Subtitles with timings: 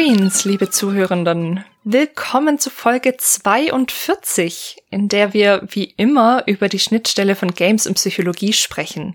[0.00, 1.62] Screens, liebe Zuhörenden.
[1.84, 7.96] Willkommen zu Folge 42, in der wir wie immer über die Schnittstelle von Games und
[7.96, 9.14] Psychologie sprechen.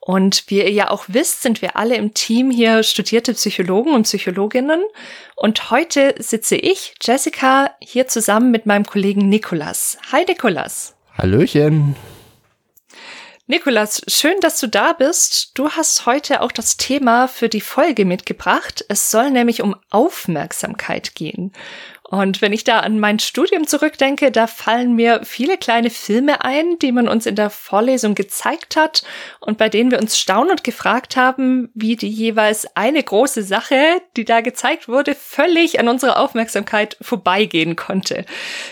[0.00, 4.02] Und wie ihr ja auch wisst, sind wir alle im Team hier studierte Psychologen und
[4.02, 4.82] Psychologinnen.
[5.36, 9.98] Und heute sitze ich, Jessica, hier zusammen mit meinem Kollegen Nikolas.
[10.10, 10.96] Hi Nikolas.
[11.16, 11.94] Hallöchen.
[13.50, 15.52] Nikolas, schön, dass du da bist.
[15.54, 18.84] Du hast heute auch das Thema für die Folge mitgebracht.
[18.90, 21.54] Es soll nämlich um Aufmerksamkeit gehen.
[22.10, 26.78] Und wenn ich da an mein Studium zurückdenke, da fallen mir viele kleine Filme ein,
[26.78, 29.02] die man uns in der Vorlesung gezeigt hat
[29.40, 34.24] und bei denen wir uns staunend gefragt haben, wie die jeweils eine große Sache, die
[34.24, 38.24] da gezeigt wurde, völlig an unserer Aufmerksamkeit vorbeigehen konnte.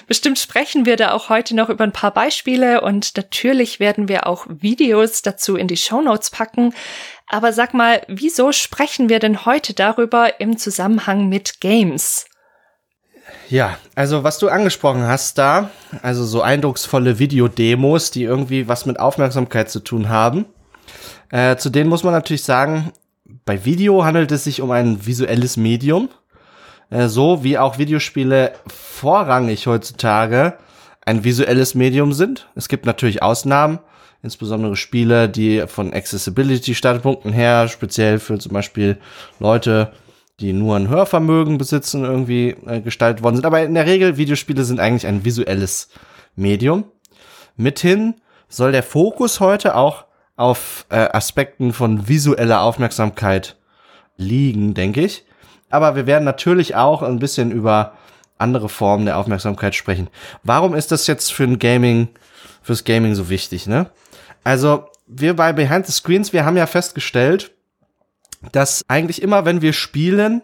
[0.07, 4.27] Bestimmt sprechen wir da auch heute noch über ein paar Beispiele und natürlich werden wir
[4.27, 6.73] auch Videos dazu in die Show Notes packen.
[7.27, 12.25] Aber sag mal, wieso sprechen wir denn heute darüber im Zusammenhang mit Games?
[13.49, 15.71] Ja, also was du angesprochen hast da,
[16.03, 20.47] also so eindrucksvolle Videodemos, die irgendwie was mit Aufmerksamkeit zu tun haben.
[21.31, 22.93] Äh, zu denen muss man natürlich sagen,
[23.45, 26.09] bei Video handelt es sich um ein visuelles Medium,
[26.91, 30.59] äh, so wie auch Videospiele vorrangig heutzutage
[31.05, 32.49] ein visuelles Medium sind.
[32.57, 33.79] Es gibt natürlich Ausnahmen,
[34.23, 38.99] insbesondere Spiele, die von Accessibility-Standpunkten her, speziell für zum Beispiel
[39.39, 39.93] Leute,
[40.41, 43.47] die nur ein Hörvermögen besitzen, irgendwie äh, gestaltet worden sind.
[43.47, 45.89] Aber in der Regel, Videospiele sind eigentlich ein visuelles
[46.35, 46.85] Medium.
[47.57, 48.15] Mithin
[48.49, 50.05] soll der Fokus heute auch
[50.37, 53.57] auf äh, Aspekten von visueller Aufmerksamkeit
[54.19, 55.25] liegen, denke ich.
[55.71, 57.95] Aber wir werden natürlich auch ein bisschen über
[58.39, 60.09] andere Formen der Aufmerksamkeit sprechen.
[60.43, 62.09] Warum ist das jetzt für ein Gaming,
[62.63, 63.91] fürs Gaming so wichtig, ne?
[64.45, 67.56] Also, wir bei Behind the Screens, wir haben ja festgestellt,
[68.53, 70.43] dass eigentlich immer, wenn wir spielen,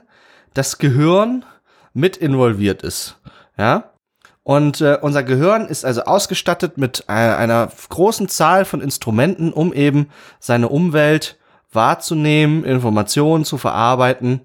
[0.55, 1.45] das Gehirn
[1.95, 3.19] mit involviert ist.
[3.57, 3.93] Ja.
[4.45, 9.73] Und äh, unser Gehirn ist also ausgestattet mit einer, einer großen Zahl von Instrumenten, um
[9.73, 10.09] eben
[10.41, 11.39] seine Umwelt
[11.73, 14.41] wahrzunehmen, Informationen zu verarbeiten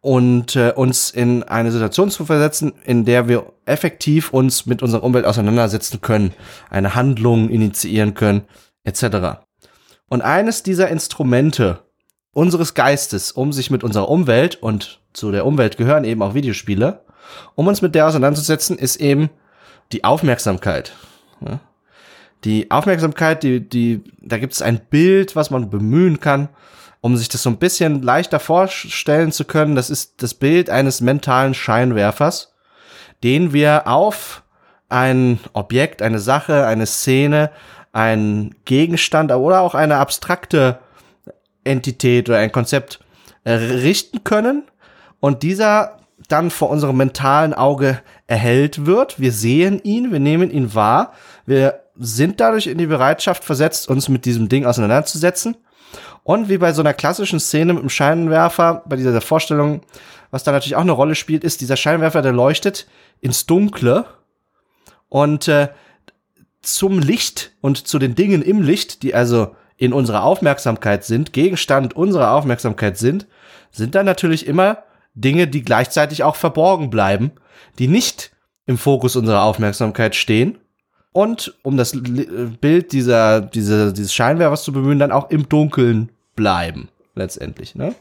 [0.00, 5.02] und äh, uns in eine Situation zu versetzen, in der wir effektiv uns mit unserer
[5.02, 6.34] Umwelt auseinandersetzen können,
[6.70, 8.42] eine Handlung initiieren können,
[8.84, 9.44] etc.
[10.08, 11.83] Und eines dieser Instrumente
[12.34, 17.00] unseres Geistes, um sich mit unserer Umwelt und zu der Umwelt gehören eben auch Videospiele,
[17.54, 19.30] um uns mit der auseinanderzusetzen, ist eben
[19.92, 20.92] die Aufmerksamkeit.
[22.44, 26.48] Die Aufmerksamkeit, die, die, da gibt es ein Bild, was man bemühen kann,
[27.00, 29.74] um sich das so ein bisschen leichter vorstellen zu können.
[29.74, 32.54] Das ist das Bild eines mentalen Scheinwerfers,
[33.22, 34.42] den wir auf
[34.88, 37.50] ein Objekt, eine Sache, eine Szene,
[37.92, 40.78] ein Gegenstand oder auch eine abstrakte
[41.64, 43.00] Entität oder ein Konzept
[43.44, 44.64] äh, richten können
[45.20, 45.98] und dieser
[46.28, 49.20] dann vor unserem mentalen Auge erhellt wird.
[49.20, 51.12] Wir sehen ihn, wir nehmen ihn wahr,
[51.46, 55.56] wir sind dadurch in die Bereitschaft versetzt, uns mit diesem Ding auseinanderzusetzen.
[56.22, 59.82] Und wie bei so einer klassischen Szene mit dem Scheinwerfer, bei dieser Vorstellung,
[60.30, 62.88] was da natürlich auch eine Rolle spielt, ist dieser Scheinwerfer, der leuchtet
[63.20, 64.06] ins Dunkle
[65.08, 65.68] und äh,
[66.62, 71.94] zum Licht und zu den Dingen im Licht, die also in unserer Aufmerksamkeit sind, Gegenstand
[71.94, 73.26] unserer Aufmerksamkeit sind,
[73.70, 74.78] sind dann natürlich immer
[75.14, 77.32] Dinge, die gleichzeitig auch verborgen bleiben,
[77.78, 78.32] die nicht
[78.66, 80.58] im Fokus unserer Aufmerksamkeit stehen
[81.12, 81.96] und um das
[82.60, 87.94] Bild dieser, dieser, dieses Scheinwerfers zu bemühen, dann auch im Dunkeln bleiben, letztendlich, ne?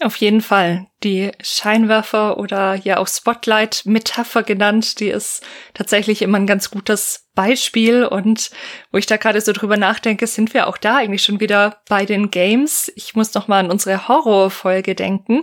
[0.00, 0.86] Auf jeden Fall.
[1.04, 5.42] Die Scheinwerfer oder ja auch Spotlight-Metapher genannt, die ist
[5.74, 8.04] tatsächlich immer ein ganz gutes Beispiel.
[8.04, 8.50] Und
[8.90, 12.06] wo ich da gerade so drüber nachdenke, sind wir auch da eigentlich schon wieder bei
[12.06, 12.90] den Games.
[12.96, 15.42] Ich muss noch mal an unsere Horrorfolge denken,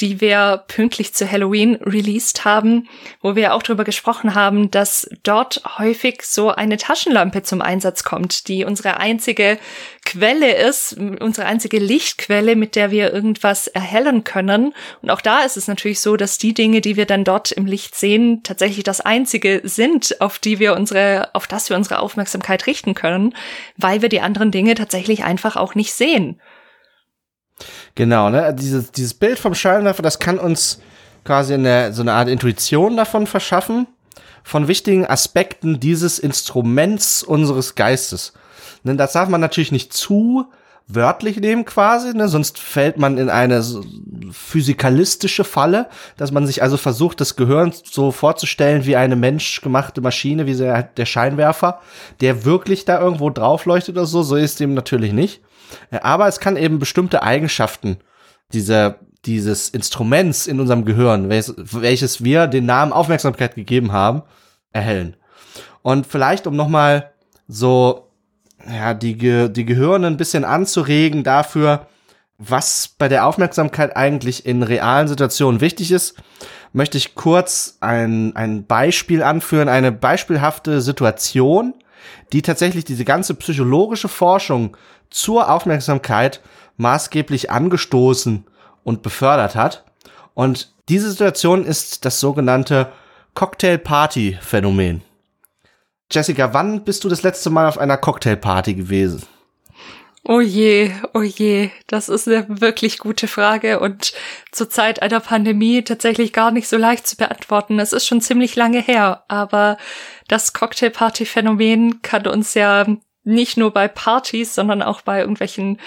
[0.00, 2.88] die wir pünktlich zu Halloween released haben,
[3.20, 8.48] wo wir auch darüber gesprochen haben, dass dort häufig so eine Taschenlampe zum Einsatz kommt,
[8.48, 9.58] die unsere einzige
[10.04, 14.74] Quelle ist, unsere einzige Lichtquelle, mit der wir irgendwas erhellen können.
[15.00, 17.66] Und auch da ist es natürlich so, dass die Dinge, die wir dann dort im
[17.66, 22.66] Licht sehen, tatsächlich das einzige sind, auf die wir unsere, auf das wir unsere Aufmerksamkeit
[22.66, 23.34] richten können,
[23.76, 26.40] weil wir die anderen Dinge tatsächlich einfach auch nicht sehen.
[27.94, 28.54] Genau, ne?
[28.58, 30.80] Dieses, dieses Bild vom Scheinwerfer, das kann uns
[31.24, 33.86] quasi eine, so eine Art Intuition davon verschaffen,
[34.42, 38.32] von wichtigen Aspekten dieses Instruments unseres Geistes.
[38.84, 40.46] Denn das darf man natürlich nicht zu
[40.88, 42.28] wörtlich nehmen quasi, ne?
[42.28, 43.62] sonst fällt man in eine
[44.30, 50.46] physikalistische Falle, dass man sich also versucht, das Gehirn so vorzustellen wie eine menschgemachte Maschine,
[50.46, 51.80] wie der, der Scheinwerfer,
[52.20, 54.22] der wirklich da irgendwo drauf leuchtet oder so.
[54.22, 55.42] So ist dem natürlich nicht.
[55.90, 57.98] Aber es kann eben bestimmte Eigenschaften
[58.52, 64.22] dieser dieses Instruments in unserem Gehirn, welches, welches wir den Namen Aufmerksamkeit gegeben haben,
[64.72, 65.16] erhellen.
[65.82, 67.12] Und vielleicht, um nochmal
[67.46, 68.08] so,
[68.68, 71.86] ja, die, Ge die Gehirne ein bisschen anzuregen dafür,
[72.38, 76.16] was bei der Aufmerksamkeit eigentlich in realen Situationen wichtig ist,
[76.72, 81.74] möchte ich kurz ein, ein Beispiel anführen, eine beispielhafte Situation,
[82.32, 84.76] die tatsächlich diese ganze psychologische Forschung
[85.10, 86.40] zur Aufmerksamkeit
[86.78, 88.44] maßgeblich angestoßen
[88.82, 89.84] und befördert hat.
[90.34, 92.90] Und diese Situation ist das sogenannte
[93.34, 95.02] Cocktail-Party-Phänomen.
[96.12, 99.22] Jessica, wann bist du das letzte Mal auf einer Cocktailparty gewesen?
[100.24, 104.12] Oh je, oh je, das ist eine wirklich gute Frage und
[104.52, 107.80] zur Zeit einer Pandemie tatsächlich gar nicht so leicht zu beantworten.
[107.80, 109.78] Es ist schon ziemlich lange her, aber
[110.28, 112.86] das Cocktailparty-Phänomen kann uns ja
[113.24, 115.80] nicht nur bei Partys, sondern auch bei irgendwelchen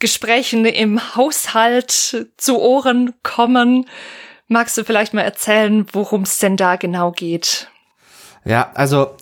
[0.00, 3.86] Gesprächen im Haushalt zu Ohren kommen.
[4.48, 7.68] Magst du vielleicht mal erzählen, worum es denn da genau geht?
[8.44, 9.16] Ja, also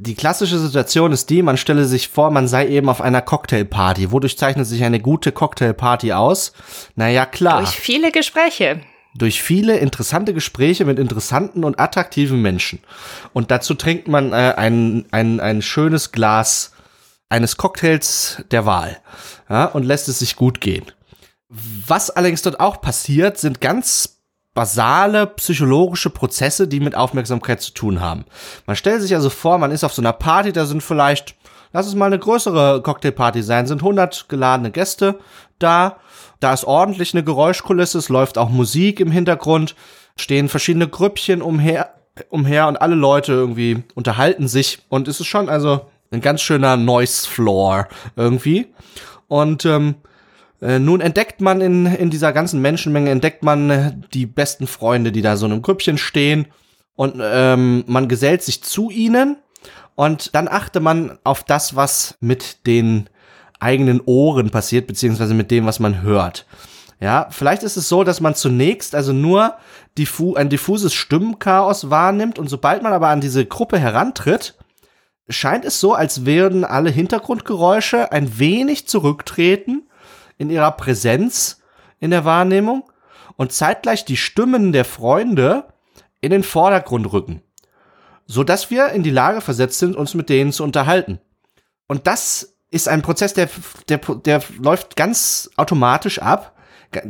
[0.00, 4.12] die klassische Situation ist die, man stelle sich vor, man sei eben auf einer Cocktailparty.
[4.12, 6.52] Wodurch zeichnet sich eine gute Cocktailparty aus?
[6.94, 7.60] Naja, klar.
[7.60, 8.80] Durch viele Gespräche.
[9.14, 12.78] Durch viele interessante Gespräche mit interessanten und attraktiven Menschen.
[13.32, 16.72] Und dazu trinkt man äh, ein, ein, ein schönes Glas
[17.28, 18.98] eines Cocktails der Wahl
[19.50, 20.84] ja, und lässt es sich gut gehen.
[21.48, 24.17] Was allerdings dort auch passiert, sind ganz
[24.58, 28.24] basale psychologische Prozesse, die mit Aufmerksamkeit zu tun haben.
[28.66, 31.36] Man stellt sich also vor, man ist auf so einer Party, da sind vielleicht,
[31.72, 35.20] lass es mal eine größere Cocktailparty sein, sind 100 geladene Gäste
[35.60, 35.98] da,
[36.40, 39.76] da ist ordentlich eine Geräuschkulisse, es läuft auch Musik im Hintergrund,
[40.16, 41.94] stehen verschiedene Grüppchen umher,
[42.28, 46.76] umher und alle Leute irgendwie unterhalten sich und es ist schon also ein ganz schöner
[46.76, 48.66] Noise Floor irgendwie.
[49.28, 49.94] Und ähm,
[50.60, 55.12] äh, nun entdeckt man in, in dieser ganzen Menschenmenge, entdeckt man äh, die besten Freunde,
[55.12, 56.46] die da so in einem Grüppchen stehen.
[56.94, 59.36] Und ähm, man gesellt sich zu ihnen.
[59.94, 63.08] Und dann achte man auf das, was mit den
[63.60, 66.46] eigenen Ohren passiert, beziehungsweise mit dem, was man hört.
[67.00, 69.54] Ja, vielleicht ist es so, dass man zunächst also nur
[69.96, 72.38] diffu ein diffuses Stimmenchaos wahrnimmt.
[72.38, 74.56] Und sobald man aber an diese Gruppe herantritt,
[75.28, 79.87] scheint es so, als würden alle Hintergrundgeräusche ein wenig zurücktreten
[80.38, 81.60] in ihrer Präsenz
[82.00, 82.84] in der Wahrnehmung
[83.36, 85.64] und zeitgleich die Stimmen der Freunde
[86.20, 87.42] in den Vordergrund rücken,
[88.26, 91.20] so dass wir in die Lage versetzt sind, uns mit denen zu unterhalten.
[91.86, 93.48] Und das ist ein Prozess, der,
[93.88, 96.54] der, der läuft ganz automatisch ab,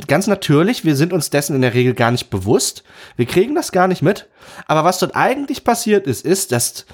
[0.07, 0.85] ganz natürlich.
[0.85, 2.83] Wir sind uns dessen in der Regel gar nicht bewusst.
[3.15, 4.29] Wir kriegen das gar nicht mit.
[4.67, 6.85] Aber was dort eigentlich passiert ist, ist, dass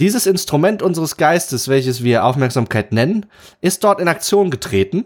[0.00, 3.26] dieses Instrument unseres Geistes, welches wir Aufmerksamkeit nennen,
[3.60, 5.04] ist dort in Aktion getreten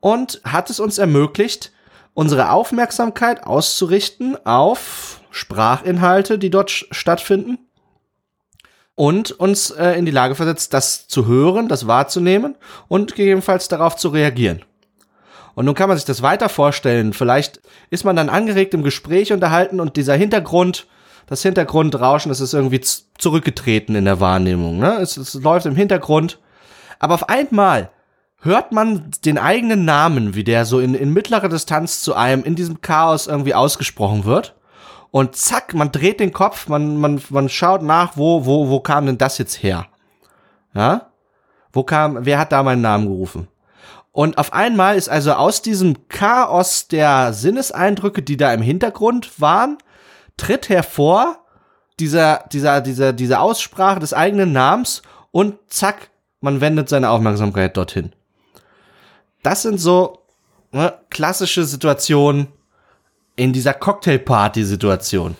[0.00, 1.72] und hat es uns ermöglicht,
[2.14, 7.58] unsere Aufmerksamkeit auszurichten auf Sprachinhalte, die dort stattfinden
[8.94, 12.56] und uns äh, in die Lage versetzt, das zu hören, das wahrzunehmen
[12.88, 14.62] und gegebenenfalls darauf zu reagieren.
[15.54, 17.12] Und nun kann man sich das weiter vorstellen.
[17.12, 17.60] Vielleicht
[17.90, 20.86] ist man dann angeregt im Gespräch unterhalten und dieser Hintergrund,
[21.26, 22.80] das Hintergrundrauschen, das ist irgendwie
[23.16, 24.78] zurückgetreten in der Wahrnehmung.
[24.78, 24.98] Ne?
[25.00, 26.38] Es, es läuft im Hintergrund.
[26.98, 27.90] Aber auf einmal
[28.40, 32.56] hört man den eigenen Namen, wie der so in, in mittlerer Distanz zu einem in
[32.56, 34.54] diesem Chaos irgendwie ausgesprochen wird.
[35.10, 39.06] Und zack, man dreht den Kopf, man, man, man schaut nach, wo, wo, wo kam
[39.06, 39.86] denn das jetzt her?
[40.72, 41.10] Ja?
[41.72, 43.48] Wo kam, wer hat da meinen Namen gerufen?
[44.12, 49.78] Und auf einmal ist also aus diesem Chaos der Sinneseindrücke, die da im Hintergrund waren,
[50.36, 51.44] tritt hervor
[52.00, 58.12] dieser, dieser, dieser, diese Aussprache des eigenen Namens und zack, man wendet seine Aufmerksamkeit dorthin
[59.42, 60.18] das sind so
[60.72, 62.48] ne, klassische Situationen
[63.36, 65.36] in dieser Cocktailparty-Situation.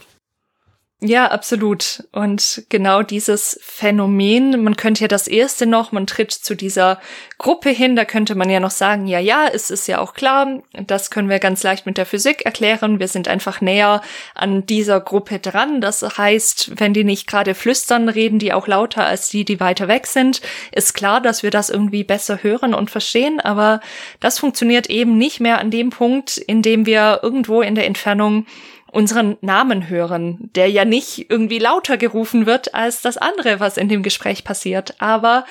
[1.02, 2.04] Ja, absolut.
[2.12, 7.00] Und genau dieses Phänomen, man könnte ja das erste noch, man tritt zu dieser
[7.38, 10.62] Gruppe hin, da könnte man ja noch sagen, ja, ja, es ist ja auch klar,
[10.74, 14.02] das können wir ganz leicht mit der Physik erklären, wir sind einfach näher
[14.34, 15.80] an dieser Gruppe dran.
[15.80, 19.88] Das heißt, wenn die nicht gerade flüstern, reden die auch lauter als die, die weiter
[19.88, 20.42] weg sind.
[20.70, 23.80] Ist klar, dass wir das irgendwie besser hören und verstehen, aber
[24.20, 28.44] das funktioniert eben nicht mehr an dem Punkt, in dem wir irgendwo in der Entfernung
[28.90, 33.88] unseren Namen hören, der ja nicht irgendwie lauter gerufen wird als das andere, was in
[33.88, 34.94] dem Gespräch passiert.
[35.00, 35.44] Aber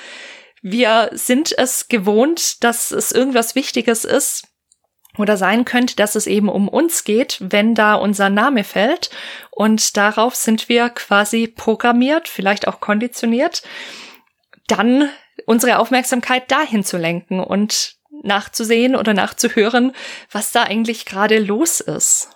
[0.62, 4.48] wir sind es gewohnt, dass es irgendwas Wichtiges ist
[5.17, 9.10] oder sein könnte, dass es eben um uns geht, wenn da unser Name fällt.
[9.51, 13.63] Und darauf sind wir quasi programmiert, vielleicht auch konditioniert,
[14.67, 15.10] dann
[15.46, 17.39] unsere Aufmerksamkeit dahin zu lenken.
[17.39, 19.93] Und nachzusehen oder nachzuhören,
[20.31, 22.29] was da eigentlich gerade los ist.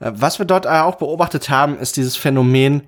[0.00, 2.86] Äh, was wir dort auch beobachtet haben, ist dieses Phänomen,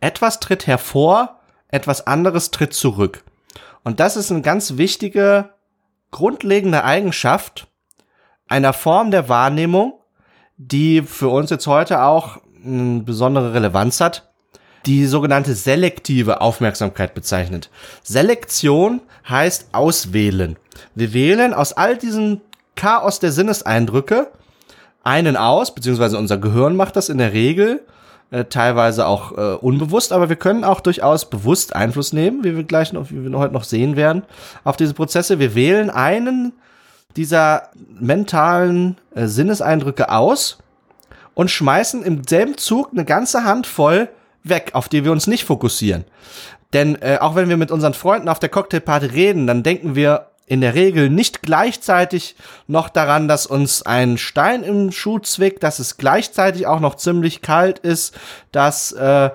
[0.00, 3.24] etwas tritt hervor, etwas anderes tritt zurück.
[3.82, 5.50] Und das ist eine ganz wichtige,
[6.10, 7.68] grundlegende Eigenschaft
[8.48, 9.94] einer Form der Wahrnehmung,
[10.56, 14.32] die für uns jetzt heute auch eine besondere Relevanz hat,
[14.86, 17.70] die sogenannte selektive Aufmerksamkeit bezeichnet.
[18.02, 20.56] Selektion heißt auswählen.
[20.94, 22.40] Wir wählen aus all diesen
[22.76, 24.30] Chaos der Sinneseindrücke
[25.06, 27.80] einen aus, beziehungsweise unser Gehirn macht das in der Regel,
[28.32, 32.64] äh, teilweise auch äh, unbewusst, aber wir können auch durchaus bewusst Einfluss nehmen, wie wir
[32.64, 34.24] gleich noch, wie wir heute noch sehen werden,
[34.64, 35.38] auf diese Prozesse.
[35.38, 36.52] Wir wählen einen
[37.16, 37.70] dieser
[38.00, 40.58] mentalen äh, Sinneseindrücke aus
[41.34, 44.08] und schmeißen im selben Zug eine ganze Handvoll
[44.42, 46.04] weg, auf die wir uns nicht fokussieren.
[46.72, 50.26] Denn äh, auch wenn wir mit unseren Freunden auf der Cocktailparty reden, dann denken wir
[50.46, 52.36] in der Regel nicht gleichzeitig
[52.68, 57.42] noch daran, dass uns ein Stein im Schuh zwickt, dass es gleichzeitig auch noch ziemlich
[57.42, 58.14] kalt ist,
[58.52, 59.30] dass äh,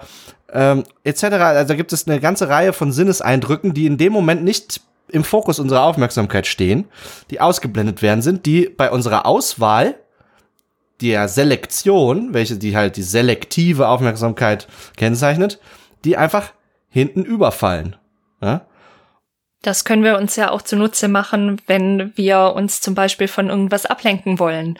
[0.53, 1.23] ähm, etc.
[1.23, 5.59] Also gibt es eine ganze Reihe von Sinneseindrücken, die in dem Moment nicht im Fokus
[5.59, 6.85] unserer Aufmerksamkeit stehen,
[7.29, 9.95] die ausgeblendet werden sind, die bei unserer Auswahl
[11.01, 15.59] der Selektion, welche die halt die selektive Aufmerksamkeit kennzeichnet,
[16.05, 16.53] die einfach
[16.89, 17.95] hinten überfallen.
[18.41, 18.61] Ja?
[19.61, 23.85] Das können wir uns ja auch zunutze machen, wenn wir uns zum Beispiel von irgendwas
[23.85, 24.79] ablenken wollen.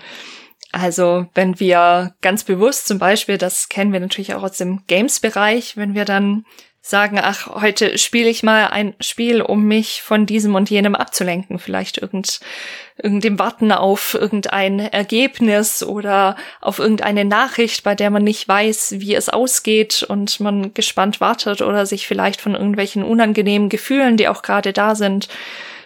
[0.72, 5.78] Also wenn wir ganz bewusst zum Beispiel, das kennen wir natürlich auch aus dem Games-Bereich,
[5.78, 6.46] wenn wir dann
[6.82, 11.60] sagen, ach, heute spiele ich mal ein Spiel, um mich von diesem und jenem abzulenken.
[11.60, 12.40] Vielleicht irgend,
[12.98, 19.14] irgendein Warten auf irgendein Ergebnis oder auf irgendeine Nachricht, bei der man nicht weiß, wie
[19.14, 24.42] es ausgeht und man gespannt wartet oder sich vielleicht von irgendwelchen unangenehmen Gefühlen, die auch
[24.42, 25.28] gerade da sind,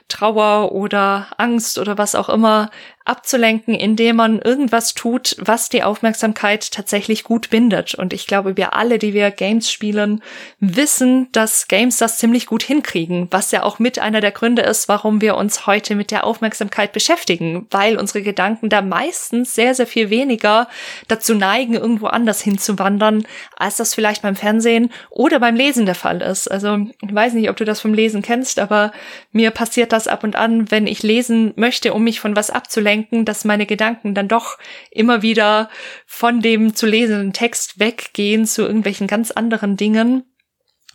[0.08, 2.70] Trauer oder Angst oder was auch immer
[3.06, 7.94] abzulenken, indem man irgendwas tut, was die Aufmerksamkeit tatsächlich gut bindet.
[7.94, 10.24] Und ich glaube, wir alle, die wir Games spielen,
[10.60, 14.90] wissen, dass Games das ziemlich gut hinkriegen, was ja auch mit einer der Gründe ist,
[14.90, 19.88] warum wir uns heute mit der Aufmerksamkeit beschäftigen, weil unsere Gedanken da meistens sehr, sehr
[19.88, 20.68] viel weniger
[21.08, 26.24] dazu neigen, irgendwo anders hinzuwandern, als das vielleicht beim Fernsehen oder beim Lesen der Fall
[26.24, 26.48] ist.
[26.48, 28.92] Also ich weiß nicht, ob du das vom Lesen kennst, aber
[29.32, 32.95] mir passiert das ab und an, wenn ich lesen möchte, um mich von was abzulenken,
[32.96, 34.58] ablenken, dass meine Gedanken dann doch
[34.92, 35.70] immer wieder
[36.06, 40.24] von dem zu lesenden Text weggehen zu irgendwelchen ganz anderen Dingen.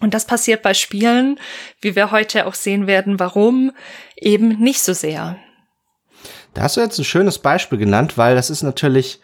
[0.01, 1.39] Und das passiert bei Spielen,
[1.81, 3.73] wie wir heute auch sehen werden, warum
[4.17, 5.37] eben nicht so sehr.
[6.55, 9.21] Da hast du jetzt ein schönes Beispiel genannt, weil das ist natürlich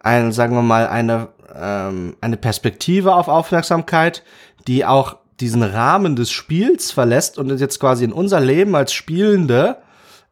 [0.00, 4.22] ein, sagen wir mal, eine, ähm, eine Perspektive auf Aufmerksamkeit,
[4.66, 9.78] die auch diesen Rahmen des Spiels verlässt und jetzt quasi in unser Leben als Spielende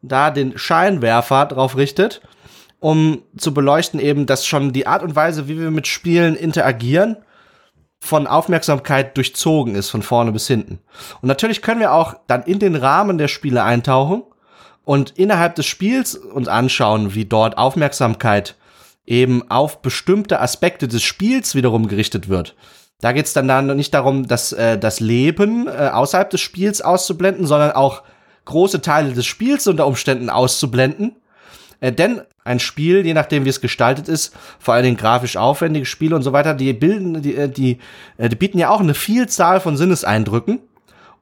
[0.01, 2.21] da den Scheinwerfer drauf richtet,
[2.79, 7.17] um zu beleuchten eben, dass schon die Art und Weise, wie wir mit Spielen interagieren,
[7.99, 10.79] von Aufmerksamkeit durchzogen ist, von vorne bis hinten.
[11.21, 14.23] Und natürlich können wir auch dann in den Rahmen der Spiele eintauchen
[14.85, 18.55] und innerhalb des Spiels uns anschauen, wie dort Aufmerksamkeit
[19.05, 22.55] eben auf bestimmte Aspekte des Spiels wiederum gerichtet wird.
[23.01, 26.81] Da geht es dann, dann nicht darum, dass äh, das Leben äh, außerhalb des Spiels
[26.81, 28.03] auszublenden, sondern auch
[28.47, 31.15] große Teile des Spiels unter Umständen auszublenden.
[31.79, 35.85] Äh, denn ein Spiel, je nachdem wie es gestaltet ist, vor allen Dingen grafisch aufwendige
[35.85, 37.77] Spiele und so weiter, die bilden, die, äh, die,
[38.17, 40.59] äh, die bieten ja auch eine Vielzahl von Sinneseindrücken.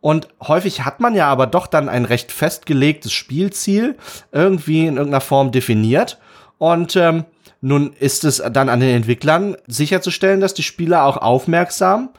[0.01, 3.97] Und häufig hat man ja aber doch dann ein recht festgelegtes Spielziel
[4.31, 6.19] irgendwie in irgendeiner Form definiert.
[6.59, 7.25] Und ähm,
[7.59, 12.09] nun ist es dann an den Entwicklern sicherzustellen, dass die Spieler auch aufmerksam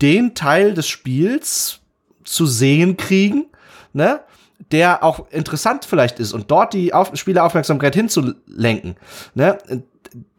[0.00, 1.80] den Teil des Spiels
[2.22, 3.46] zu sehen kriegen,
[3.92, 4.20] ne?
[4.72, 8.96] Der auch interessant vielleicht ist und dort die Auf Spieleraufmerksamkeit hinzulenken.
[9.34, 9.58] Ne?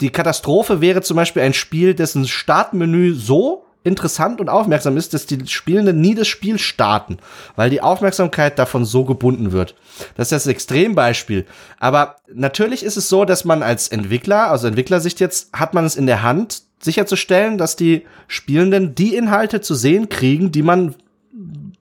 [0.02, 5.25] Die Katastrophe wäre zum Beispiel ein Spiel, dessen Startmenü so interessant und aufmerksam ist, dass
[5.25, 7.18] die Spielenden nie das Spiel starten,
[7.56, 9.75] weil die Aufmerksamkeit davon so gebunden wird.
[10.16, 11.46] Das ist das Extrembeispiel.
[11.80, 15.96] Aber natürlich ist es so, dass man als Entwickler, aus Entwicklersicht jetzt, hat man es
[15.96, 20.96] in der Hand, sicherzustellen, dass die Spielenden die Inhalte zu sehen kriegen, die man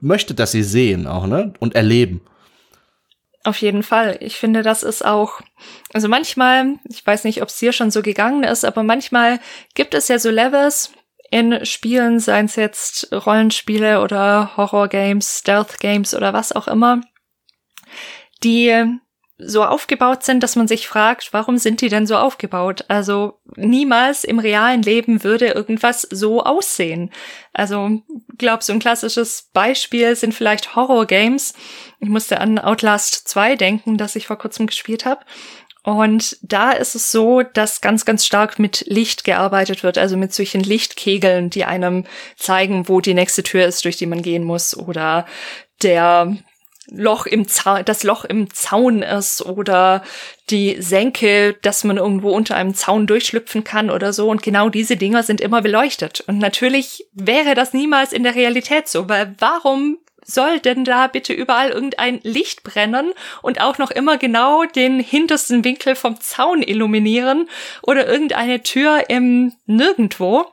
[0.00, 1.52] möchte, dass sie sehen auch, ne?
[1.58, 2.20] Und erleben.
[3.44, 4.18] Auf jeden Fall.
[4.20, 5.40] Ich finde, das ist auch,
[5.92, 9.40] also manchmal, ich weiß nicht, ob es dir schon so gegangen ist, aber manchmal
[9.74, 10.92] gibt es ja so Levels
[11.30, 17.00] in Spielen, seien es jetzt Rollenspiele oder Horror-Games, Stealth-Games oder was auch immer,
[18.44, 19.00] die
[19.44, 22.84] so aufgebaut sind, dass man sich fragt, warum sind die denn so aufgebaut?
[22.88, 27.10] Also niemals im realen Leben würde irgendwas so aussehen.
[27.52, 28.02] Also
[28.38, 31.54] glaub, so ein klassisches Beispiel sind vielleicht Horror-Games.
[32.00, 35.24] Ich musste an Outlast 2 denken, das ich vor kurzem gespielt habe.
[35.84, 40.32] Und da ist es so, dass ganz, ganz stark mit Licht gearbeitet wird, also mit
[40.32, 42.04] solchen Lichtkegeln, die einem
[42.36, 45.26] zeigen, wo die nächste Tür ist, durch die man gehen muss, oder
[45.82, 46.36] der
[46.88, 50.02] Loch im Zaun, das Loch im Zaun ist oder
[50.50, 54.28] die Senke, dass man irgendwo unter einem Zaun durchschlüpfen kann oder so.
[54.28, 56.22] Und genau diese Dinger sind immer beleuchtet.
[56.26, 61.32] Und natürlich wäre das niemals in der Realität so, weil warum soll denn da bitte
[61.32, 63.12] überall irgendein Licht brennen
[63.42, 67.48] und auch noch immer genau den hintersten Winkel vom Zaun illuminieren
[67.82, 70.46] oder irgendeine Tür im Nirgendwo?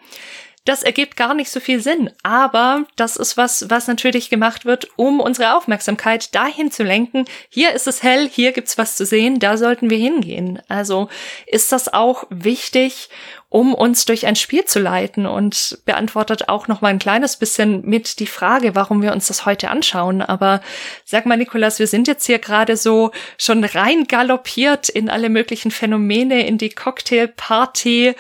[0.70, 4.88] Das ergibt gar nicht so viel Sinn, aber das ist was, was natürlich gemacht wird,
[4.98, 7.26] um unsere Aufmerksamkeit dahin zu lenken.
[7.50, 10.62] Hier ist es hell, hier gibt's was zu sehen, da sollten wir hingehen.
[10.68, 11.10] Also
[11.48, 13.10] ist das auch wichtig,
[13.52, 17.82] um uns durch ein Spiel zu leiten und beantwortet auch noch mal ein kleines bisschen
[17.84, 20.22] mit die Frage, warum wir uns das heute anschauen.
[20.22, 20.62] Aber
[21.04, 23.10] sag mal, Nikolas, wir sind jetzt hier gerade so
[23.40, 28.14] schon rein galoppiert in alle möglichen Phänomene, in die Cocktailparty,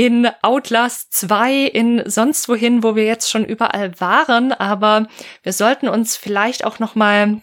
[0.00, 4.50] in Outlast 2, in sonst wohin, wo wir jetzt schon überall waren.
[4.50, 5.08] Aber
[5.42, 7.42] wir sollten uns vielleicht auch noch mal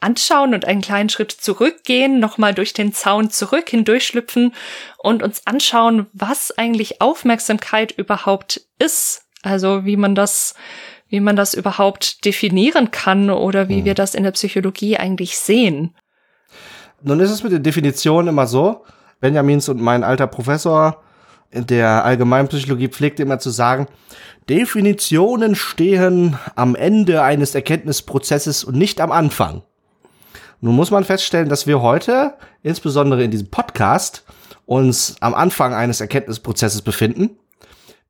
[0.00, 4.54] anschauen und einen kleinen Schritt zurückgehen, nochmal durch den Zaun zurück hindurchschlüpfen
[4.98, 9.24] und uns anschauen, was eigentlich Aufmerksamkeit überhaupt ist.
[9.42, 10.54] Also wie man das,
[11.08, 13.84] wie man das überhaupt definieren kann oder wie hm.
[13.84, 15.92] wir das in der Psychologie eigentlich sehen.
[17.02, 18.84] Nun ist es mit den Definitionen immer so,
[19.18, 21.02] Benjamins und mein alter Professor
[21.52, 23.86] der Allgemeinpsychologie pflegte immer zu sagen,
[24.48, 29.62] Definitionen stehen am Ende eines Erkenntnisprozesses und nicht am Anfang.
[30.60, 34.24] Nun muss man feststellen, dass wir heute, insbesondere in diesem Podcast,
[34.64, 37.38] uns am Anfang eines Erkenntnisprozesses befinden.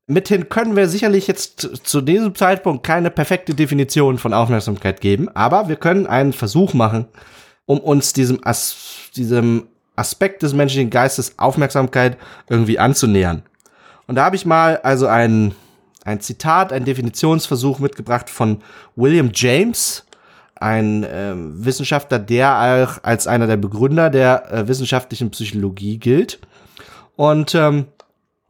[0.07, 5.69] Mithin können wir sicherlich jetzt zu diesem Zeitpunkt keine perfekte Definition von Aufmerksamkeit geben, aber
[5.69, 7.07] wir können einen Versuch machen,
[7.65, 8.77] um uns diesem, As
[9.17, 12.17] diesem Aspekt des menschlichen Geistes Aufmerksamkeit
[12.49, 13.43] irgendwie anzunähern.
[14.07, 15.55] Und da habe ich mal also ein,
[16.05, 18.63] ein Zitat, ein Definitionsversuch mitgebracht von
[18.95, 20.05] William James,
[20.55, 26.39] ein äh, Wissenschaftler, der auch als einer der Begründer der äh, wissenschaftlichen Psychologie gilt.
[27.17, 27.87] Und ähm,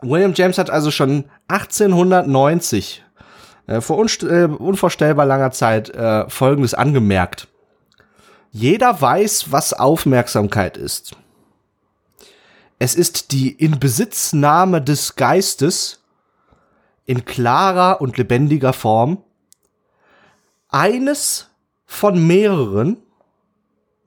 [0.02, 3.02] William James hat also schon 1890
[3.66, 7.48] äh, vor äh, unvorstellbar langer Zeit äh, Folgendes angemerkt.
[8.52, 11.16] Jeder weiß, was Aufmerksamkeit ist.
[12.78, 16.04] Es ist die Inbesitznahme des Geistes
[17.06, 19.22] in klarer und lebendiger Form
[20.68, 21.50] eines
[21.86, 22.98] von mehreren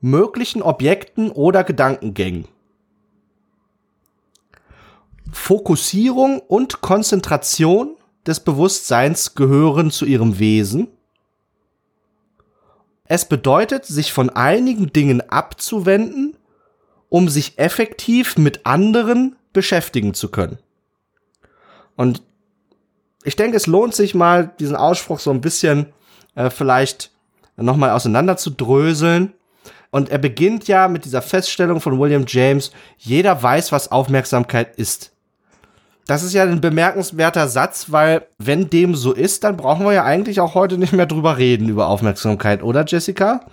[0.00, 2.46] möglichen Objekten oder Gedankengängen.
[5.32, 10.88] Fokussierung und Konzentration des Bewusstseins gehören zu ihrem Wesen.
[13.04, 16.36] Es bedeutet, sich von einigen Dingen abzuwenden,
[17.10, 20.58] um sich effektiv mit anderen beschäftigen zu können.
[21.96, 22.22] Und
[23.24, 25.92] ich denke, es lohnt sich mal, diesen Ausspruch so ein bisschen
[26.34, 27.10] äh, vielleicht
[27.56, 29.34] nochmal auseinander zu dröseln.
[29.90, 35.12] Und er beginnt ja mit dieser Feststellung von William James, jeder weiß, was Aufmerksamkeit ist.
[36.06, 40.04] Das ist ja ein bemerkenswerter Satz, weil wenn dem so ist, dann brauchen wir ja
[40.04, 43.44] eigentlich auch heute nicht mehr drüber reden, über Aufmerksamkeit, oder Jessica?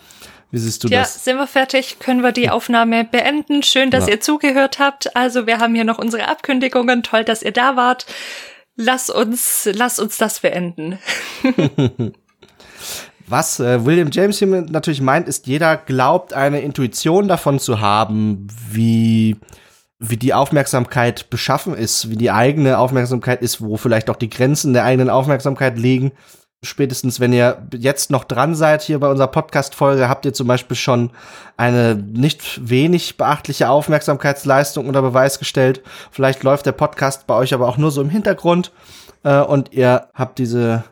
[0.52, 1.16] Wie siehst du ja, das?
[1.16, 2.00] Ja, sind wir fertig?
[2.00, 3.64] Können wir die Aufnahme beenden?
[3.64, 4.14] Schön, dass ja.
[4.14, 5.16] ihr zugehört habt.
[5.16, 7.04] Also wir haben hier noch unsere Abkündigungen.
[7.04, 8.06] Toll, dass ihr da wart.
[8.76, 11.00] Lass uns, lass uns das beenden.
[13.28, 18.48] Was äh, William James hier natürlich meint, ist, jeder glaubt, eine Intuition davon zu haben,
[18.70, 19.36] wie,
[20.00, 24.72] wie die Aufmerksamkeit beschaffen ist, wie die eigene Aufmerksamkeit ist, wo vielleicht auch die Grenzen
[24.72, 26.14] der eigenen Aufmerksamkeit liegen.
[26.64, 30.76] Spätestens, wenn ihr jetzt noch dran seid hier bei unserer Podcast-Folge, habt ihr zum Beispiel
[30.76, 31.12] schon
[31.56, 35.84] eine nicht wenig beachtliche Aufmerksamkeitsleistung unter Beweis gestellt.
[36.12, 38.72] Vielleicht läuft der Podcast bei euch aber auch nur so im Hintergrund
[39.24, 40.84] äh, und ihr habt diese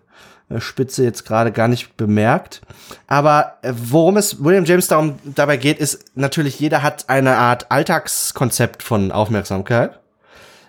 [0.49, 2.61] äh, Spitze jetzt gerade gar nicht bemerkt.
[3.07, 7.71] Aber äh, worum es William James darum, dabei geht, ist natürlich, jeder hat eine Art
[7.71, 9.99] Alltagskonzept von Aufmerksamkeit,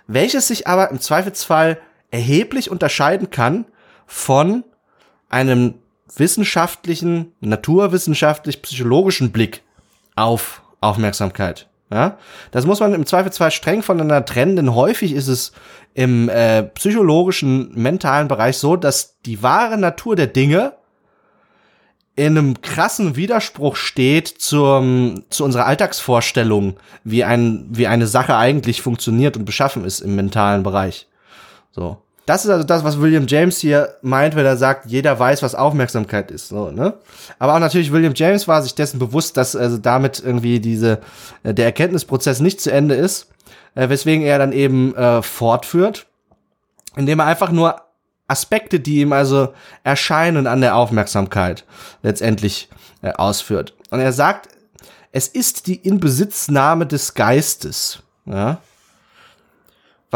[0.06, 1.78] welches sich aber im Zweifelsfall
[2.10, 3.66] erheblich unterscheiden kann
[4.06, 4.64] von
[5.28, 5.74] einem
[6.14, 9.62] wissenschaftlichen, naturwissenschaftlich, psychologischen Blick
[10.14, 11.68] auf Aufmerksamkeit.
[11.90, 12.18] Ja,
[12.50, 15.52] das muss man im Zweifelsfall streng voneinander trennen, denn häufig ist es
[15.94, 20.72] im äh, psychologischen, mentalen Bereich so, dass die wahre Natur der Dinge
[22.16, 28.82] in einem krassen Widerspruch steht zum, zu unserer Alltagsvorstellung, wie ein, wie eine Sache eigentlich
[28.82, 31.06] funktioniert und beschaffen ist im mentalen Bereich.
[31.70, 31.98] So.
[32.26, 35.54] Das ist also das, was William James hier meint, wenn er sagt, jeder weiß, was
[35.54, 36.48] Aufmerksamkeit ist.
[36.48, 36.94] So, ne?
[37.38, 40.98] Aber auch natürlich, William James war sich dessen bewusst, dass also damit irgendwie diese,
[41.44, 43.28] äh, der Erkenntnisprozess nicht zu Ende ist,
[43.76, 46.06] äh, weswegen er dann eben äh, fortführt,
[46.96, 47.80] indem er einfach nur
[48.26, 51.64] Aspekte, die ihm also erscheinen an der Aufmerksamkeit,
[52.02, 52.68] letztendlich
[53.02, 53.74] äh, ausführt.
[53.90, 54.48] Und er sagt,
[55.12, 58.02] es ist die Inbesitznahme des Geistes.
[58.24, 58.58] Ja?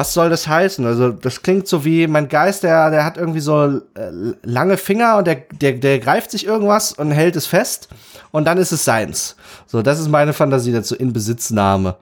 [0.01, 0.87] Was soll das heißen?
[0.87, 4.11] Also, das klingt so wie mein Geist, der, der hat irgendwie so äh,
[4.43, 7.91] lange Finger und der, der, der greift sich irgendwas und hält es fest
[8.31, 9.37] und dann ist es seins.
[9.67, 11.97] So, das ist meine Fantasie dazu, Inbesitznahme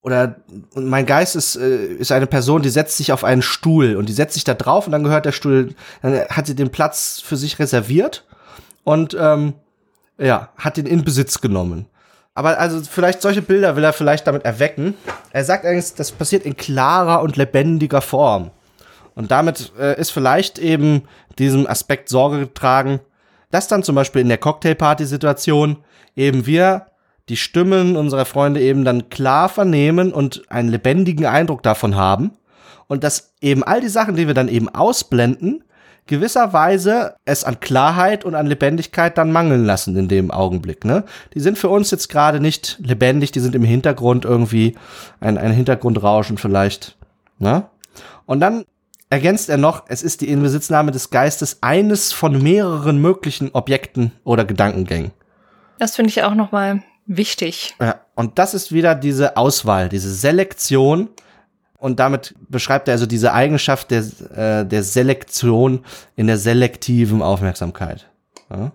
[0.00, 0.36] oder
[0.76, 4.12] mein Geist ist, äh, ist eine Person, die setzt sich auf einen Stuhl und die
[4.12, 7.36] setzt sich da drauf und dann gehört der Stuhl, dann hat sie den Platz für
[7.36, 8.28] sich reserviert
[8.84, 9.54] und ähm,
[10.18, 11.86] ja, hat den in Besitz genommen.
[12.34, 14.94] Aber also vielleicht solche Bilder will er vielleicht damit erwecken.
[15.32, 18.50] Er sagt eigentlich, das passiert in klarer und lebendiger Form.
[19.14, 21.02] Und damit äh, ist vielleicht eben
[21.38, 23.00] diesem Aspekt Sorge getragen,
[23.50, 25.78] dass dann zum Beispiel in der Cocktailparty-Situation
[26.14, 26.86] eben wir
[27.28, 32.32] die Stimmen unserer Freunde eben dann klar vernehmen und einen lebendigen Eindruck davon haben.
[32.86, 35.64] Und dass eben all die Sachen, die wir dann eben ausblenden,
[36.10, 40.84] gewisserweise es an Klarheit und an Lebendigkeit dann mangeln lassen in dem Augenblick.
[40.84, 41.04] Ne?
[41.34, 44.76] Die sind für uns jetzt gerade nicht lebendig, die sind im Hintergrund irgendwie
[45.20, 46.96] ein, ein Hintergrundrauschen vielleicht.
[47.38, 47.64] Ne?
[48.26, 48.64] Und dann
[49.08, 54.44] ergänzt er noch, es ist die Inbesitznahme des Geistes eines von mehreren möglichen Objekten oder
[54.44, 55.12] Gedankengängen.
[55.78, 57.76] Das finde ich auch noch mal wichtig.
[57.80, 61.08] Ja, und das ist wieder diese Auswahl, diese Selektion.
[61.80, 64.04] Und damit beschreibt er also diese Eigenschaft der,
[64.36, 68.06] äh, der Selektion in der selektiven Aufmerksamkeit.
[68.50, 68.72] Ja?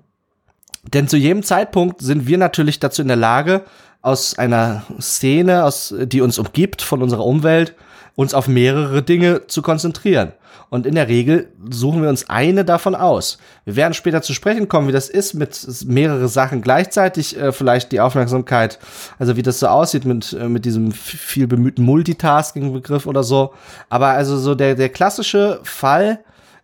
[0.92, 3.64] Denn zu jedem Zeitpunkt sind wir natürlich dazu in der Lage,
[4.02, 7.76] aus einer Szene, aus, die uns umgibt, von unserer Umwelt,
[8.16, 10.32] uns auf mehrere Dinge zu konzentrieren.
[10.70, 13.38] Und in der Regel suchen wir uns eine davon aus.
[13.66, 17.92] Wir werden später zu sprechen kommen, wie das ist mit mehrere Sachen gleichzeitig, äh, vielleicht
[17.92, 18.80] die Aufmerksamkeit,
[19.20, 23.54] also wie das so aussieht mit, äh, mit diesem viel bemühten Multitasking-Begriff oder so.
[23.90, 26.20] Aber also so der, der klassische Fall,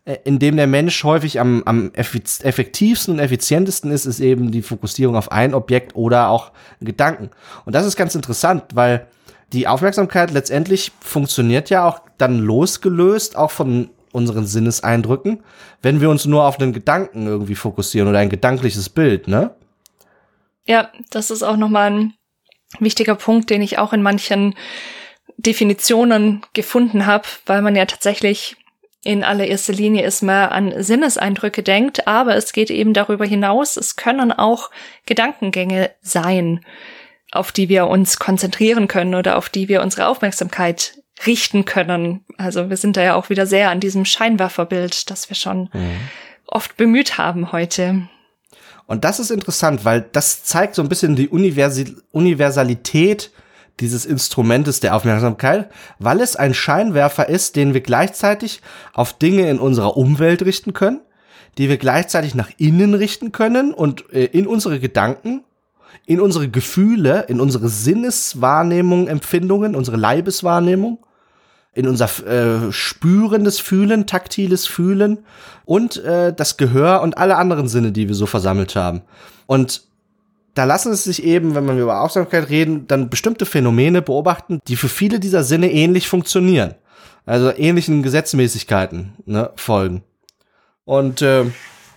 [0.05, 4.63] äh, in dem der Mensch häufig am, am effektivsten und effizientesten ist, ist eben die
[4.63, 7.29] Fokussierung auf ein Objekt oder auch Gedanken.
[7.65, 9.07] Und das ist ganz interessant, weil
[9.53, 15.43] die Aufmerksamkeit letztendlich funktioniert ja auch dann losgelöst, auch von unseren Sinneseindrücken,
[15.81, 19.55] wenn wir uns nur auf den Gedanken irgendwie fokussieren oder ein gedankliches Bild, ne?
[20.65, 22.13] Ja, das ist auch nochmal ein
[22.79, 24.55] wichtiger Punkt, den ich auch in manchen
[25.37, 28.57] Definitionen gefunden habe, weil man ja tatsächlich
[29.03, 34.31] in allererster Linie erstmal an Sinneseindrücke denkt, aber es geht eben darüber hinaus, es können
[34.31, 34.69] auch
[35.07, 36.63] Gedankengänge sein
[37.31, 42.25] auf die wir uns konzentrieren können oder auf die wir unsere Aufmerksamkeit richten können.
[42.37, 45.99] Also wir sind da ja auch wieder sehr an diesem Scheinwerferbild, das wir schon mhm.
[46.47, 48.07] oft bemüht haben heute.
[48.85, 53.31] Und das ist interessant, weil das zeigt so ein bisschen die Universi Universalität
[53.79, 58.61] dieses Instrumentes der Aufmerksamkeit, weil es ein Scheinwerfer ist, den wir gleichzeitig
[58.93, 60.99] auf Dinge in unserer Umwelt richten können,
[61.57, 65.43] die wir gleichzeitig nach innen richten können und äh, in unsere Gedanken
[66.05, 70.99] in unsere Gefühle, in unsere Sinneswahrnehmung, Empfindungen, unsere Leibeswahrnehmung,
[71.73, 75.19] in unser äh, spürendes Fühlen, taktiles Fühlen
[75.65, 79.03] und äh, das Gehör und alle anderen Sinne, die wir so versammelt haben.
[79.45, 79.83] Und
[80.53, 84.75] da lassen es sich eben, wenn wir über Aufmerksamkeit reden, dann bestimmte Phänomene beobachten, die
[84.75, 86.75] für viele dieser Sinne ähnlich funktionieren.
[87.25, 90.03] Also ähnlichen Gesetzmäßigkeiten ne, folgen.
[90.83, 91.45] Und äh,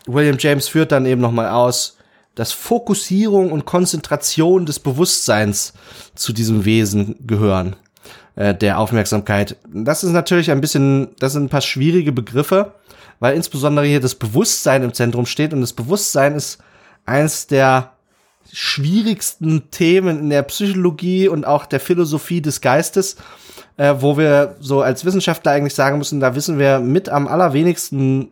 [0.06, 1.96] William James führt dann eben nochmal aus,
[2.34, 5.72] dass Fokussierung und Konzentration des Bewusstseins
[6.14, 7.76] zu diesem Wesen gehören,
[8.36, 9.56] äh, der Aufmerksamkeit.
[9.72, 12.74] Das ist natürlich ein bisschen, das sind ein paar schwierige Begriffe,
[13.20, 16.58] weil insbesondere hier das Bewusstsein im Zentrum steht und das Bewusstsein ist
[17.06, 17.92] eines der
[18.52, 23.16] schwierigsten Themen in der Psychologie und auch der Philosophie des Geistes,
[23.76, 28.30] äh, wo wir so als Wissenschaftler eigentlich sagen müssen, da wissen wir mit am allerwenigsten,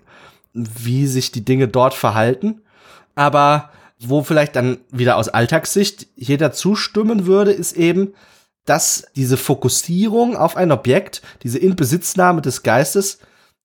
[0.53, 2.61] wie sich die Dinge dort verhalten.
[3.15, 3.71] Aber
[4.09, 8.15] wo vielleicht dann wieder aus Alltagssicht jeder zustimmen würde, ist eben,
[8.65, 13.19] dass diese Fokussierung auf ein Objekt, diese Inbesitznahme des Geistes,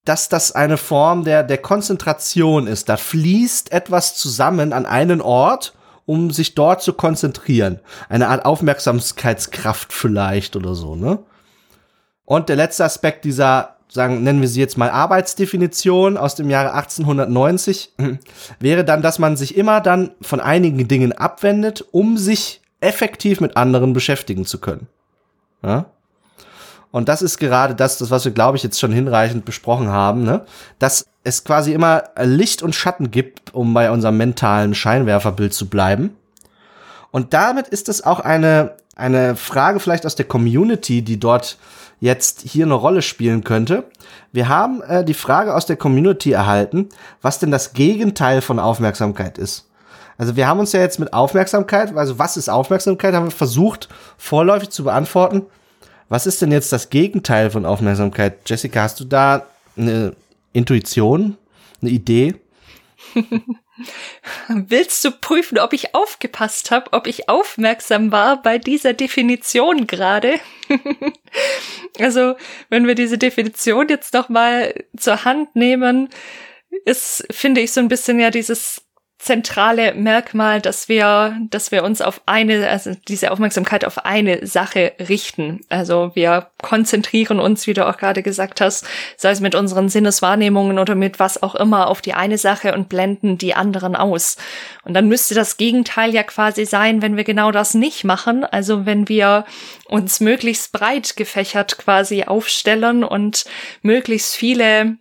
[0.06, 2.90] dass das eine Form der, der Konzentration ist.
[2.90, 5.74] Da fließt etwas zusammen an einen Ort,
[6.06, 7.80] um sich dort zu konzentrieren.
[8.08, 11.20] Eine Art Aufmerksamkeitskraft vielleicht oder so, ne?
[12.24, 16.74] Und der letzte Aspekt dieser sagen, nennen wir sie jetzt mal Arbeitsdefinition aus dem Jahre
[16.74, 17.94] 1890,
[18.60, 23.58] wäre dann, dass man sich immer dann von einigen Dingen abwendet, um sich effektiv mit
[23.58, 24.88] anderen beschäftigen zu können.
[25.64, 25.86] Ja?
[26.92, 30.24] Und das ist gerade das, das was wir, glaube ich, jetzt schon hinreichend besprochen haben,
[30.24, 30.46] ne?
[30.80, 36.16] dass es quasi immer Licht und Schatten gibt, um bei unserem mentalen Scheinwerferbild zu bleiben.
[37.12, 41.58] Und damit ist es auch eine, eine Frage vielleicht aus der Community, die dort
[42.00, 43.86] jetzt hier eine Rolle spielen könnte.
[44.32, 46.90] Wir haben äh, die Frage aus der Community erhalten,
[47.22, 49.68] was denn das Gegenteil von Aufmerksamkeit ist.
[50.18, 53.88] Also wir haben uns ja jetzt mit Aufmerksamkeit, also was ist Aufmerksamkeit, haben wir versucht
[54.18, 55.44] vorläufig zu beantworten.
[56.10, 58.38] Was ist denn jetzt das Gegenteil von Aufmerksamkeit?
[58.46, 60.16] Jessica, hast du da eine
[60.54, 61.38] Intuition,
[61.82, 62.36] eine Idee?
[64.48, 70.40] Willst du prüfen, ob ich aufgepasst habe, ob ich aufmerksam war bei dieser Definition gerade?
[72.00, 72.36] also,
[72.70, 76.10] wenn wir diese Definition jetzt noch mal zur Hand nehmen,
[76.86, 78.87] ist, finde ich, so ein bisschen ja dieses
[79.20, 84.94] zentrale Merkmal, dass wir, dass wir uns auf eine, also diese Aufmerksamkeit auf eine Sache
[85.00, 85.62] richten.
[85.70, 88.86] Also wir konzentrieren uns, wie du auch gerade gesagt hast,
[89.18, 92.90] sei es mit unseren Sinneswahrnehmungen oder mit was auch immer, auf die eine Sache und
[92.90, 94.38] blenden die anderen aus.
[94.84, 98.46] Und dann müsste das Gegenteil ja quasi sein, wenn wir genau das nicht machen.
[98.46, 99.46] Also wenn wir
[99.88, 103.46] uns möglichst breit gefächert quasi aufstellen und
[103.82, 104.98] möglichst viele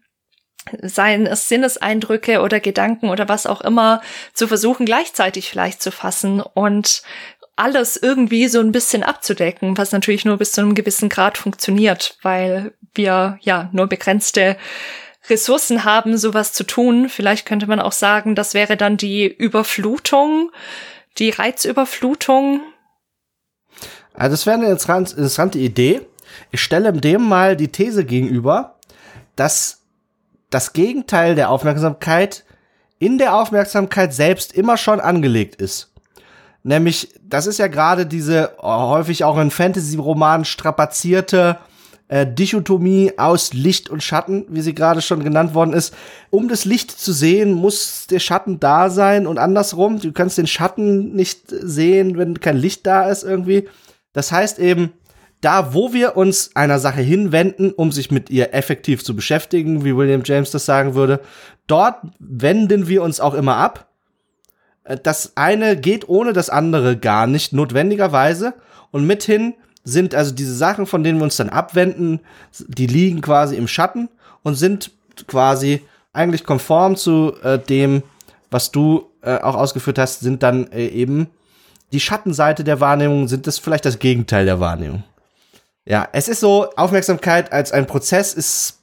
[0.82, 4.00] seien es Sinneseindrücke oder Gedanken oder was auch immer,
[4.32, 7.02] zu versuchen gleichzeitig vielleicht zu fassen und
[7.56, 12.18] alles irgendwie so ein bisschen abzudecken, was natürlich nur bis zu einem gewissen Grad funktioniert,
[12.22, 14.56] weil wir ja nur begrenzte
[15.28, 17.08] Ressourcen haben, sowas zu tun.
[17.08, 20.52] Vielleicht könnte man auch sagen, das wäre dann die Überflutung,
[21.18, 22.60] die Reizüberflutung.
[24.12, 26.02] Also das wäre eine interessante Idee.
[26.50, 28.78] Ich stelle dem mal die These gegenüber,
[29.34, 29.85] dass
[30.50, 32.44] das Gegenteil der Aufmerksamkeit
[32.98, 35.92] in der Aufmerksamkeit selbst immer schon angelegt ist.
[36.62, 41.58] Nämlich, das ist ja gerade diese oh, häufig auch in Fantasy-Romanen strapazierte
[42.08, 45.94] äh, Dichotomie aus Licht und Schatten, wie sie gerade schon genannt worden ist.
[46.30, 50.00] Um das Licht zu sehen, muss der Schatten da sein und andersrum.
[50.00, 53.68] Du kannst den Schatten nicht sehen, wenn kein Licht da ist irgendwie.
[54.12, 54.92] Das heißt eben,
[55.46, 59.96] da, wo wir uns einer Sache hinwenden, um sich mit ihr effektiv zu beschäftigen, wie
[59.96, 61.20] William James das sagen würde,
[61.68, 63.86] dort wenden wir uns auch immer ab.
[64.82, 68.54] Äh, das eine geht ohne das andere gar nicht notwendigerweise.
[68.90, 69.54] Und mithin
[69.84, 72.18] sind also diese Sachen, von denen wir uns dann abwenden,
[72.66, 74.08] die liegen quasi im Schatten
[74.42, 74.90] und sind
[75.28, 75.80] quasi
[76.12, 78.02] eigentlich konform zu äh, dem,
[78.50, 81.28] was du äh, auch ausgeführt hast, sind dann äh, eben
[81.92, 85.04] die Schattenseite der Wahrnehmung, sind das vielleicht das Gegenteil der Wahrnehmung.
[85.86, 88.80] Ja, es ist so, Aufmerksamkeit als ein Prozess ist,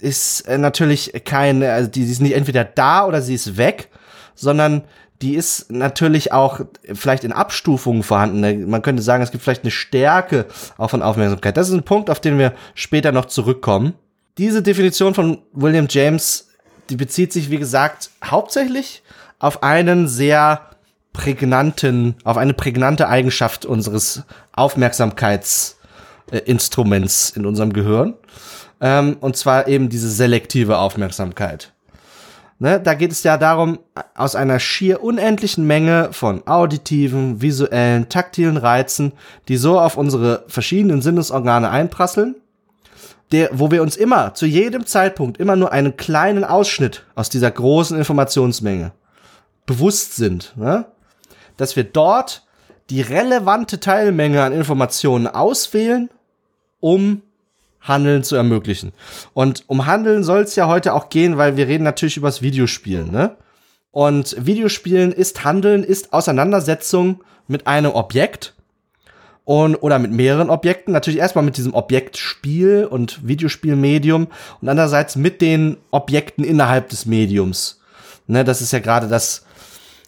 [0.00, 3.88] ist äh, natürlich keine, also die, die ist nicht entweder da oder sie ist weg,
[4.34, 4.82] sondern
[5.22, 6.60] die ist natürlich auch
[6.94, 8.68] vielleicht in Abstufungen vorhanden.
[8.68, 11.56] Man könnte sagen, es gibt vielleicht eine Stärke auch von Aufmerksamkeit.
[11.56, 13.94] Das ist ein Punkt, auf den wir später noch zurückkommen.
[14.38, 16.48] Diese Definition von William James,
[16.88, 19.02] die bezieht sich, wie gesagt, hauptsächlich
[19.38, 20.62] auf einen sehr
[21.12, 25.79] prägnanten, auf eine prägnante Eigenschaft unseres Aufmerksamkeits
[26.30, 28.14] äh, Instruments in unserem Gehirn.
[28.80, 31.72] Ähm, und zwar eben diese selektive Aufmerksamkeit.
[32.62, 33.78] Ne, da geht es ja darum,
[34.14, 39.12] aus einer schier unendlichen Menge von auditiven, visuellen, taktilen Reizen,
[39.48, 42.34] die so auf unsere verschiedenen Sinnesorgane einprasseln,
[43.32, 47.50] der, wo wir uns immer, zu jedem Zeitpunkt, immer nur einen kleinen Ausschnitt aus dieser
[47.50, 48.92] großen Informationsmenge
[49.64, 50.84] bewusst sind, ne?
[51.56, 52.42] dass wir dort
[52.90, 56.10] die relevante Teilmenge an Informationen auswählen
[56.80, 57.22] um
[57.80, 58.92] Handeln zu ermöglichen.
[59.32, 63.10] Und um Handeln soll es ja heute auch gehen, weil wir reden natürlich übers Videospielen,
[63.10, 63.36] ne?
[63.92, 68.54] Und Videospielen ist Handeln, ist Auseinandersetzung mit einem Objekt
[69.44, 70.92] und oder mit mehreren Objekten.
[70.92, 74.28] Natürlich erstmal mit diesem Objektspiel und Videospielmedium
[74.60, 77.80] und andererseits mit den Objekten innerhalb des Mediums.
[78.28, 79.44] Ne, das ist ja gerade das,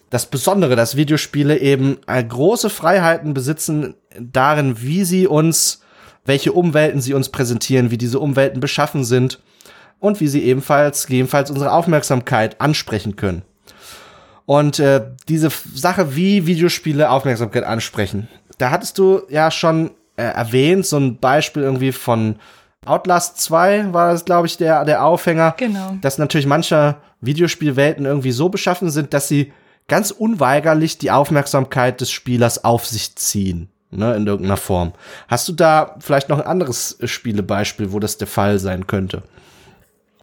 [0.09, 5.82] das Besondere, dass Videospiele eben große Freiheiten besitzen darin, wie sie uns
[6.25, 9.39] welche Umwelten sie uns präsentieren, wie diese Umwelten beschaffen sind
[9.99, 13.43] und wie sie ebenfalls gegebenenfalls unsere Aufmerksamkeit ansprechen können.
[14.45, 20.85] Und äh, diese Sache, wie Videospiele Aufmerksamkeit ansprechen, da hattest du ja schon äh, erwähnt,
[20.85, 22.35] so ein Beispiel irgendwie von
[22.85, 25.55] Outlast 2 war das, glaube ich, der, der Aufhänger.
[25.57, 25.95] Genau.
[26.01, 29.53] Dass natürlich manche Videospielwelten irgendwie so beschaffen sind, dass sie
[29.87, 33.69] ganz unweigerlich die Aufmerksamkeit des Spielers auf sich ziehen.
[33.97, 34.93] Ne, in irgendeiner Form.
[35.27, 39.23] Hast du da vielleicht noch ein anderes Spielebeispiel, wo das der Fall sein könnte?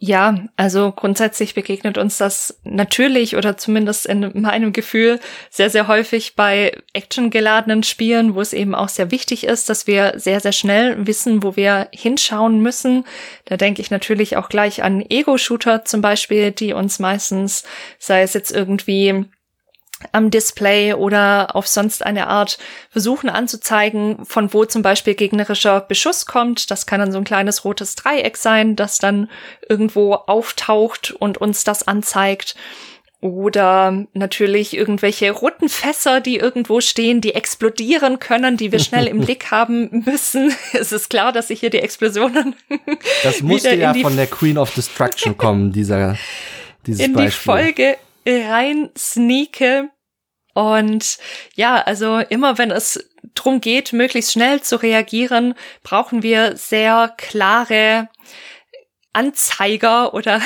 [0.03, 6.37] Ja, also grundsätzlich begegnet uns das natürlich oder zumindest in meinem Gefühl sehr, sehr häufig
[6.37, 11.07] bei actiongeladenen Spielen, wo es eben auch sehr wichtig ist, dass wir sehr, sehr schnell
[11.07, 13.05] wissen, wo wir hinschauen müssen.
[13.45, 17.65] Da denke ich natürlich auch gleich an Ego-Shooter zum Beispiel, die uns meistens,
[17.99, 19.27] sei es jetzt irgendwie
[20.13, 22.59] am Display oder auf sonst eine Art
[22.91, 26.71] versuchen anzuzeigen, von wo zum Beispiel gegnerischer Beschuss kommt.
[26.71, 29.29] Das kann dann so ein kleines rotes Dreieck sein, das dann
[29.69, 32.55] irgendwo auftaucht und uns das anzeigt.
[33.23, 39.21] Oder natürlich irgendwelche roten Fässer, die irgendwo stehen, die explodieren können, die wir schnell im
[39.25, 40.55] Blick haben müssen.
[40.73, 42.55] Es ist klar, dass ich hier die Explosionen.
[43.23, 46.17] Das musste ja von der Queen of Destruction kommen, dieser,
[46.87, 47.29] dieses in Beispiel.
[47.29, 47.97] die Folge
[48.31, 49.91] rein sneake.
[50.55, 51.19] Und
[51.55, 58.09] ja, also immer wenn es drum geht, möglichst schnell zu reagieren, brauchen wir sehr klare
[59.13, 60.41] Anzeiger oder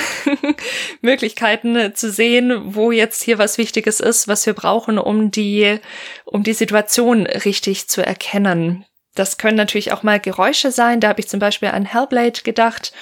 [1.03, 5.79] Möglichkeiten zu sehen, wo jetzt hier was Wichtiges ist, was wir brauchen, um die,
[6.25, 8.87] um die Situation richtig zu erkennen.
[9.15, 11.01] Das können natürlich auch mal Geräusche sein.
[11.01, 12.93] Da habe ich zum Beispiel an Hellblade gedacht,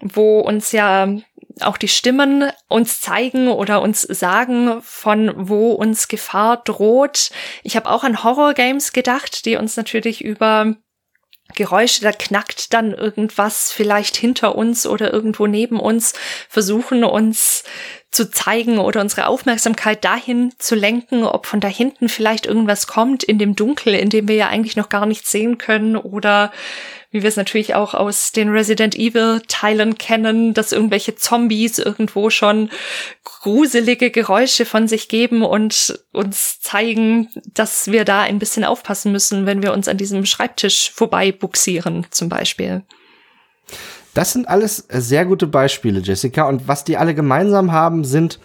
[0.00, 1.08] wo uns ja
[1.60, 7.30] auch die Stimmen uns zeigen oder uns sagen, von wo uns Gefahr droht.
[7.62, 10.74] Ich habe auch an Horror-Games gedacht, die uns natürlich über
[11.54, 16.14] Geräusche, da knackt dann irgendwas vielleicht hinter uns oder irgendwo neben uns,
[16.48, 17.64] versuchen uns
[18.10, 23.24] zu zeigen oder unsere Aufmerksamkeit dahin zu lenken, ob von da hinten vielleicht irgendwas kommt
[23.24, 26.50] in dem Dunkel, in dem wir ja eigentlich noch gar nichts sehen können oder
[27.14, 32.28] wie wir es natürlich auch aus den Resident Evil Teilen kennen, dass irgendwelche Zombies irgendwo
[32.28, 32.70] schon
[33.22, 39.46] gruselige Geräusche von sich geben und uns zeigen, dass wir da ein bisschen aufpassen müssen,
[39.46, 42.82] wenn wir uns an diesem Schreibtisch vorbei buxieren, zum Beispiel.
[44.12, 46.48] Das sind alles sehr gute Beispiele, Jessica.
[46.48, 48.40] Und was die alle gemeinsam haben, sind,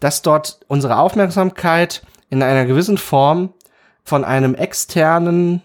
[0.00, 2.00] dass dort unsere Aufmerksamkeit
[2.30, 3.52] in einer gewissen Form
[4.04, 5.62] von einem externen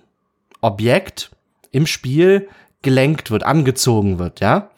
[0.59, 1.31] Objekt
[1.71, 2.47] im Spiel
[2.81, 4.69] gelenkt wird, angezogen wird, ja.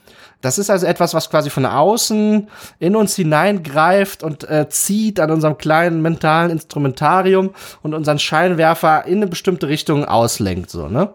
[0.41, 5.31] Das ist also etwas, was quasi von außen in uns hineingreift und äh, zieht an
[5.31, 7.51] unserem kleinen mentalen Instrumentarium
[7.81, 11.13] und unseren Scheinwerfer in eine bestimmte Richtung auslenkt, so, ne?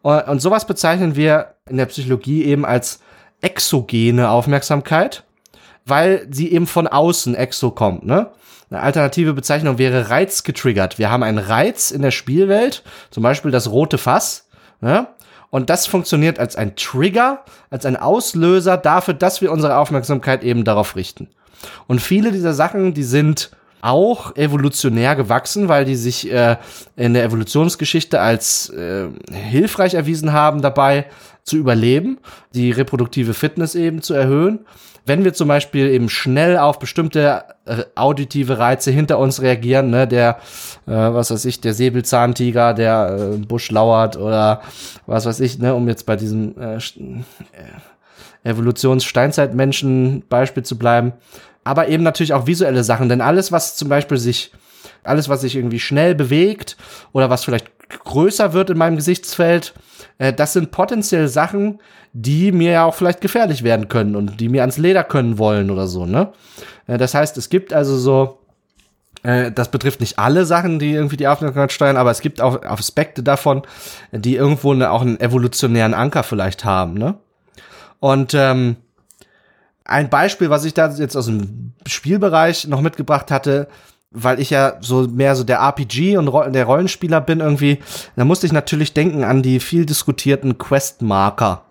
[0.00, 3.00] Und, und sowas bezeichnen wir in der Psychologie eben als
[3.40, 5.24] exogene Aufmerksamkeit,
[5.84, 8.30] weil sie eben von außen exo kommt, ne?
[8.70, 10.98] Eine alternative Bezeichnung wäre Reiz getriggert.
[10.98, 14.48] Wir haben einen Reiz in der Spielwelt, zum Beispiel das rote Fass,
[14.80, 15.08] ne?
[15.50, 20.64] Und das funktioniert als ein Trigger, als ein Auslöser dafür, dass wir unsere Aufmerksamkeit eben
[20.64, 21.28] darauf richten.
[21.86, 26.56] Und viele dieser Sachen, die sind auch evolutionär gewachsen, weil die sich äh,
[26.96, 31.06] in der Evolutionsgeschichte als äh, hilfreich erwiesen haben, dabei
[31.44, 32.18] zu überleben,
[32.54, 34.66] die reproduktive Fitness eben zu erhöhen.
[35.08, 40.06] Wenn wir zum Beispiel eben schnell auf bestimmte äh, auditive Reize hinter uns reagieren, ne,
[40.06, 40.38] der,
[40.86, 44.62] äh, was weiß ich, der Säbelzahntiger, der äh, Busch lauert oder
[45.06, 46.80] was weiß ich, ne, um jetzt bei diesem äh, äh
[48.44, 51.12] Evolutions-Steinzeitmenschen-Beispiel zu bleiben,
[51.64, 54.52] aber eben natürlich auch visuelle Sachen, denn alles, was zum Beispiel sich,
[55.02, 56.76] alles, was sich irgendwie schnell bewegt
[57.12, 57.66] oder was vielleicht
[58.04, 59.74] größer wird in meinem Gesichtsfeld,
[60.18, 61.80] äh, das sind potenziell Sachen,
[62.12, 65.70] die mir ja auch vielleicht gefährlich werden können und die mir ans Leder können wollen
[65.70, 66.32] oder so, ne?
[66.86, 68.38] Äh, das heißt, es gibt also so,
[69.22, 72.62] äh, das betrifft nicht alle Sachen, die irgendwie die Aufmerksamkeit steuern, aber es gibt auch
[72.62, 73.62] Aspekte davon,
[74.12, 77.14] die irgendwo auch einen evolutionären Anker vielleicht haben, ne?
[78.00, 78.76] Und ähm,
[79.84, 83.68] ein Beispiel, was ich da jetzt aus dem Spielbereich noch mitgebracht hatte,
[84.10, 87.78] weil ich ja so mehr so der RPG und der Rollenspieler bin irgendwie,
[88.16, 91.62] da musste ich natürlich denken an die viel diskutierten Questmarker.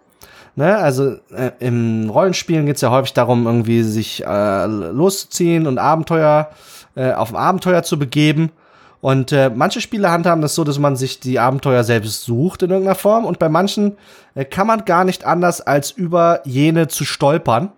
[0.56, 5.78] Ne, also äh, im Rollenspielen geht es ja häufig darum, irgendwie sich äh, loszuziehen und
[5.78, 6.50] Abenteuer
[6.95, 8.52] äh, auf ein Abenteuer zu begeben.
[9.00, 12.71] Und äh, manche Spiele handhaben das so, dass man sich die Abenteuer selbst sucht in
[12.71, 13.26] irgendeiner Form.
[13.26, 13.97] Und bei manchen
[14.34, 17.70] äh, kann man gar nicht anders, als über jene zu stolpern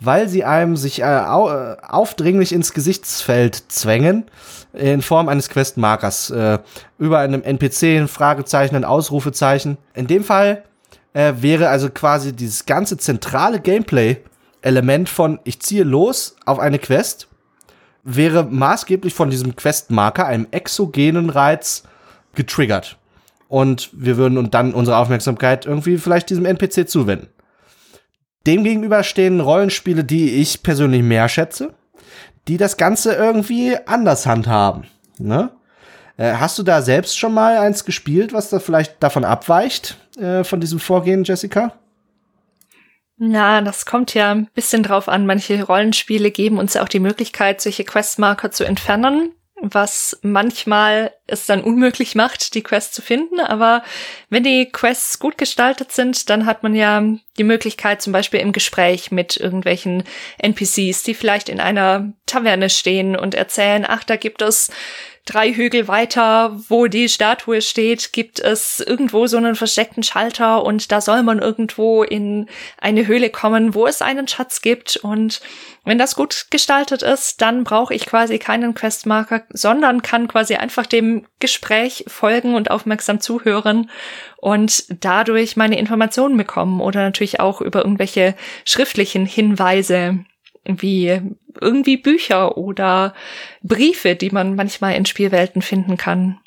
[0.00, 4.24] weil sie einem sich äh, äh, aufdringlich ins Gesichtsfeld zwängen
[4.72, 6.58] in Form eines Questmarkers äh,
[6.98, 9.78] über einem NPC ein Fragezeichen, ein Ausrufezeichen.
[9.94, 10.64] In dem Fall
[11.14, 17.28] äh, wäre also quasi dieses ganze zentrale Gameplay-Element von ich ziehe los auf eine Quest
[18.04, 21.82] wäre maßgeblich von diesem Questmarker, einem exogenen Reiz,
[22.34, 22.96] getriggert.
[23.48, 27.28] Und wir würden dann unsere Aufmerksamkeit irgendwie vielleicht diesem NPC zuwenden.
[28.48, 31.74] Demgegenüber stehen Rollenspiele, die ich persönlich mehr schätze,
[32.48, 34.86] die das Ganze irgendwie anders handhaben.
[35.18, 35.50] Ne?
[36.16, 40.44] Äh, hast du da selbst schon mal eins gespielt, was da vielleicht davon abweicht, äh,
[40.44, 41.74] von diesem Vorgehen, Jessica?
[43.18, 45.26] Na, das kommt ja ein bisschen drauf an.
[45.26, 51.46] Manche Rollenspiele geben uns ja auch die Möglichkeit, solche Questmarker zu entfernen was manchmal es
[51.46, 53.40] dann unmöglich macht, die Quests zu finden.
[53.40, 53.82] Aber
[54.30, 57.02] wenn die Quests gut gestaltet sind, dann hat man ja
[57.38, 60.04] die Möglichkeit, zum Beispiel im Gespräch mit irgendwelchen
[60.38, 64.70] NPCs, die vielleicht in einer Taverne stehen und erzählen, ach, da gibt es
[65.28, 70.90] drei Hügel weiter, wo die Statue steht, gibt es irgendwo so einen versteckten Schalter und
[70.90, 72.46] da soll man irgendwo in
[72.78, 74.96] eine Höhle kommen, wo es einen Schatz gibt.
[74.96, 75.40] Und
[75.84, 80.86] wenn das gut gestaltet ist, dann brauche ich quasi keinen Questmarker, sondern kann quasi einfach
[80.86, 83.90] dem Gespräch folgen und aufmerksam zuhören
[84.38, 90.24] und dadurch meine Informationen bekommen oder natürlich auch über irgendwelche schriftlichen Hinweise
[90.68, 91.20] wie
[91.60, 93.14] irgendwie Bücher oder
[93.62, 96.38] Briefe, die man manchmal in Spielwelten finden kann.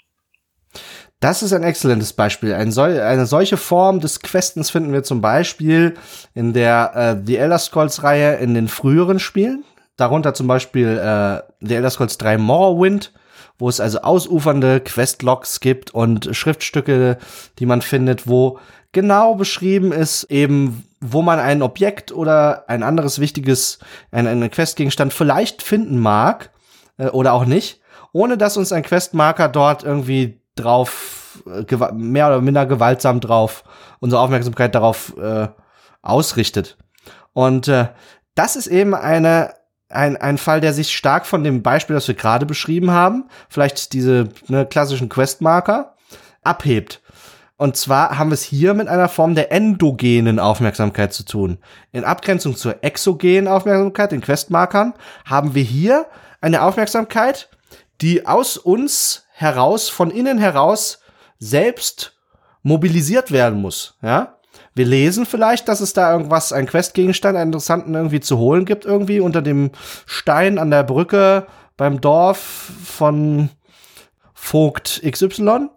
[1.20, 2.54] Das ist ein exzellentes Beispiel.
[2.54, 5.94] Ein sol eine solche Form des Questens finden wir zum Beispiel
[6.34, 9.64] in der äh, The Elder Scrolls Reihe in den früheren Spielen.
[9.98, 13.14] Darunter zum Beispiel äh, The Elder Scrolls 3 Morrowind,
[13.60, 17.20] wo es also ausufernde Questlogs gibt und Schriftstücke,
[17.60, 18.58] die man findet, wo
[18.92, 23.80] genau beschrieben ist, eben wo man ein Objekt oder ein anderes wichtiges,
[24.12, 26.52] ein, einen Questgegenstand vielleicht finden mag
[26.98, 27.82] äh, oder auch nicht,
[28.14, 33.64] ohne dass uns ein Questmarker dort irgendwie drauf, äh, mehr oder minder gewaltsam drauf,
[34.00, 35.48] unsere Aufmerksamkeit darauf äh,
[36.02, 36.78] ausrichtet.
[37.34, 37.88] Und äh,
[38.36, 39.56] das ist eben eine,
[39.89, 43.94] ein, ein Fall, der sich stark von dem Beispiel, das wir gerade beschrieben haben, vielleicht
[43.94, 45.96] diese ne, klassischen Questmarker,
[46.44, 47.02] abhebt.
[47.62, 51.59] Und zwar haben wir es hier mit einer Form der endogenen Aufmerksamkeit zu tun.
[51.91, 54.95] In Abgrenzung zur exogenen Aufmerksamkeit, den Questmarkern,
[55.26, 56.07] haben wir hier
[56.41, 57.51] eine Aufmerksamkeit,
[58.01, 61.01] die aus uns heraus, von innen heraus
[61.38, 62.18] selbst
[62.64, 64.39] mobilisiert werden muss, ja.
[64.74, 68.86] Wir lesen vielleicht, dass es da irgendwas, ein Questgegenstand, einen interessanten irgendwie zu holen gibt,
[68.86, 69.70] irgendwie unter dem
[70.07, 71.45] Stein an der Brücke
[71.78, 73.51] beim Dorf von
[74.34, 75.70] Vogt XY.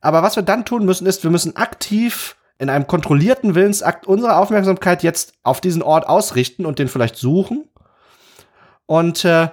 [0.00, 4.36] Aber was wir dann tun müssen, ist, wir müssen aktiv in einem kontrollierten Willensakt unsere
[4.36, 7.68] Aufmerksamkeit jetzt auf diesen Ort ausrichten und den vielleicht suchen.
[8.86, 9.48] Und äh,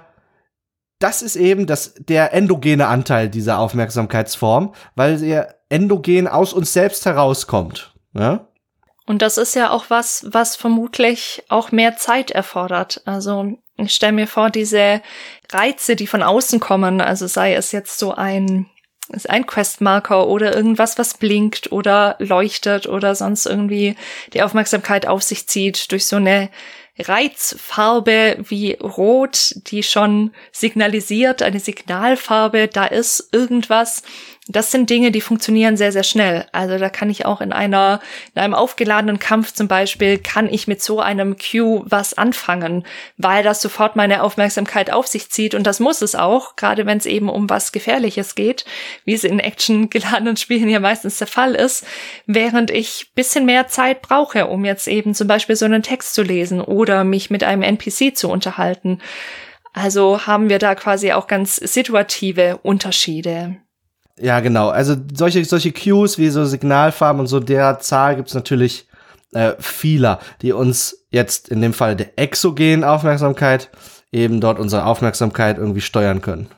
[0.98, 7.06] das ist eben das, der endogene Anteil dieser Aufmerksamkeitsform, weil er endogen aus uns selbst
[7.06, 7.92] herauskommt.
[8.14, 8.46] Ja?
[9.06, 13.02] Und das ist ja auch was, was vermutlich auch mehr Zeit erfordert.
[13.04, 15.00] Also ich stelle mir vor, diese
[15.52, 18.66] Reize, die von außen kommen, also sei es jetzt so ein
[19.10, 23.96] ist ein Questmarker oder irgendwas, was blinkt oder leuchtet oder sonst irgendwie
[24.32, 26.50] die Aufmerksamkeit auf sich zieht durch so eine
[26.98, 34.02] Reizfarbe wie Rot, die schon signalisiert, eine Signalfarbe, da ist irgendwas,
[34.48, 36.46] das sind Dinge, die funktionieren sehr, sehr schnell.
[36.52, 38.00] Also da kann ich auch in einer,
[38.34, 42.84] in einem aufgeladenen Kampf zum Beispiel, kann ich mit so einem Cue was anfangen,
[43.16, 46.98] weil das sofort meine Aufmerksamkeit auf sich zieht und das muss es auch, gerade wenn
[46.98, 48.64] es eben um was Gefährliches geht,
[49.04, 51.84] wie es in actiongeladenen Spielen ja meistens der Fall ist,
[52.26, 56.22] während ich bisschen mehr Zeit brauche, um jetzt eben zum Beispiel so einen Text zu
[56.22, 59.00] lesen oder mich mit einem NPC zu unterhalten.
[59.72, 63.56] Also haben wir da quasi auch ganz situative Unterschiede.
[64.18, 64.68] Ja, genau.
[64.70, 68.86] Also solche, solche Cues wie so Signalfarben und so der Zahl gibt's natürlich
[69.32, 73.70] äh, vieler, die uns jetzt in dem Fall der exogenen Aufmerksamkeit
[74.12, 76.48] eben dort unsere Aufmerksamkeit irgendwie steuern können.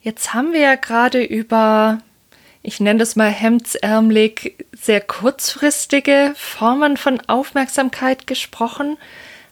[0.00, 1.98] Jetzt haben wir ja gerade über,
[2.62, 8.96] ich nenne das mal hemdsärmelig, sehr kurzfristige Formen von Aufmerksamkeit gesprochen.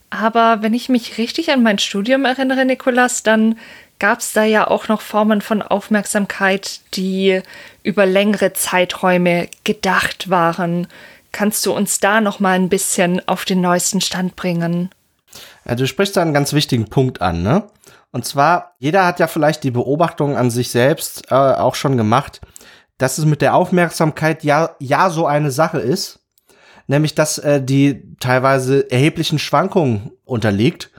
[0.08, 3.58] Aber wenn ich mich richtig an mein Studium erinnere, Nikolas, dann
[3.98, 7.40] gab es da ja auch noch Formen von Aufmerksamkeit, die
[7.82, 10.86] über längere Zeiträume gedacht waren.
[11.32, 14.90] Kannst du uns da noch mal ein bisschen auf den neuesten Stand bringen?
[15.66, 17.64] Ja, du sprichst da einen ganz wichtigen Punkt an, ne?
[18.12, 22.40] Und zwar, jeder hat ja vielleicht die Beobachtung an sich selbst äh, auch schon gemacht,
[22.96, 26.20] dass es mit der Aufmerksamkeit ja, ja so eine Sache ist,
[26.86, 30.90] nämlich dass äh, die teilweise erheblichen Schwankungen unterliegt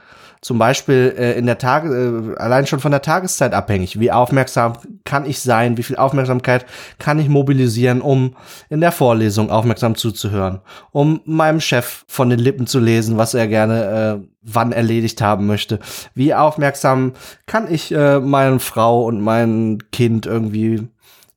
[0.42, 4.00] zum Beispiel äh, in der Tage, äh, allein schon von der Tageszeit abhängig.
[4.00, 4.74] Wie aufmerksam
[5.04, 5.78] kann ich sein?
[5.78, 6.66] Wie viel Aufmerksamkeit
[7.00, 8.36] kann ich mobilisieren, um
[8.70, 10.62] in der Vorlesung aufmerksam zuzuhören?
[10.92, 15.46] Um meinem Chef von den Lippen zu lesen, was er gerne äh, wann erledigt haben
[15.46, 15.80] möchte?
[16.14, 17.14] Wie aufmerksam
[17.46, 20.88] kann ich äh, meine Frau und mein Kind irgendwie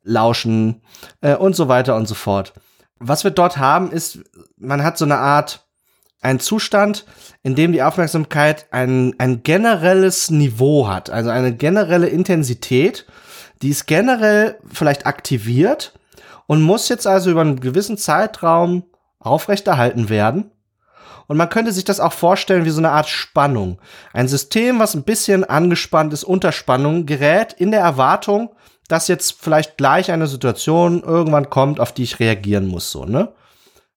[0.04, 0.82] lauschen
[1.20, 2.52] äh, und so weiter und so fort.
[2.98, 4.18] Was wir dort haben, ist,
[4.58, 5.66] man hat so eine Art
[6.20, 7.06] ein Zustand,
[7.42, 13.06] in dem die Aufmerksamkeit ein, ein generelles Niveau hat, also eine generelle Intensität,
[13.62, 15.98] die ist generell vielleicht aktiviert
[16.46, 18.84] und muss jetzt also über einen gewissen Zeitraum
[19.18, 20.50] aufrechterhalten werden.
[21.26, 23.78] Und man könnte sich das auch vorstellen wie so eine Art Spannung.
[24.12, 28.50] Ein System, was ein bisschen angespannt ist, unter Spannung, gerät in der Erwartung,
[28.88, 33.32] dass jetzt vielleicht gleich eine Situation irgendwann kommt, auf die ich reagieren muss, so, ne?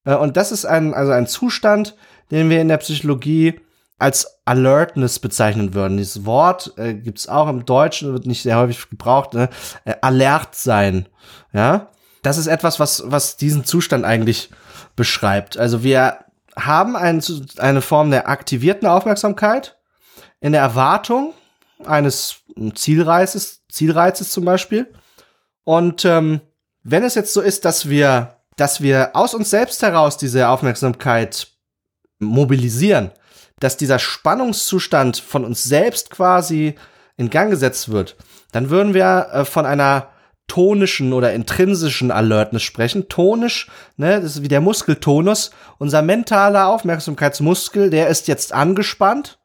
[0.06, 1.96] Äh, und das ist ein, also ein Zustand,
[2.34, 3.60] den wir in der Psychologie
[4.00, 5.98] als Alertness bezeichnen würden.
[5.98, 9.50] Dieses Wort äh, gibt es auch im Deutschen, wird nicht sehr häufig gebraucht, ne?
[9.86, 11.08] äh, alert sein.
[11.54, 11.92] Ja,
[12.24, 14.50] das ist etwas, was, was diesen Zustand eigentlich
[14.96, 15.58] beschreibt.
[15.58, 16.18] Also wir
[16.58, 17.24] haben ein,
[17.58, 19.78] eine Form der aktivierten Aufmerksamkeit
[20.42, 21.34] in der Erwartung
[21.86, 22.38] eines
[22.76, 24.92] Zielreizes, Zielreizes zum Beispiel.
[25.64, 26.42] Und ähm,
[26.84, 31.53] wenn es jetzt so ist, dass wir, dass wir aus uns selbst heraus diese Aufmerksamkeit
[32.20, 33.12] mobilisieren,
[33.60, 36.76] dass dieser Spannungszustand von uns selbst quasi
[37.18, 38.16] in Gang gesetzt wird,
[38.52, 40.10] dann würden wir äh, von einer
[40.48, 43.08] tonischen oder intrinsischen Alertness sprechen.
[43.08, 45.52] Tonisch, ne, das ist wie der Muskeltonus.
[45.78, 49.40] Unser mentaler Aufmerksamkeitsmuskel, der ist jetzt angespannt,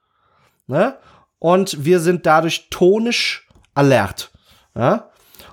[0.67, 0.97] ne,
[1.39, 4.33] und wir sind dadurch tonisch alert,
[4.75, 5.11] ja.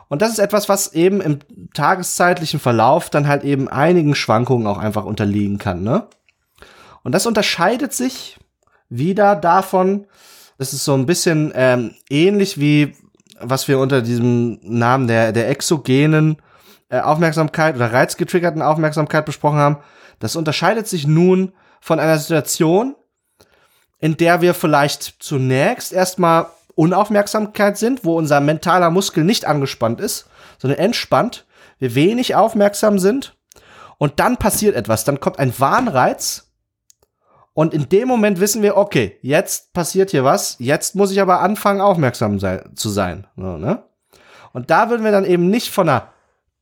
[0.07, 1.39] Und das ist etwas, was eben im
[1.73, 6.07] tageszeitlichen Verlauf dann halt eben einigen Schwankungen auch einfach unterliegen kann, ne?
[7.05, 8.39] Und das unterscheidet sich
[8.89, 10.07] wieder davon,
[10.57, 12.95] das ist so ein bisschen ähm, ähnlich wie
[13.39, 16.37] was wir unter diesem Namen der, der exogenen
[16.89, 19.77] äh, Aufmerksamkeit oder reizgetriggerten Aufmerksamkeit besprochen haben,
[20.17, 22.95] das unterscheidet sich nun von einer Situation,
[23.99, 30.27] in der wir vielleicht zunächst erstmal Unaufmerksamkeit sind, wo unser mentaler Muskel nicht angespannt ist,
[30.57, 31.45] sondern entspannt,
[31.77, 33.35] wir wenig aufmerksam sind
[33.99, 36.44] und dann passiert etwas, dann kommt ein Warnreiz
[37.55, 41.39] und in dem Moment wissen wir, okay, jetzt passiert hier was, jetzt muss ich aber
[41.39, 43.27] anfangen, aufmerksam sei, zu sein.
[43.37, 43.81] So, ne?
[44.51, 46.09] Und da würden wir dann eben nicht von einer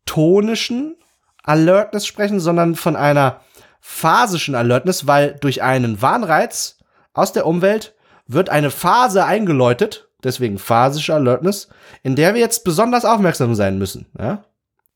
[0.05, 0.95] tonischen
[1.41, 3.41] Alertness sprechen, sondern von einer
[3.81, 6.77] phasischen Alertness, weil durch einen Warnreiz
[7.13, 7.95] aus der Umwelt
[8.27, 11.69] wird eine Phase eingeläutet, deswegen phasische Alertness,
[12.03, 14.05] in der wir jetzt besonders aufmerksam sein müssen.
[14.19, 14.45] Ja?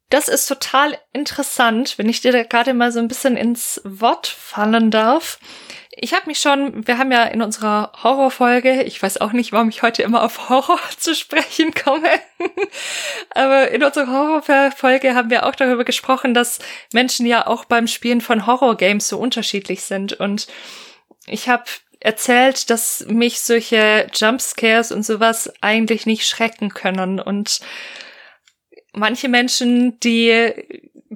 [0.09, 4.27] Das ist total interessant, wenn ich dir da gerade mal so ein bisschen ins Wort
[4.27, 5.39] fallen darf.
[5.99, 9.69] Ich habe mich schon, wir haben ja in unserer Horrorfolge, ich weiß auch nicht, warum
[9.69, 12.09] ich heute immer auf Horror zu sprechen komme,
[13.31, 16.59] aber in unserer Horrorfolge haben wir auch darüber gesprochen, dass
[16.93, 20.13] Menschen ja auch beim Spielen von Horrorgames so unterschiedlich sind.
[20.13, 20.47] Und
[21.25, 21.63] ich habe
[21.99, 27.19] erzählt, dass mich solche Jumpscares und sowas eigentlich nicht schrecken können.
[27.19, 27.59] Und
[28.97, 30.53] manche Menschen, die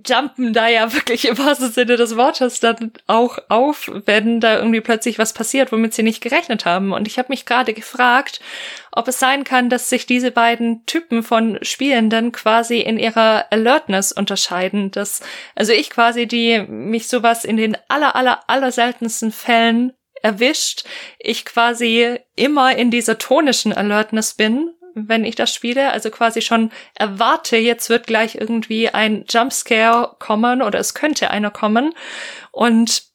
[0.07, 4.81] jumpen da ja wirklich im wahrsten Sinne des Wortes dann auch auf, wenn da irgendwie
[4.81, 6.93] plötzlich was passiert, womit sie nicht gerechnet haben.
[6.93, 8.39] Und ich habe mich gerade gefragt,
[8.91, 14.11] ob es sein kann, dass sich diese beiden Typen von Spielenden quasi in ihrer Alertness
[14.11, 14.91] unterscheiden.
[14.91, 15.21] Dass,
[15.55, 20.83] also ich quasi, die mich sowas in den aller, aller, aller seltensten Fällen erwischt,
[21.19, 25.91] ich quasi immer in dieser tonischen Alertness bin, wenn ich das spiele.
[25.91, 31.51] Also quasi schon erwarte, jetzt wird gleich irgendwie ein Jumpscare kommen oder es könnte einer
[31.51, 31.93] kommen.
[32.51, 33.11] Und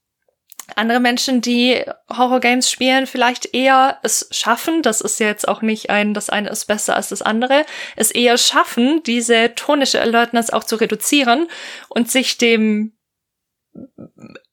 [0.74, 6.12] andere Menschen, die Horrorgames spielen, vielleicht eher es schaffen, das ist jetzt auch nicht ein,
[6.12, 7.64] das eine ist besser als das andere,
[7.94, 11.46] es eher schaffen, diese tonische Alertness auch zu reduzieren
[11.88, 12.96] und sich dem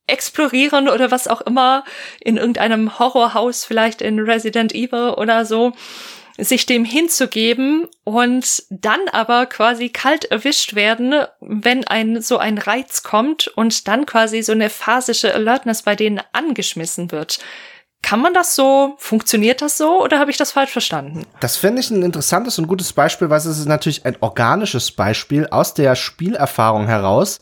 [0.05, 1.83] explorieren oder was auch immer
[2.19, 5.73] in irgendeinem Horrorhaus, vielleicht in Resident Evil oder so,
[6.43, 13.03] sich dem hinzugeben und dann aber quasi kalt erwischt werden, wenn ein so ein Reiz
[13.03, 17.39] kommt und dann quasi so eine phasische Alertness bei denen angeschmissen wird.
[18.01, 18.95] Kann man das so?
[18.97, 21.25] Funktioniert das so oder habe ich das falsch verstanden?
[21.39, 25.47] Das finde ich ein interessantes und gutes Beispiel, weil es ist natürlich ein organisches Beispiel
[25.47, 27.39] aus der Spielerfahrung heraus.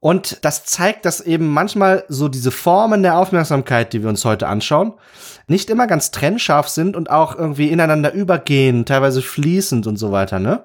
[0.00, 4.48] Und das zeigt, dass eben manchmal so diese Formen der Aufmerksamkeit, die wir uns heute
[4.48, 4.94] anschauen,
[5.46, 10.38] nicht immer ganz trennscharf sind und auch irgendwie ineinander übergehen, teilweise fließend und so weiter,
[10.38, 10.64] ne?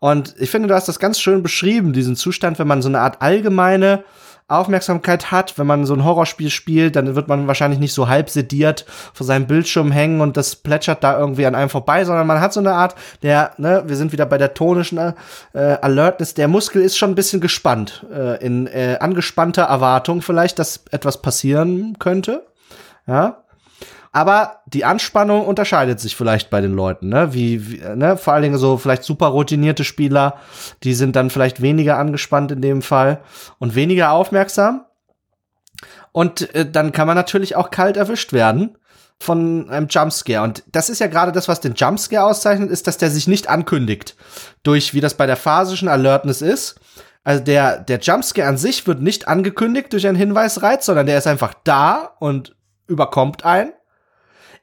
[0.00, 3.00] Und ich finde, du hast das ganz schön beschrieben, diesen Zustand, wenn man so eine
[3.00, 4.04] Art allgemeine
[4.48, 5.58] Aufmerksamkeit hat.
[5.58, 9.26] Wenn man so ein Horrorspiel spielt, dann wird man wahrscheinlich nicht so halb sediert vor
[9.26, 12.60] seinem Bildschirm hängen und das plätschert da irgendwie an einem vorbei, sondern man hat so
[12.60, 15.14] eine Art, der, ne, wir sind wieder bei der tonischen äh,
[15.52, 20.84] Alertness, der Muskel ist schon ein bisschen gespannt, äh, in äh, angespannter Erwartung vielleicht, dass
[20.90, 22.46] etwas passieren könnte.
[23.06, 23.44] Ja.
[24.12, 27.34] Aber die Anspannung unterscheidet sich vielleicht bei den Leuten, ne?
[27.34, 28.16] Wie, wie ne?
[28.16, 30.36] Vor allen Dingen so vielleicht super routinierte Spieler,
[30.82, 33.20] die sind dann vielleicht weniger angespannt in dem Fall
[33.58, 34.84] und weniger aufmerksam.
[36.12, 38.76] Und äh, dann kann man natürlich auch kalt erwischt werden.
[39.20, 40.44] von einem Jumpscare.
[40.44, 43.48] Und das ist ja gerade das, was den Jumpscare auszeichnet, ist, dass der sich nicht
[43.48, 44.16] ankündigt.
[44.62, 46.80] Durch, wie das bei der phasischen Alertness ist.
[47.24, 51.26] Also der, der Jumpscare an sich wird nicht angekündigt durch einen Hinweisreiz, sondern der ist
[51.26, 52.54] einfach da und
[52.86, 53.72] überkommt einen.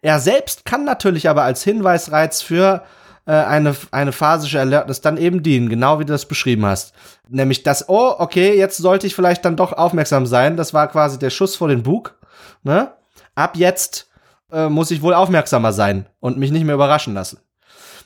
[0.06, 2.84] Er selbst kann natürlich aber als Hinweisreiz für
[3.26, 6.93] äh, eine, eine phasische Alertness dann eben dienen, genau wie du das beschrieben hast.
[7.28, 10.58] Nämlich das, oh, okay, jetzt sollte ich vielleicht dann doch aufmerksam sein.
[10.58, 12.20] Das war quasi der Schuss vor den Bug.
[12.62, 12.91] Ne?
[13.34, 14.08] Ab jetzt
[14.51, 17.39] äh, muss ich wohl aufmerksamer sein und mich nicht mehr überraschen lassen.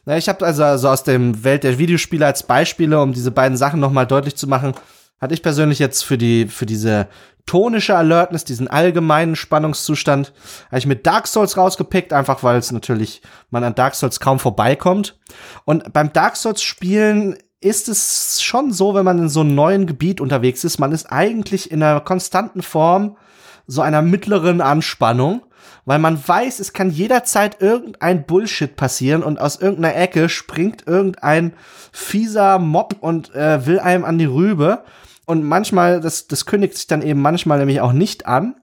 [0.05, 3.57] Na, ich habe also, also aus dem Welt der Videospiele als Beispiele, um diese beiden
[3.57, 4.73] Sachen nochmal deutlich zu machen,
[5.19, 7.09] hatte ich persönlich jetzt für die für diese
[7.49, 10.33] tonische Alertness, diesen allgemeinen Spannungszustand,
[10.67, 14.37] habe ich mit Dark Souls rausgepickt, einfach weil es natürlich man an Dark Souls kaum
[14.37, 15.17] vorbeikommt.
[15.65, 19.87] Und beim Dark Souls Spielen ist es schon so, wenn man in so einem neuen
[19.87, 23.17] Gebiet unterwegs ist, man ist eigentlich in einer konstanten Form
[23.65, 25.41] so einer mittleren Anspannung,
[25.85, 31.53] weil man weiß, es kann jederzeit irgendein Bullshit passieren und aus irgendeiner Ecke springt irgendein
[31.91, 34.83] fieser Mob und äh, will einem an die Rübe
[35.29, 38.55] und manchmal, das, das kündigt sich dann eben manchmal nämlich auch nicht an.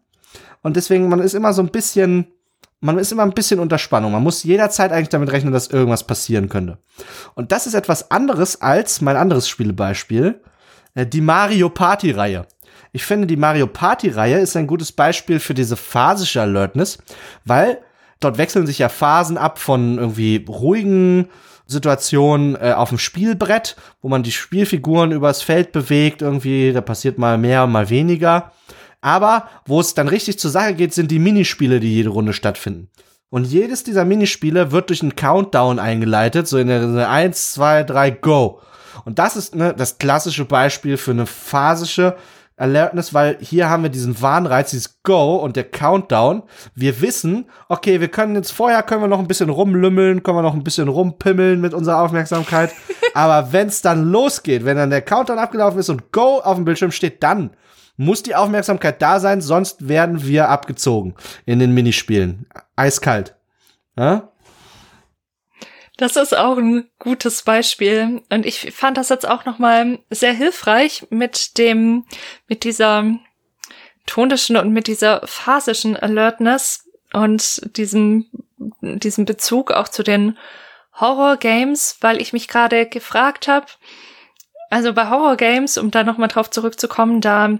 [0.62, 2.26] Und deswegen, man ist immer so ein bisschen,
[2.80, 4.10] man ist immer ein bisschen unter Spannung.
[4.10, 6.78] Man muss jederzeit eigentlich damit rechnen, dass irgendwas passieren könnte.
[7.36, 10.42] Und das ist etwas anderes als mein anderes Spielebeispiel,
[10.96, 12.48] äh, die Mario Party Reihe.
[12.90, 16.98] Ich finde, die Mario Party Reihe ist ein gutes Beispiel für diese phasische Alertness,
[17.44, 17.78] weil
[18.18, 21.28] dort wechseln sich ja Phasen ab von irgendwie ruhigen
[21.66, 27.18] Situation äh, auf dem Spielbrett, wo man die Spielfiguren übers Feld bewegt, irgendwie, da passiert
[27.18, 28.52] mal mehr, mal weniger.
[29.00, 32.88] Aber wo es dann richtig zur Sache geht, sind die Minispiele, die jede Runde stattfinden.
[33.28, 38.10] Und jedes dieser Minispiele wird durch einen Countdown eingeleitet, so in der 1, 2, 3,
[38.10, 38.60] go.
[39.04, 42.16] Und das ist ne, das klassische Beispiel für eine phasische
[42.56, 46.42] Alertness, weil hier haben wir diesen Warnreiz, dieses Go und der Countdown.
[46.74, 50.42] Wir wissen, okay, wir können jetzt vorher können wir noch ein bisschen rumlümmeln, können wir
[50.42, 52.72] noch ein bisschen rumpimmeln mit unserer Aufmerksamkeit.
[53.14, 56.64] Aber wenn es dann losgeht, wenn dann der Countdown abgelaufen ist und Go auf dem
[56.64, 57.50] Bildschirm steht, dann
[57.96, 62.46] muss die Aufmerksamkeit da sein, sonst werden wir abgezogen in den Minispielen.
[62.74, 63.36] Eiskalt.
[63.98, 64.30] Ja?
[65.96, 68.22] Das ist auch ein gutes Beispiel.
[68.30, 72.04] Und ich fand das jetzt auch noch mal sehr hilfreich mit dem
[72.48, 73.04] mit dieser
[74.04, 78.26] tonischen und mit dieser phasischen Alertness und diesem
[78.80, 80.36] diesem Bezug auch zu den
[80.94, 83.66] Horror Games, weil ich mich gerade gefragt habe,
[84.70, 87.58] also bei Horror Games, um da noch mal drauf zurückzukommen, da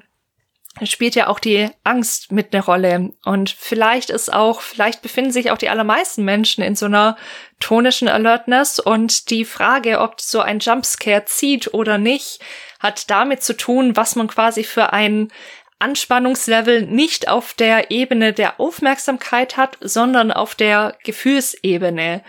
[0.84, 3.12] spielt ja auch die Angst mit eine Rolle.
[3.24, 7.16] Und vielleicht ist auch, vielleicht befinden sich auch die allermeisten Menschen in so einer
[7.60, 12.40] tonischen Alertness und die Frage, ob so ein Jumpscare zieht oder nicht,
[12.78, 15.32] hat damit zu tun, was man quasi für ein
[15.78, 22.22] Anspannungslevel nicht auf der Ebene der Aufmerksamkeit hat, sondern auf der Gefühlsebene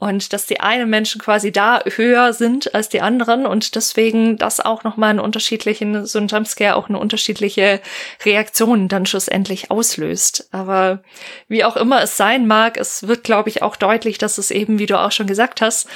[0.00, 4.58] und dass die einen Menschen quasi da höher sind als die anderen und deswegen das
[4.58, 7.80] auch nochmal einen unterschiedlichen, so ein Jumpscare auch eine unterschiedliche
[8.24, 10.48] Reaktion dann schlussendlich auslöst.
[10.52, 11.02] Aber
[11.48, 14.78] wie auch immer es sein mag, es wird, glaube ich, auch deutlich, dass es eben,
[14.78, 15.86] wie du auch schon gesagt hast,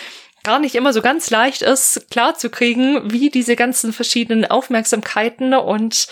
[0.43, 5.55] gar nicht immer so ganz leicht ist, klar zu kriegen, wie diese ganzen verschiedenen Aufmerksamkeiten
[5.55, 6.09] und,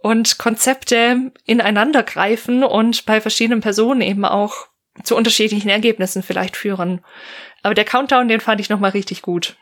[0.00, 4.68] und Konzepte ineinander greifen und bei verschiedenen Personen eben auch
[5.02, 7.00] zu unterschiedlichen Ergebnissen vielleicht führen.
[7.62, 9.56] Aber der Countdown, den fand ich noch mal richtig gut.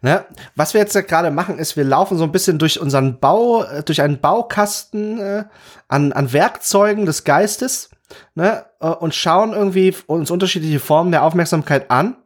[0.00, 0.24] Ne?
[0.54, 3.82] Was wir jetzt gerade machen, ist, wir laufen so ein bisschen durch unseren Bau, äh,
[3.82, 5.44] durch einen Baukasten äh,
[5.88, 7.90] an, an Werkzeugen des Geistes
[8.34, 8.64] ne?
[8.80, 12.16] Äh, und schauen irgendwie uns unterschiedliche Formen der Aufmerksamkeit an.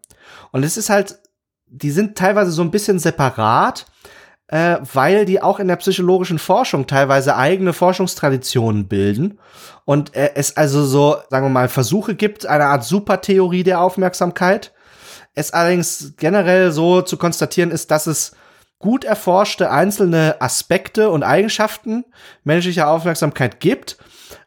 [0.53, 1.18] Und es ist halt,
[1.66, 3.87] die sind teilweise so ein bisschen separat,
[4.49, 9.38] äh, weil die auch in der psychologischen Forschung teilweise eigene Forschungstraditionen bilden
[9.84, 14.72] und äh, es also so, sagen wir mal, Versuche gibt, eine Art Supertheorie der Aufmerksamkeit.
[15.34, 18.36] Es allerdings generell so zu konstatieren ist, dass es
[18.78, 22.05] gut erforschte einzelne Aspekte und Eigenschaften
[22.45, 23.97] menschlicher Aufmerksamkeit gibt,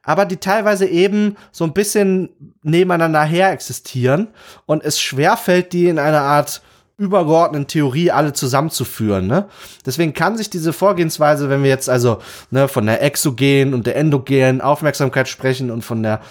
[0.03, 2.29] aber die teilweise eben so ein bisschen
[2.61, 4.27] nebeneinander her existieren
[4.65, 6.61] und es schwerfällt, die in einer Art
[6.97, 9.27] übergeordneten Theorie alle zusammenzuführen.
[9.27, 9.47] Ne?
[9.85, 13.95] Deswegen kann sich diese Vorgehensweise, wenn wir jetzt also ne, von der exogenen und der
[13.95, 16.21] endogenen Aufmerksamkeit sprechen und von der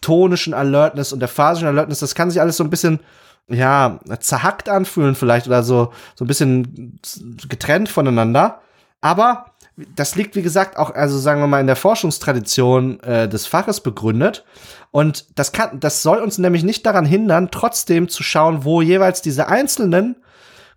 [0.00, 3.00] tonischen Alertness und der phasischen Alertness, das kann sich alles so ein bisschen
[3.48, 7.00] ja zerhackt anfühlen vielleicht oder so so ein bisschen
[7.48, 8.60] getrennt voneinander.
[9.00, 9.46] Aber
[9.76, 13.80] das liegt, wie gesagt, auch, also sagen wir mal, in der Forschungstradition äh, des Faches
[13.80, 14.44] begründet.
[14.90, 19.22] Und das kann, das soll uns nämlich nicht daran hindern, trotzdem zu schauen, wo jeweils
[19.22, 20.16] diese einzelnen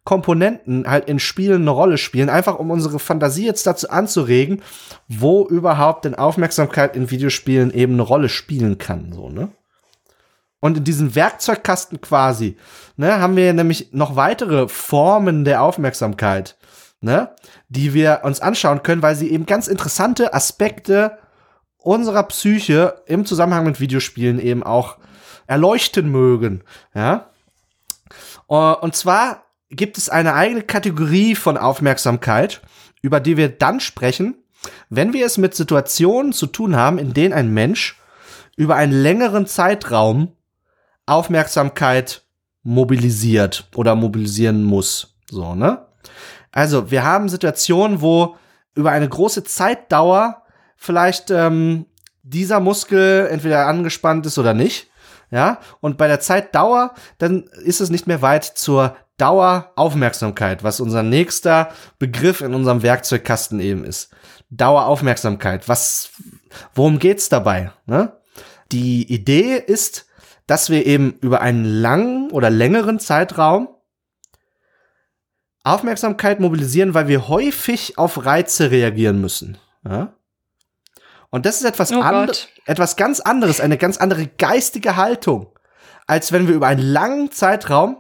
[0.05, 4.61] Komponenten halt in Spielen eine Rolle spielen, einfach um unsere Fantasie jetzt dazu anzuregen,
[5.07, 9.49] wo überhaupt denn Aufmerksamkeit in Videospielen eben eine Rolle spielen kann, so, ne?
[10.61, 12.57] Und in diesem Werkzeugkasten quasi,
[12.97, 16.57] ne, haben wir nämlich noch weitere Formen der Aufmerksamkeit,
[17.05, 17.33] ne,
[17.69, 21.17] die wir uns anschauen können, weil sie eben ganz interessante Aspekte
[21.77, 24.97] unserer Psyche im Zusammenhang mit Videospielen eben auch
[25.47, 27.29] erleuchten mögen, ja.
[28.47, 32.61] Und zwar gibt es eine eigene Kategorie von Aufmerksamkeit,
[33.01, 34.35] über die wir dann sprechen,
[34.89, 37.99] wenn wir es mit Situationen zu tun haben, in denen ein Mensch
[38.55, 40.31] über einen längeren Zeitraum
[41.05, 42.23] Aufmerksamkeit
[42.63, 45.15] mobilisiert oder mobilisieren muss.
[45.29, 45.84] So, ne?
[46.55, 48.37] Also, wir haben Situationen, wo
[48.73, 50.41] über eine große Zeitdauer
[50.77, 51.85] vielleicht ähm,
[52.23, 54.89] dieser Muskel entweder angespannt ist oder nicht.
[55.31, 61.03] Ja, und bei der Zeitdauer, dann ist es nicht mehr weit zur Daueraufmerksamkeit, was unser
[61.03, 64.11] nächster Begriff in unserem Werkzeugkasten eben ist.
[64.49, 65.67] Daueraufmerksamkeit.
[65.67, 66.11] Was,
[66.73, 67.71] worum geht's dabei?
[67.85, 68.13] Ne?
[68.71, 70.05] Die Idee ist,
[70.47, 73.67] dass wir eben über einen langen oder längeren Zeitraum
[75.65, 79.57] Aufmerksamkeit mobilisieren, weil wir häufig auf Reize reagieren müssen.
[79.87, 80.13] Ja?
[81.29, 85.47] Und das ist etwas, oh and etwas ganz anderes, eine ganz andere geistige Haltung,
[86.07, 87.97] als wenn wir über einen langen Zeitraum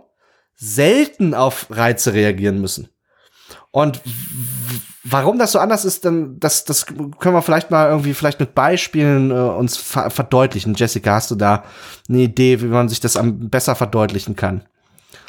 [0.55, 2.89] selten auf Reize reagieren müssen.
[3.71, 3.99] Und
[5.03, 8.55] warum das so anders ist, dann das das können wir vielleicht mal irgendwie vielleicht mit
[8.55, 10.75] Beispielen äh, uns ver verdeutlichen.
[10.75, 11.65] Jessica, hast du da
[12.07, 14.63] eine Idee, wie man sich das am besser verdeutlichen kann?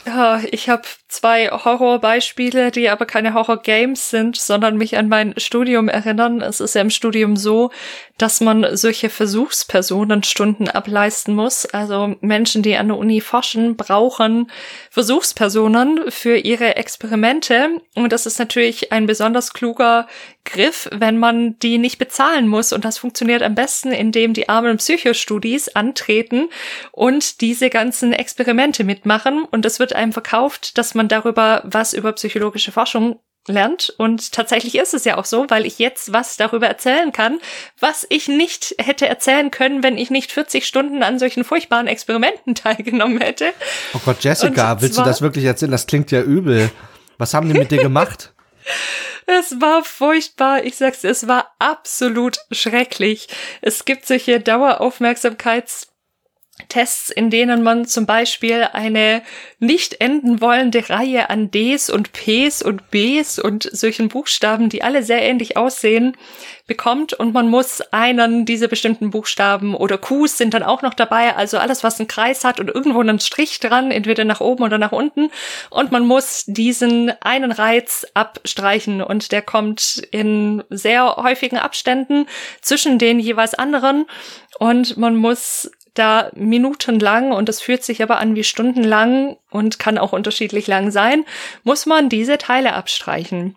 [0.07, 5.89] Ja, ich habe zwei Horrorbeispiele, die aber keine Horror-Games sind, sondern mich an mein Studium
[5.89, 6.41] erinnern.
[6.41, 7.71] Es ist ja im Studium so,
[8.19, 11.67] dass man solche Versuchspersonenstunden ableisten muss.
[11.67, 14.51] Also Menschen, die an der Uni forschen, brauchen
[14.91, 17.81] Versuchspersonen für ihre Experimente.
[17.95, 20.09] Und das ist natürlich ein besonders kluger
[20.45, 22.73] Griff, wenn man die nicht bezahlen muss.
[22.73, 26.49] Und das funktioniert am besten, indem die armen Psychostudis antreten
[26.93, 29.45] und diese ganzen Experimente mitmachen.
[29.45, 33.95] Und es wird einem verkauft, dass man darüber was über psychologische Forschung lernt.
[33.99, 37.39] Und tatsächlich ist es ja auch so, weil ich jetzt was darüber erzählen kann,
[37.79, 42.55] was ich nicht hätte erzählen können, wenn ich nicht 40 Stunden an solchen furchtbaren Experimenten
[42.57, 43.53] teilgenommen hätte.
[43.95, 45.71] Oh Gott, Jessica, willst du das wirklich erzählen?
[45.71, 46.71] Das klingt ja übel.
[47.19, 48.33] Was haben die mit dir gemacht?
[49.27, 50.65] Es war furchtbar.
[50.65, 53.29] Ich sag's, es war absolut schrecklich.
[53.61, 55.89] Es gibt solche Daueraufmerksamkeits
[56.69, 59.23] Tests, in denen man zum Beispiel eine
[59.59, 65.03] nicht enden wollende Reihe an Ds und Ps und Bs und solchen Buchstaben, die alle
[65.03, 66.17] sehr ähnlich aussehen,
[66.67, 67.13] bekommt.
[67.13, 71.59] Und man muss einen dieser bestimmten Buchstaben oder Qs sind dann auch noch dabei, also
[71.59, 74.93] alles, was einen Kreis hat und irgendwo einen Strich dran, entweder nach oben oder nach
[74.93, 75.31] unten.
[75.71, 79.03] Und man muss diesen einen Reiz abstreichen.
[79.03, 82.27] Und der kommt in sehr häufigen Abständen
[82.63, 84.07] zwischen den jeweils anderen.
[84.59, 89.99] Und man muss da minutenlang und es fühlt sich aber an wie stundenlang und kann
[89.99, 91.25] auch unterschiedlich lang sein,
[91.65, 93.57] muss man diese Teile abstreichen.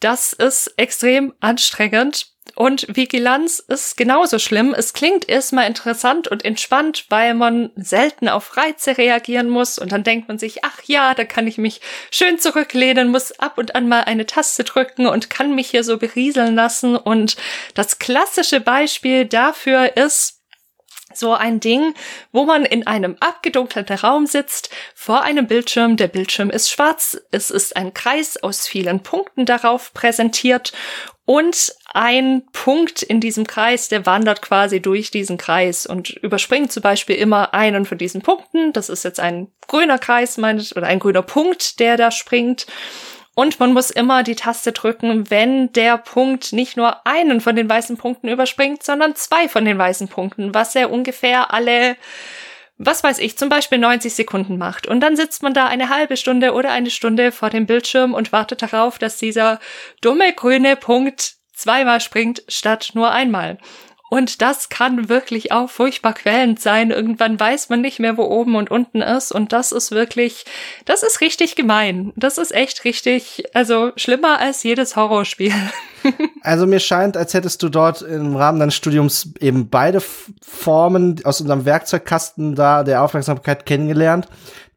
[0.00, 4.74] Das ist extrem anstrengend und Vigilanz ist genauso schlimm.
[4.74, 10.04] Es klingt erstmal interessant und entspannt, weil man selten auf Reize reagieren muss und dann
[10.04, 11.80] denkt man sich, ach ja, da kann ich mich
[12.10, 15.98] schön zurücklehnen, muss ab und an mal eine Taste drücken und kann mich hier so
[15.98, 17.36] berieseln lassen und
[17.74, 20.35] das klassische Beispiel dafür ist,
[21.14, 21.94] so ein Ding,
[22.32, 27.50] wo man in einem abgedunkelten Raum sitzt, vor einem Bildschirm, der Bildschirm ist schwarz, es
[27.50, 30.72] ist ein Kreis aus vielen Punkten darauf präsentiert
[31.26, 36.82] und ein Punkt in diesem Kreis, der wandert quasi durch diesen Kreis und überspringt zum
[36.82, 38.72] Beispiel immer einen von diesen Punkten.
[38.72, 42.66] Das ist jetzt ein grüner Kreis, meint, oder ein grüner Punkt, der da springt.
[43.38, 47.68] Und man muss immer die Taste drücken, wenn der Punkt nicht nur einen von den
[47.68, 51.96] weißen Punkten überspringt, sondern zwei von den weißen Punkten, was er ungefähr alle,
[52.78, 54.86] was weiß ich, zum Beispiel 90 Sekunden macht.
[54.86, 58.32] Und dann sitzt man da eine halbe Stunde oder eine Stunde vor dem Bildschirm und
[58.32, 59.60] wartet darauf, dass dieser
[60.00, 63.58] dumme grüne Punkt zweimal springt statt nur einmal.
[64.08, 66.92] Und das kann wirklich auch furchtbar quälend sein.
[66.92, 69.32] Irgendwann weiß man nicht mehr, wo oben und unten ist.
[69.32, 70.44] Und das ist wirklich,
[70.84, 72.12] das ist richtig gemein.
[72.14, 75.52] Das ist echt richtig, also schlimmer als jedes Horrorspiel.
[76.42, 81.40] Also mir scheint, als hättest du dort im Rahmen deines Studiums eben beide Formen aus
[81.40, 84.28] unserem Werkzeugkasten da der Aufmerksamkeit kennengelernt.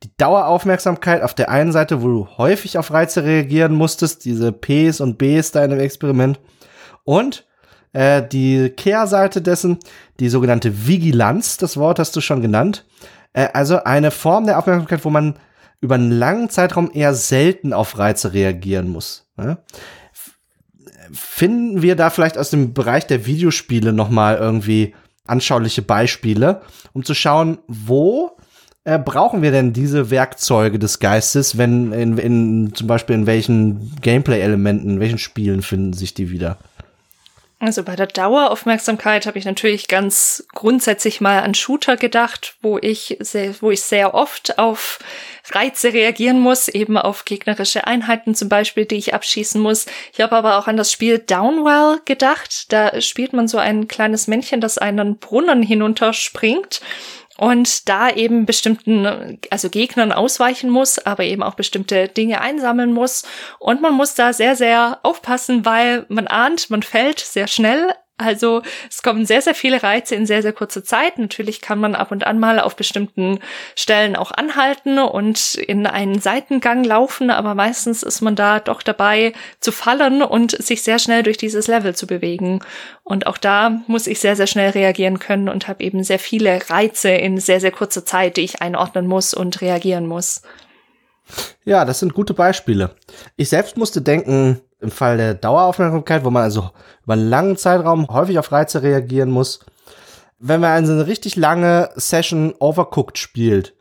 [0.02, 5.02] Die Daueraufmerksamkeit auf der einen Seite, wo du häufig auf Reize reagieren musstest, diese Ps
[5.02, 6.40] und Bs da in dem Experiment.
[7.04, 7.46] Und
[7.94, 9.80] äh, die Kehrseite dessen,
[10.20, 12.86] die sogenannte Vigilanz, das Wort hast du schon genannt.
[13.34, 15.36] Äh, also eine Form der Aufmerksamkeit, wo man
[15.82, 19.28] über einen langen Zeitraum eher selten auf Reize reagieren muss.
[19.38, 19.58] Ne?
[21.12, 24.94] Finden wir da vielleicht aus dem Bereich der Videospiele noch mal irgendwie
[25.26, 26.62] anschauliche Beispiele,
[26.94, 28.38] um zu schauen, wo
[28.84, 33.96] äh, brauchen wir denn diese Werkzeuge des Geistes, wenn in, in zum Beispiel in welchen
[34.02, 36.58] Gameplay-Elementen, in welchen Spielen finden sich die wieder?
[37.62, 43.18] Also bei der Daueraufmerksamkeit habe ich natürlich ganz grundsätzlich mal an Shooter gedacht, wo ich
[43.20, 45.00] sehr, wo ich sehr oft auf
[45.52, 49.88] Reize reagieren muss, eben auf gegnerische Einheiten zum Beispiel, die ich abschießen muss.
[50.14, 52.72] Ich habe aber auch an das Spiel Downwell gedacht.
[52.72, 56.80] Da spielt man so ein kleines Männchen, das einen Brunnen hinunterspringt
[57.40, 63.24] und da eben bestimmten, also Gegnern ausweichen muss, aber eben auch bestimmte Dinge einsammeln muss.
[63.60, 68.62] Und man muss da sehr, sehr aufpassen, weil man ahnt, man fällt sehr schnell, also
[68.90, 71.18] es kommen sehr, sehr viele Reize in sehr, sehr kurzer Zeit.
[71.18, 73.40] Natürlich kann man ab und an mal auf bestimmten
[73.76, 79.34] Stellen auch anhalten und in einen Seitengang laufen, aber meistens ist man da doch dabei
[79.62, 82.60] zu fallen und sich sehr schnell durch dieses Level zu bewegen.
[83.04, 86.60] Und auch da muss ich sehr, sehr schnell reagieren können und habe eben sehr viele
[86.70, 90.42] Reize in sehr, sehr kurzer Zeit, die ich einordnen muss und reagieren muss.
[91.64, 92.96] Ja, das sind gute Beispiele.
[93.36, 96.70] Ich selbst musste denken, im Fall der Daueraufmerksamkeit, wo man also
[97.04, 99.60] über einen langen Zeitraum häufig auf Reize reagieren muss,
[100.40, 103.76] wenn man also eine richtig lange Session Overcooked spielt,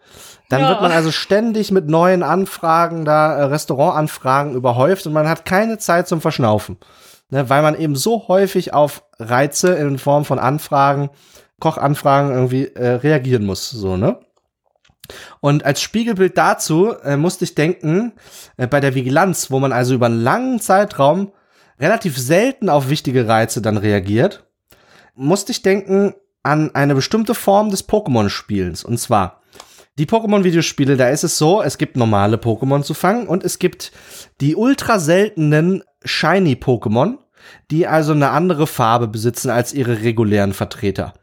[0.49, 0.71] dann ja.
[0.71, 5.79] wird man also ständig mit neuen Anfragen, da äh, Restaurantanfragen überhäuft und man hat keine
[5.79, 6.79] Zeit zum Verschnaufen.
[7.31, 11.11] Ne, weil man eben so häufig auf Reize in Form von Anfragen,
[11.61, 14.19] Kochanfragen irgendwie äh, reagieren muss, so, ne?
[15.41, 18.13] Und als Spiegelbild dazu äh, musste ich denken,
[18.57, 21.33] äh, bei der Vigilanz, wo man also über einen langen Zeitraum
[21.81, 24.45] relativ selten auf wichtige Reize dann reagiert,
[25.15, 28.85] musste ich denken an eine bestimmte Form des Pokémon-Spielens.
[28.85, 29.43] Und zwar,
[29.99, 33.93] die Pokémon-Videospiele, da ist es so, es gibt normale Pokémon zu fangen und es gibt
[34.41, 37.19] die ultra seltenen Shiny-Pokémon,
[37.71, 41.15] die also eine andere Farbe besitzen als ihre regulären Vertreter.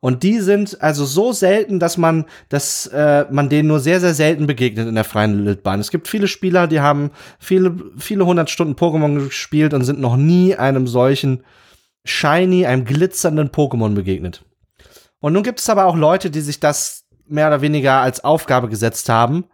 [0.00, 4.14] Und die sind also so selten, dass man, dass äh, man denen nur sehr, sehr
[4.14, 5.78] selten begegnet in der freien Wildbahn.
[5.78, 10.16] Es gibt viele Spieler, die haben viele, viele hundert Stunden Pokémon gespielt und sind noch
[10.16, 11.44] nie einem solchen
[12.04, 14.42] shiny, einem glitzernden Pokémon begegnet.
[15.20, 18.70] Und nun gibt es aber auch Leute, die sich das mehr oder weniger als Aufgabe
[18.70, 19.44] gesetzt haben,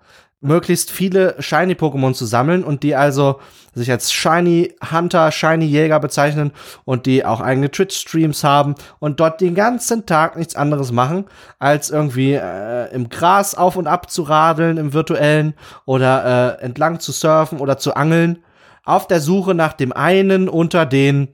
[0.40, 3.40] möglichst viele Shiny-Pokémon zu sammeln und die also
[3.74, 6.52] sich als Shiny Hunter, Shiny Jäger bezeichnen
[6.84, 11.24] und die auch eigene Twitch-Streams haben und dort den ganzen Tag nichts anderes machen,
[11.58, 17.00] als irgendwie äh, im Gras auf und ab zu radeln im virtuellen oder äh, entlang
[17.00, 18.42] zu surfen oder zu angeln,
[18.84, 21.28] auf der Suche nach dem einen unter den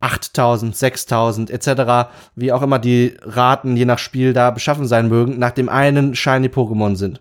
[0.00, 5.38] 8000, 6000 etc., wie auch immer die Raten je nach Spiel da beschaffen sein mögen,
[5.38, 7.20] nach dem einen Shiny Pokémon sind.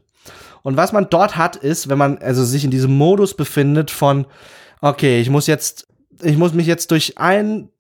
[0.68, 4.26] Und was man dort hat, ist, wenn man also sich in diesem Modus befindet von,
[4.82, 5.88] okay, ich muss jetzt,
[6.22, 7.72] ich muss mich jetzt durch 1000,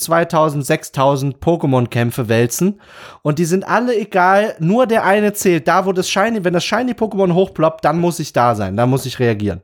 [0.00, 2.80] 2000, 6000 Pokémon-Kämpfe wälzen.
[3.22, 5.66] Und die sind alle egal, nur der eine zählt.
[5.66, 9.04] Da, wo das Shiny, wenn das Shiny-Pokémon hochploppt, dann muss ich da sein, dann muss
[9.04, 9.60] ich reagieren.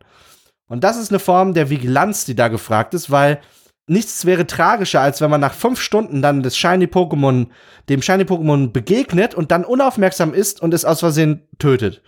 [0.67, 3.39] Und das ist eine Form der Vigilanz, die da gefragt ist, weil
[3.87, 7.47] nichts wäre tragischer, als wenn man nach fünf Stunden dann das Shiny Pokémon,
[7.89, 12.03] dem Shiny Pokémon begegnet und dann unaufmerksam ist und es aus Versehen tötet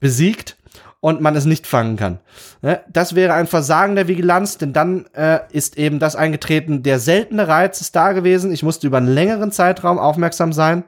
[0.00, 0.56] besiegt
[1.00, 2.18] und man es nicht fangen kann.
[2.62, 2.80] Ne?
[2.92, 7.46] Das wäre ein Versagen der Vigilanz, denn dann äh, ist eben das eingetreten, der seltene
[7.48, 8.52] Reiz ist da gewesen.
[8.52, 10.84] Ich musste über einen längeren Zeitraum aufmerksam sein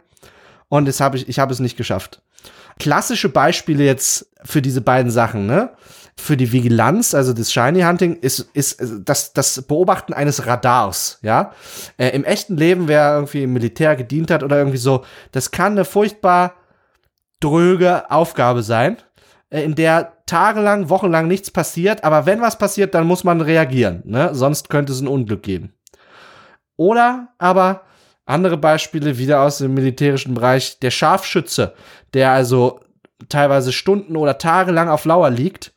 [0.69, 2.23] und das hab ich, ich habe es nicht geschafft.
[2.79, 5.71] Klassische Beispiele jetzt für diese beiden Sachen, ne?
[6.17, 11.53] Für die Vigilanz, also das Shiny Hunting, ist, ist das, das Beobachten eines Radars, ja.
[11.97, 15.73] Äh, Im echten Leben, wer irgendwie im Militär gedient hat oder irgendwie so, das kann
[15.73, 16.55] eine furchtbar
[17.41, 18.97] dröge Aufgabe sein,
[19.51, 24.03] äh, in der tagelang, wochenlang nichts passiert, aber wenn was passiert, dann muss man reagieren,
[24.05, 24.35] ne?
[24.35, 25.73] Sonst könnte es ein Unglück geben.
[26.77, 27.83] Oder aber
[28.27, 31.75] andere Beispiele wieder aus dem militärischen Bereich, der Scharfschütze,
[32.13, 32.81] der also
[33.29, 35.73] teilweise Stunden oder Tage lang auf Lauer liegt,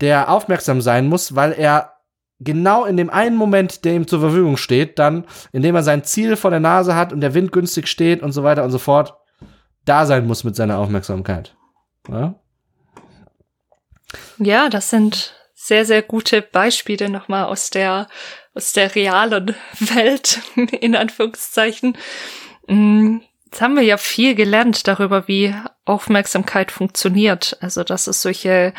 [0.00, 1.94] der aufmerksam sein muss, weil er
[2.38, 6.36] genau in dem einen Moment, der ihm zur Verfügung steht, dann, indem er sein Ziel
[6.36, 9.14] vor der Nase hat und der Wind günstig steht und so weiter und so fort,
[9.84, 11.54] da sein muss mit seiner Aufmerksamkeit.
[12.08, 12.34] Ja,
[14.38, 18.08] ja das sind sehr, sehr gute Beispiele nochmal aus der,
[18.54, 20.40] aus der realen Welt,
[20.80, 21.96] in Anführungszeichen.
[22.66, 25.54] Mm, jetzt haben wir ja viel gelernt darüber, wie
[25.84, 27.58] Aufmerksamkeit funktioniert.
[27.60, 28.72] Also, dass es solche,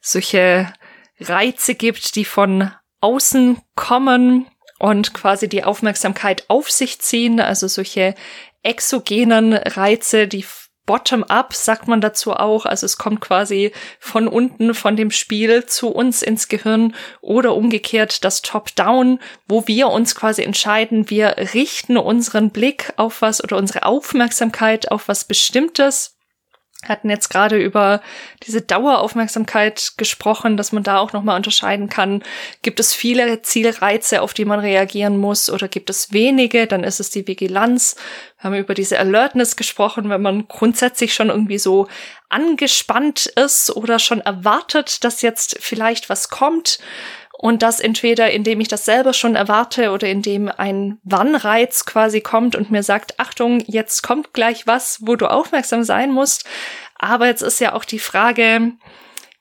[0.00, 0.72] solche
[1.18, 2.70] Reize gibt, die von
[3.00, 4.46] außen kommen
[4.78, 7.40] und quasi die Aufmerksamkeit auf sich ziehen.
[7.40, 8.14] Also solche
[8.62, 10.44] exogenen Reize, die
[10.86, 12.66] Bottom-up, sagt man dazu auch.
[12.66, 18.24] Also es kommt quasi von unten von dem Spiel zu uns ins Gehirn oder umgekehrt
[18.24, 23.84] das Top-down, wo wir uns quasi entscheiden, wir richten unseren Blick auf was oder unsere
[23.84, 26.16] Aufmerksamkeit auf was Bestimmtes
[26.88, 28.00] hatten jetzt gerade über
[28.42, 32.22] diese Daueraufmerksamkeit gesprochen, dass man da auch nochmal unterscheiden kann.
[32.62, 36.66] Gibt es viele Zielreize, auf die man reagieren muss oder gibt es wenige?
[36.66, 37.96] Dann ist es die Vigilanz.
[38.38, 41.88] Wir haben über diese Alertness gesprochen, wenn man grundsätzlich schon irgendwie so
[42.30, 46.78] angespannt ist oder schon erwartet, dass jetzt vielleicht was kommt.
[47.42, 52.54] Und das entweder, indem ich das selber schon erwarte oder indem ein Wannreiz quasi kommt
[52.54, 56.44] und mir sagt, Achtung, jetzt kommt gleich was, wo du aufmerksam sein musst.
[56.96, 58.72] Aber jetzt ist ja auch die Frage,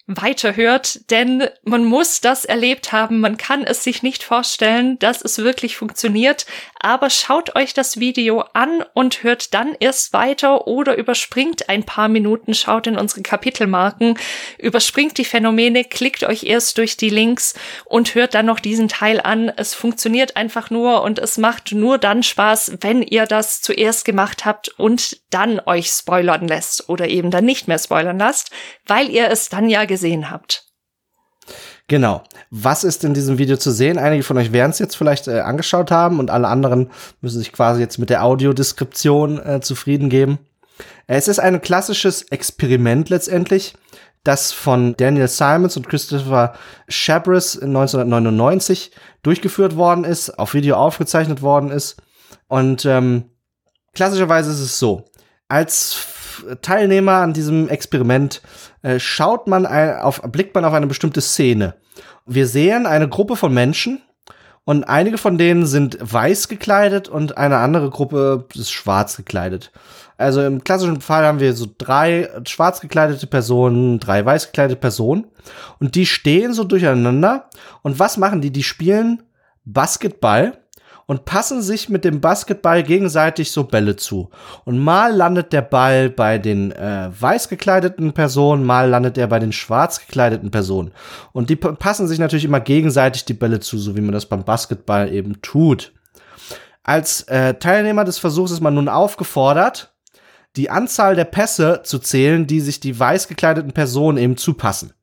[0.07, 3.21] weiterhört, denn man muss das erlebt haben.
[3.21, 6.45] Man kann es sich nicht vorstellen, dass es wirklich funktioniert.
[6.79, 12.07] Aber schaut euch das Video an und hört dann erst weiter oder überspringt ein paar
[12.07, 14.19] Minuten, schaut in unsere Kapitelmarken,
[14.59, 19.19] überspringt die Phänomene, klickt euch erst durch die Links und hört dann noch diesen Teil
[19.19, 19.51] an.
[19.55, 24.45] Es funktioniert einfach nur und es macht nur dann Spaß, wenn ihr das zuerst gemacht
[24.45, 28.51] habt und dann euch spoilern lässt oder eben dann nicht mehr spoilern lasst,
[28.85, 30.65] weil ihr es dann ja gesehen habt.
[31.87, 32.23] Genau.
[32.49, 33.97] Was ist in diesem Video zu sehen?
[33.97, 36.89] Einige von euch werden es jetzt vielleicht äh, angeschaut haben und alle anderen
[37.21, 40.39] müssen sich quasi jetzt mit der Audiodeskription äh, zufrieden geben.
[41.07, 43.75] Es ist ein klassisches Experiment letztendlich,
[44.23, 46.55] das von Daniel Simons und Christopher
[46.89, 48.91] Chabris 1999
[49.21, 52.01] durchgeführt worden ist, auf Video aufgezeichnet worden ist.
[52.47, 53.25] Und ähm,
[53.93, 55.05] klassischerweise ist es so,
[55.47, 55.93] als
[56.61, 58.41] Teilnehmer an diesem Experiment
[58.81, 61.75] äh, schaut man ein, auf, blickt man auf eine bestimmte Szene.
[62.25, 64.01] Wir sehen eine Gruppe von Menschen
[64.63, 69.71] und einige von denen sind weiß gekleidet und eine andere Gruppe ist schwarz gekleidet.
[70.17, 75.25] Also im klassischen Fall haben wir so drei schwarz gekleidete Personen, drei weiß gekleidete Personen
[75.79, 77.49] und die stehen so durcheinander
[77.83, 78.51] und was machen die?
[78.51, 79.23] Die spielen
[79.65, 80.57] Basketball
[81.07, 84.29] und passen sich mit dem Basketball gegenseitig so Bälle zu.
[84.63, 89.39] Und mal landet der Ball bei den äh, weiß gekleideten Personen, mal landet er bei
[89.39, 90.91] den schwarz gekleideten Personen.
[91.31, 94.43] Und die passen sich natürlich immer gegenseitig die Bälle zu, so wie man das beim
[94.43, 95.93] Basketball eben tut.
[96.83, 99.95] Als äh, Teilnehmer des Versuchs ist man nun aufgefordert,
[100.55, 104.93] die Anzahl der Pässe zu zählen, die sich die weiß gekleideten Personen eben zupassen.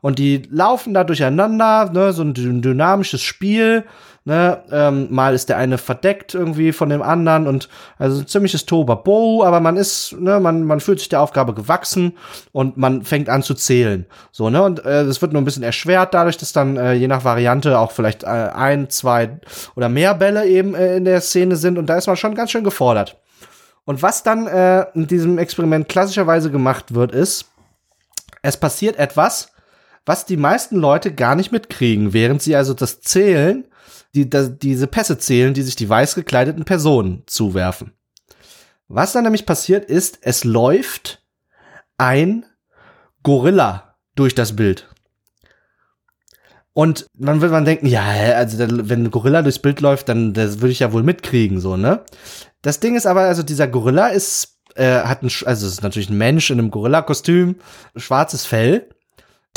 [0.00, 3.84] Und die laufen da durcheinander, ne, so ein dynamisches Spiel.
[4.28, 8.66] Ne, ähm, mal ist der eine verdeckt irgendwie von dem anderen und also ein ziemliches
[8.66, 12.12] Tobabo, aber man ist, ne, man, man fühlt sich der Aufgabe gewachsen
[12.52, 14.04] und man fängt an zu zählen.
[14.30, 17.08] So, ne, und äh, das wird nur ein bisschen erschwert dadurch, dass dann äh, je
[17.08, 19.40] nach Variante auch vielleicht äh, ein, zwei
[19.76, 22.50] oder mehr Bälle eben äh, in der Szene sind und da ist man schon ganz
[22.50, 23.16] schön gefordert.
[23.86, 27.46] Und was dann äh, in diesem Experiment klassischerweise gemacht wird, ist,
[28.42, 29.52] es passiert etwas,
[30.04, 33.64] was die meisten Leute gar nicht mitkriegen, während sie also das Zählen
[34.14, 37.92] die, die, diese Pässe zählen, die sich die weiß gekleideten Personen zuwerfen.
[38.88, 41.22] Was dann nämlich passiert ist, es läuft
[41.98, 42.46] ein
[43.22, 44.88] Gorilla durch das Bild.
[46.72, 48.04] Und man würde man denken, ja,
[48.36, 51.76] also wenn ein Gorilla durchs Bild läuft, dann das würde ich ja wohl mitkriegen, so,
[51.76, 52.04] ne?
[52.62, 56.18] Das Ding ist aber, also dieser Gorilla ist, äh, hat ein, also ist natürlich ein
[56.18, 57.56] Mensch in einem Gorilla-Kostüm,
[57.96, 58.88] schwarzes Fell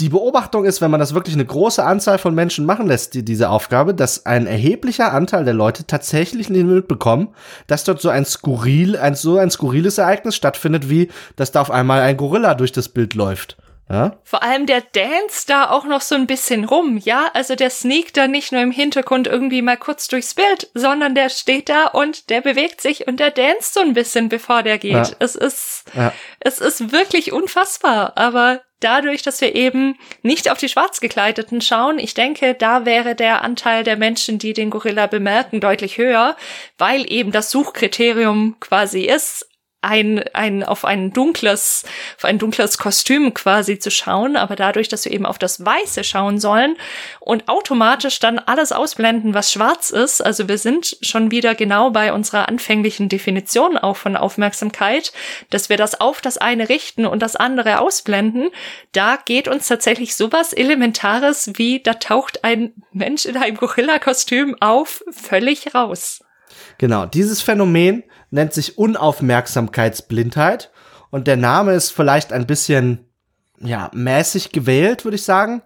[0.01, 3.23] die Beobachtung ist, wenn man das wirklich eine große Anzahl von Menschen machen lässt, die,
[3.23, 7.35] diese Aufgabe, dass ein erheblicher Anteil der Leute tatsächlich nicht mitbekommen,
[7.67, 11.69] dass dort so ein skurril, ein so ein skurriles Ereignis stattfindet, wie dass da auf
[11.69, 13.57] einmal ein Gorilla durch das Bild läuft.
[13.91, 14.17] Ja?
[14.23, 17.29] Vor allem der dance da auch noch so ein bisschen rum, ja?
[17.33, 21.29] Also der sneakt da nicht nur im Hintergrund irgendwie mal kurz durchs Bild, sondern der
[21.29, 24.93] steht da und der bewegt sich und der danst so ein bisschen, bevor der geht.
[24.93, 25.15] Ja.
[25.19, 26.13] Es ist, ja.
[26.39, 32.13] es ist wirklich unfassbar, aber dadurch, dass wir eben nicht auf die Schwarzgekleideten schauen, ich
[32.13, 36.35] denke, da wäre der Anteil der Menschen, die den Gorilla bemerken, deutlich höher,
[36.77, 39.50] weil eben das Suchkriterium quasi ist,
[39.81, 41.83] ein, ein, auf ein dunkles,
[42.17, 46.03] auf ein dunkles Kostüm quasi zu schauen, aber dadurch, dass wir eben auf das Weiße
[46.03, 46.77] schauen sollen
[47.19, 52.13] und automatisch dann alles ausblenden, was schwarz ist, also wir sind schon wieder genau bei
[52.13, 55.11] unserer anfänglichen Definition auch von Aufmerksamkeit,
[55.49, 58.49] dass wir das auf das eine richten und das andere ausblenden,
[58.91, 65.03] da geht uns tatsächlich sowas Elementares wie, da taucht ein Mensch in einem Gorilla-Kostüm auf,
[65.11, 66.21] völlig raus.
[66.77, 70.71] Genau, dieses Phänomen nennt sich Unaufmerksamkeitsblindheit.
[71.09, 73.05] Und der Name ist vielleicht ein bisschen
[73.63, 75.61] ja, mäßig gewählt, würde ich sagen,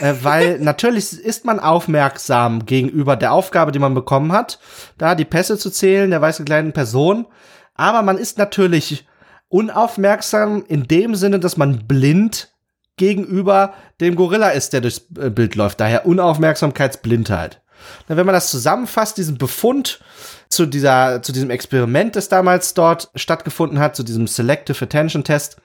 [0.00, 4.58] äh, weil natürlich ist man aufmerksam gegenüber der Aufgabe, die man bekommen hat,
[4.98, 7.26] da die Pässe zu zählen der weiß gekleideten Person,
[7.74, 9.06] aber man ist natürlich
[9.48, 12.52] unaufmerksam in dem Sinne, dass man blind
[12.96, 17.62] gegenüber dem Gorilla ist, der durchs äh, Bild läuft, daher Unaufmerksamkeitsblindheit.
[18.08, 20.00] Wenn man das zusammenfasst, diesen Befund
[20.48, 25.58] zu dieser, zu diesem Experiment, das damals dort stattgefunden hat, zu diesem Selective Attention Test,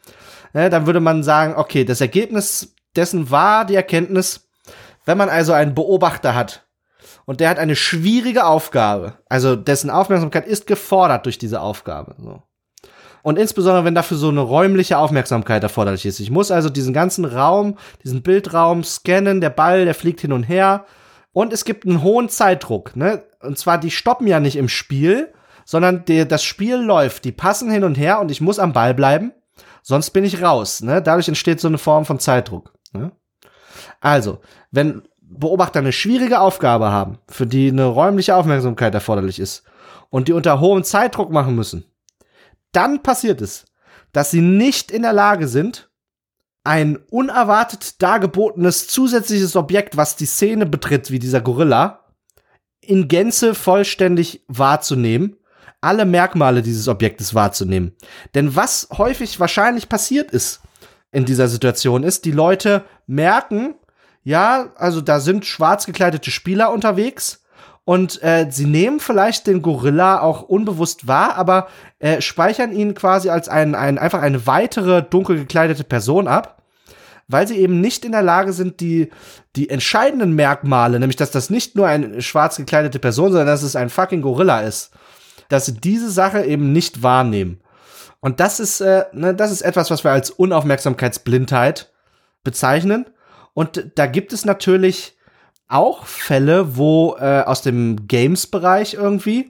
[0.54, 4.48] ne, dann würde man sagen, okay, das Ergebnis dessen war die Erkenntnis,
[5.06, 6.66] wenn man also einen Beobachter hat
[7.26, 12.16] und der hat eine schwierige Aufgabe, also dessen Aufmerksamkeit ist gefordert durch diese Aufgabe.
[12.20, 12.42] So.
[13.24, 16.20] Und insbesondere, wenn dafür so eine räumliche Aufmerksamkeit erforderlich ist.
[16.20, 20.44] Ich muss also diesen ganzen Raum, diesen Bildraum scannen, der Ball, der fliegt hin und
[20.44, 20.86] her.
[21.34, 22.96] Und es gibt einen hohen Zeitdruck.
[22.96, 23.24] Ne?
[23.42, 25.34] Und zwar, die stoppen ja nicht im Spiel,
[25.66, 27.26] sondern die, das Spiel läuft.
[27.26, 29.34] Die passen hin und her und ich muss am Ball bleiben.
[29.82, 30.82] Sonst bin ich raus.
[30.82, 31.02] Ne?
[31.02, 32.74] Dadurch entsteht so eine Form von Zeitdruck.
[32.94, 33.12] Ne?
[34.00, 34.40] Also,
[34.72, 39.64] wenn Beobachter eine schwierige Aufgabe haben, für die eine räumliche Aufmerksamkeit erforderlich ist,
[40.10, 41.86] und die unter hohem Zeitdruck machen müssen,
[42.72, 43.66] dann passiert es,
[44.12, 45.90] dass sie nicht in der Lage sind,
[46.64, 52.06] ein unerwartet dargebotenes zusätzliches Objekt, was die Szene betritt, wie dieser Gorilla,
[52.80, 55.38] in Gänze vollständig wahrzunehmen,
[55.82, 57.96] alle Merkmale dieses Objektes wahrzunehmen.
[58.36, 60.62] Denn was häufig wahrscheinlich passiert ist
[61.12, 63.76] in dieser Situation ist, die Leute merken,
[64.24, 67.43] ja, also da sind schwarz gekleidete Spieler unterwegs
[67.86, 71.68] und äh, sie nehmen vielleicht den Gorilla auch unbewusst wahr, aber
[72.00, 76.64] äh, speichern ihn quasi als ein, ein, einfach eine weitere dunkel gekleidete Person ab
[77.28, 79.10] weil sie eben nicht in der Lage sind, die,
[79.56, 83.76] die entscheidenden Merkmale, nämlich dass das nicht nur eine schwarz gekleidete Person, sondern dass es
[83.76, 84.92] ein fucking Gorilla ist,
[85.50, 87.62] dass sie diese Sache eben nicht wahrnehmen.
[88.20, 91.92] Und das ist, äh, ne, das ist etwas, was wir als Unaufmerksamkeitsblindheit
[92.44, 93.06] bezeichnen.
[93.54, 95.13] Und da gibt es natürlich
[95.74, 99.50] auch Fälle, wo äh, aus dem Games-Bereich irgendwie,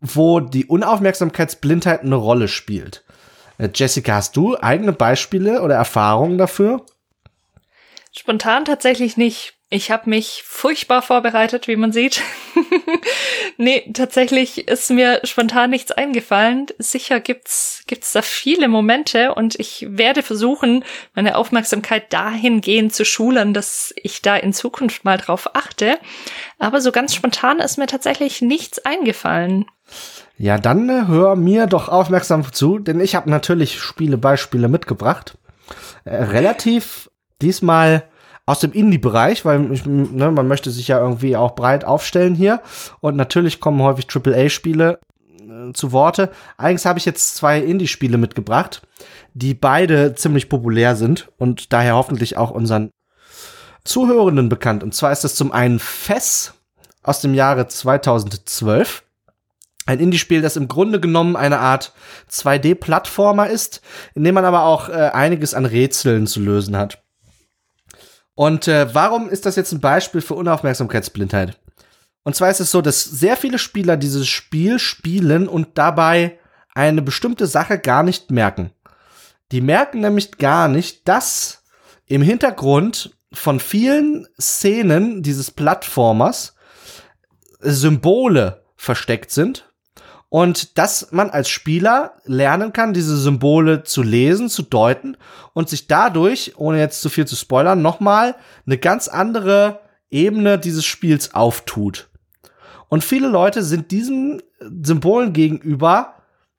[0.00, 3.04] wo die Unaufmerksamkeitsblindheit eine Rolle spielt.
[3.58, 6.84] Äh, Jessica, hast du eigene Beispiele oder Erfahrungen dafür?
[8.12, 9.57] Spontan tatsächlich nicht.
[9.70, 12.22] Ich habe mich furchtbar vorbereitet, wie man sieht.
[13.58, 16.68] nee, tatsächlich ist mir spontan nichts eingefallen.
[16.78, 23.52] Sicher gibt's gibt's da viele Momente und ich werde versuchen, meine Aufmerksamkeit dahingehend zu schulen,
[23.52, 25.98] dass ich da in Zukunft mal drauf achte.
[26.58, 29.66] Aber so ganz spontan ist mir tatsächlich nichts eingefallen.
[30.38, 35.36] Ja, dann äh, hör mir doch aufmerksam zu, denn ich habe natürlich Spielebeispiele mitgebracht.
[36.04, 37.10] Äh, relativ
[37.42, 38.08] diesmal
[38.48, 42.62] aus dem Indie-Bereich, weil ich, ne, man möchte sich ja irgendwie auch breit aufstellen hier.
[43.00, 45.00] Und natürlich kommen häufig AAA-Spiele
[45.38, 46.30] äh, zu Worte.
[46.56, 48.80] Eigentlich habe ich jetzt zwei Indie-Spiele mitgebracht,
[49.34, 52.90] die beide ziemlich populär sind und daher hoffentlich auch unseren
[53.84, 54.82] Zuhörenden bekannt.
[54.82, 56.54] Und zwar ist das zum einen Fess
[57.02, 59.02] aus dem Jahre 2012.
[59.84, 61.92] Ein Indie-Spiel, das im Grunde genommen eine Art
[62.32, 63.82] 2D-Plattformer ist,
[64.14, 67.02] in dem man aber auch äh, einiges an Rätseln zu lösen hat.
[68.38, 71.58] Und äh, warum ist das jetzt ein Beispiel für Unaufmerksamkeitsblindheit?
[72.22, 76.38] Und zwar ist es so, dass sehr viele Spieler dieses Spiel spielen und dabei
[76.72, 78.70] eine bestimmte Sache gar nicht merken.
[79.50, 81.64] Die merken nämlich gar nicht, dass
[82.06, 86.54] im Hintergrund von vielen Szenen dieses Plattformers
[87.58, 89.67] Symbole versteckt sind
[90.30, 95.16] und dass man als Spieler lernen kann, diese Symbole zu lesen, zu deuten
[95.54, 98.34] und sich dadurch, ohne jetzt zu viel zu spoilern, nochmal
[98.66, 99.80] eine ganz andere
[100.10, 102.08] Ebene dieses Spiels auftut.
[102.88, 104.42] Und viele Leute sind diesen
[104.82, 106.14] Symbolen gegenüber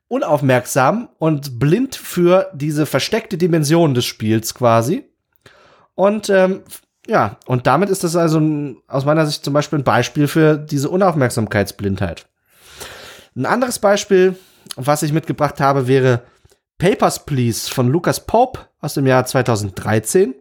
[0.08, 5.06] unaufmerksam und blind für diese versteckte Dimension des Spiels quasi
[5.94, 6.62] Und ähm,
[7.08, 10.58] ja, und damit ist das also ein, aus meiner Sicht zum Beispiel ein Beispiel für
[10.58, 12.28] diese Unaufmerksamkeitsblindheit.
[13.36, 14.38] Ein anderes Beispiel,
[14.76, 16.24] was ich mitgebracht habe, wäre
[16.78, 20.36] Papers, Please von Lucas Pope aus dem Jahr 2013.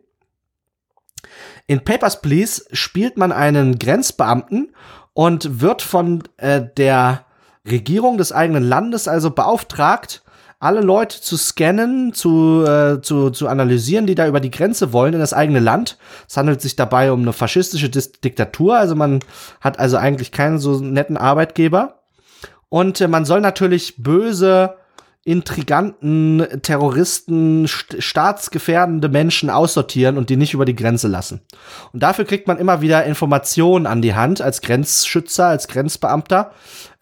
[1.67, 4.75] In Papers, Please spielt man einen Grenzbeamten
[5.13, 7.27] und wird von äh, der
[7.69, 10.23] Regierung des eigenen Landes also beauftragt,
[10.61, 15.15] alle Leute zu scannen, zu, äh, zu, zu analysieren, die da über die Grenze wollen
[15.15, 15.99] in das eigene Land.
[16.29, 19.21] Es handelt sich dabei um eine faschistische Diktatur, also man
[19.61, 21.98] hat also eigentlich keinen so netten Arbeitgeber.
[22.69, 24.75] Und äh, man soll natürlich böse
[25.25, 31.43] intriganten Terroristen, st staatsgefährdende Menschen aussortieren und die nicht über die Grenze lassen.
[31.93, 36.53] Und dafür kriegt man immer wieder Informationen an die Hand als Grenzschützer, als Grenzbeamter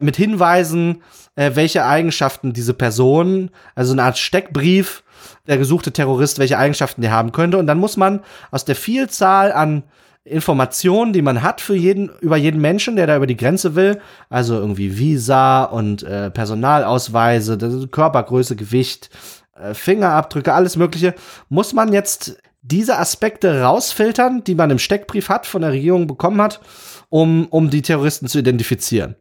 [0.00, 1.02] mit Hinweisen,
[1.36, 5.04] äh, welche Eigenschaften diese Person, also eine Art Steckbrief,
[5.46, 7.58] der gesuchte Terrorist, welche Eigenschaften der haben könnte.
[7.58, 8.20] Und dann muss man
[8.50, 9.84] aus der Vielzahl an
[10.26, 14.00] Informationen, die man hat für jeden, über jeden Menschen, der da über die Grenze will,
[14.28, 19.10] also irgendwie Visa und äh, Personalausweise, Körpergröße, Gewicht,
[19.54, 21.14] äh, Fingerabdrücke, alles Mögliche,
[21.48, 26.42] muss man jetzt diese Aspekte rausfiltern, die man im Steckbrief hat, von der Regierung bekommen
[26.42, 26.60] hat,
[27.08, 29.14] um, um die Terroristen zu identifizieren.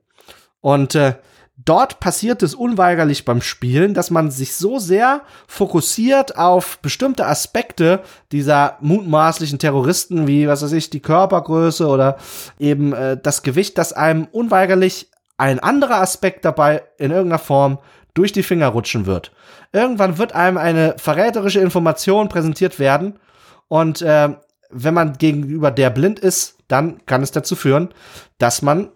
[0.61, 1.13] Und äh,
[1.57, 8.01] dort passiert es unweigerlich beim Spielen, dass man sich so sehr fokussiert auf bestimmte Aspekte
[8.31, 12.17] dieser mutmaßlichen Terroristen, wie, was weiß ich, die Körpergröße oder
[12.59, 17.79] eben äh, das Gewicht, dass einem unweigerlich ein anderer Aspekt dabei in irgendeiner Form
[18.13, 19.31] durch die Finger rutschen wird.
[19.73, 23.19] Irgendwann wird einem eine verräterische Information präsentiert werden
[23.67, 24.29] und äh,
[24.69, 27.89] wenn man gegenüber der blind ist, dann kann es dazu führen,
[28.37, 28.89] dass man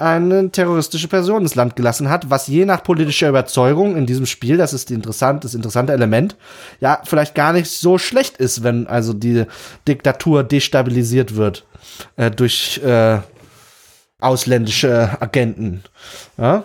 [0.00, 4.56] eine terroristische Person ins Land gelassen hat, was je nach politischer Überzeugung in diesem Spiel,
[4.56, 6.36] das ist die interessant, das interessante Element,
[6.80, 9.44] ja, vielleicht gar nicht so schlecht ist, wenn also die
[9.86, 11.66] Diktatur destabilisiert wird
[12.16, 13.18] äh, durch äh,
[14.20, 15.84] ausländische Agenten.
[16.38, 16.64] Ja?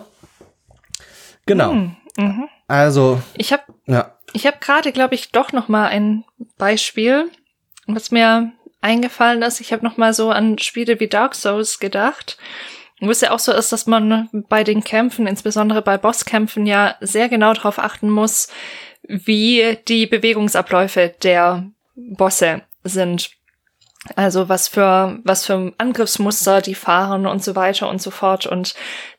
[1.46, 1.74] Genau.
[1.74, 1.96] Mhm.
[2.16, 2.48] Mhm.
[2.68, 3.20] Also.
[3.34, 4.16] Ich habe ja.
[4.32, 6.24] ich habe gerade, glaube ich, doch noch mal ein
[6.58, 7.30] Beispiel,
[7.86, 9.60] was mir eingefallen ist.
[9.60, 12.38] Ich habe noch mal so an Spiele wie Dark Souls gedacht
[13.00, 16.96] wo es ja auch so ist, dass man bei den Kämpfen, insbesondere bei Bosskämpfen, ja
[17.00, 18.48] sehr genau darauf achten muss,
[19.02, 23.30] wie die Bewegungsabläufe der Bosse sind.
[24.14, 28.46] Also was für, was für Angriffsmuster die fahren und so weiter und so fort.
[28.46, 28.74] Und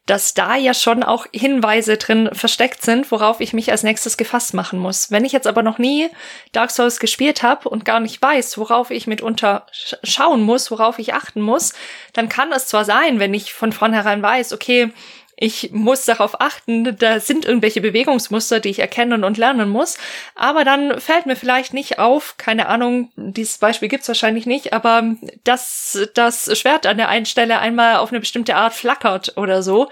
[0.07, 4.53] dass da ja schon auch Hinweise drin versteckt sind, worauf ich mich als nächstes gefasst
[4.53, 5.11] machen muss.
[5.11, 6.09] Wenn ich jetzt aber noch nie
[6.53, 9.67] Dark Souls gespielt habe und gar nicht weiß, worauf ich mitunter
[10.03, 11.73] schauen muss, worauf ich achten muss,
[12.13, 14.91] dann kann es zwar sein, wenn ich von vornherein weiß, okay,
[15.39, 19.99] ich muss darauf achten, da sind irgendwelche Bewegungsmuster, die ich erkennen und lernen muss.
[20.33, 25.15] Aber dann fällt mir vielleicht nicht auf, keine Ahnung, dieses Beispiel gibt's wahrscheinlich nicht, aber
[25.43, 29.89] dass das Schwert an der einen Stelle einmal auf eine bestimmte Art flackert oder so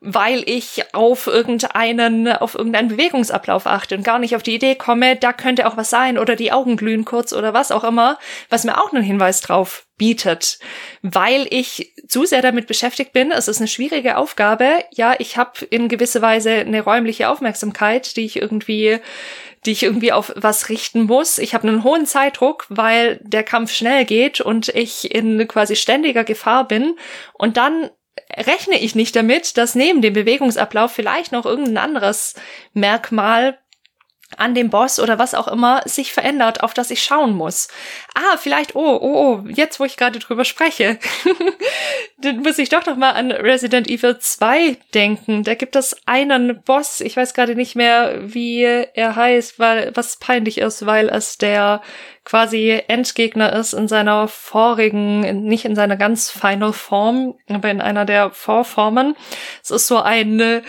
[0.00, 5.16] weil ich auf irgendeinen, auf irgendeinen Bewegungsablauf achte und gar nicht auf die Idee komme,
[5.16, 8.18] da könnte auch was sein oder die Augen glühen kurz oder was auch immer,
[8.48, 10.58] was mir auch einen Hinweis drauf bietet,
[11.02, 13.30] weil ich zu sehr damit beschäftigt bin.
[13.30, 14.84] Es ist eine schwierige Aufgabe.
[14.90, 19.00] Ja, ich habe in gewisser Weise eine räumliche Aufmerksamkeit, die ich irgendwie
[19.66, 21.36] die ich irgendwie auf was richten muss.
[21.36, 26.24] Ich habe einen hohen Zeitdruck, weil der Kampf schnell geht und ich in quasi ständiger
[26.24, 26.96] Gefahr bin.
[27.34, 27.90] Und dann
[28.36, 32.34] rechne ich nicht damit, dass neben dem Bewegungsablauf vielleicht noch irgendein anderes
[32.72, 33.58] Merkmal
[34.36, 37.68] an dem Boss oder was auch immer sich verändert, auf das ich schauen muss.
[38.14, 40.98] Ah, vielleicht, oh, oh, oh, jetzt wo ich gerade drüber spreche,
[42.18, 45.42] dann muss ich doch noch mal an Resident Evil 2 denken.
[45.42, 50.18] Da gibt es einen Boss, ich weiß gerade nicht mehr, wie er heißt, weil was
[50.18, 51.82] peinlich ist, weil es der
[52.24, 58.04] quasi Endgegner ist in seiner vorigen, nicht in seiner ganz final Form, aber in einer
[58.04, 59.16] der Vorformen.
[59.62, 60.62] Es ist so eine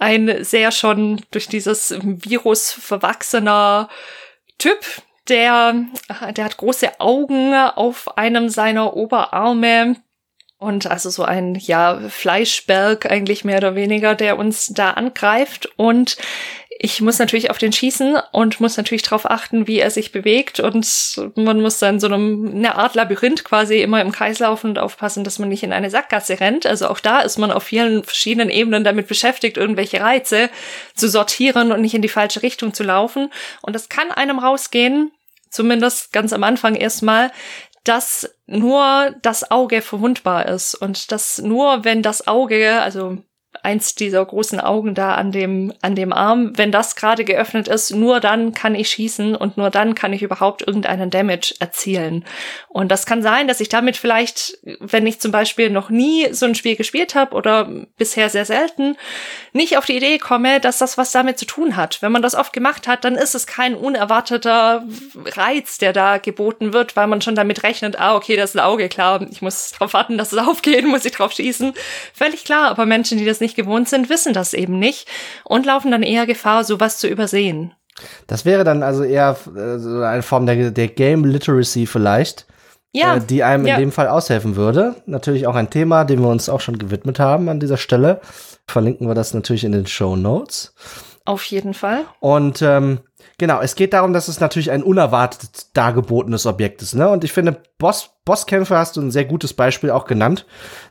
[0.00, 3.88] ein sehr schon durch dieses Virus verwachsener
[4.58, 4.84] Typ,
[5.28, 5.74] der,
[6.36, 9.96] der hat große Augen auf einem seiner Oberarme.
[10.58, 15.70] Und also so ein, ja, Fleischberg eigentlich mehr oder weniger, der uns da angreift.
[15.76, 16.18] Und
[16.82, 20.60] ich muss natürlich auf den schießen und muss natürlich darauf achten, wie er sich bewegt
[20.60, 20.86] und
[21.34, 25.22] man muss dann so einem, eine Art Labyrinth quasi immer im Kreis laufen und aufpassen,
[25.22, 26.64] dass man nicht in eine Sackgasse rennt.
[26.64, 30.48] Also auch da ist man auf vielen verschiedenen Ebenen damit beschäftigt, irgendwelche Reize
[30.94, 33.30] zu sortieren und nicht in die falsche Richtung zu laufen.
[33.60, 35.12] Und das kann einem rausgehen,
[35.50, 37.30] zumindest ganz am Anfang erstmal,
[37.84, 43.18] dass nur das Auge verwundbar ist und dass nur wenn das Auge, also
[43.62, 46.56] eins dieser großen Augen da an dem, an dem Arm.
[46.56, 50.22] Wenn das gerade geöffnet ist, nur dann kann ich schießen und nur dann kann ich
[50.22, 52.24] überhaupt irgendeinen Damage erzielen.
[52.68, 56.46] Und das kann sein, dass ich damit vielleicht, wenn ich zum Beispiel noch nie so
[56.46, 57.68] ein Spiel gespielt habe oder
[57.98, 58.96] bisher sehr selten,
[59.52, 62.02] nicht auf die Idee komme, dass das was damit zu tun hat.
[62.02, 64.84] Wenn man das oft gemacht hat, dann ist es kein unerwarteter
[65.24, 68.64] Reiz, der da geboten wird, weil man schon damit rechnet, ah, okay, das ist ein
[68.64, 71.74] Auge, klar, ich muss darauf warten, dass es aufgeht, muss ich drauf schießen.
[72.14, 75.08] Völlig klar, aber Menschen, die das nicht gewohnt sind, wissen das eben nicht
[75.44, 77.72] und laufen dann eher Gefahr, sowas zu übersehen.
[78.26, 82.46] Das wäre dann also eher äh, so eine Form der, der Game Literacy vielleicht.
[82.92, 83.74] Ja, äh, die einem ja.
[83.74, 84.96] in dem Fall aushelfen würde.
[85.06, 88.20] Natürlich auch ein Thema, dem wir uns auch schon gewidmet haben an dieser Stelle.
[88.66, 90.74] Verlinken wir das natürlich in den Show Notes.
[91.24, 92.04] Auf jeden Fall.
[92.18, 93.00] Und ähm,
[93.38, 96.94] Genau, es geht darum, dass es natürlich ein unerwartet dargebotenes Objekt ist.
[96.94, 97.08] Ne?
[97.08, 100.44] Und ich finde, Boss, Bosskämpfe hast du ein sehr gutes Beispiel auch genannt,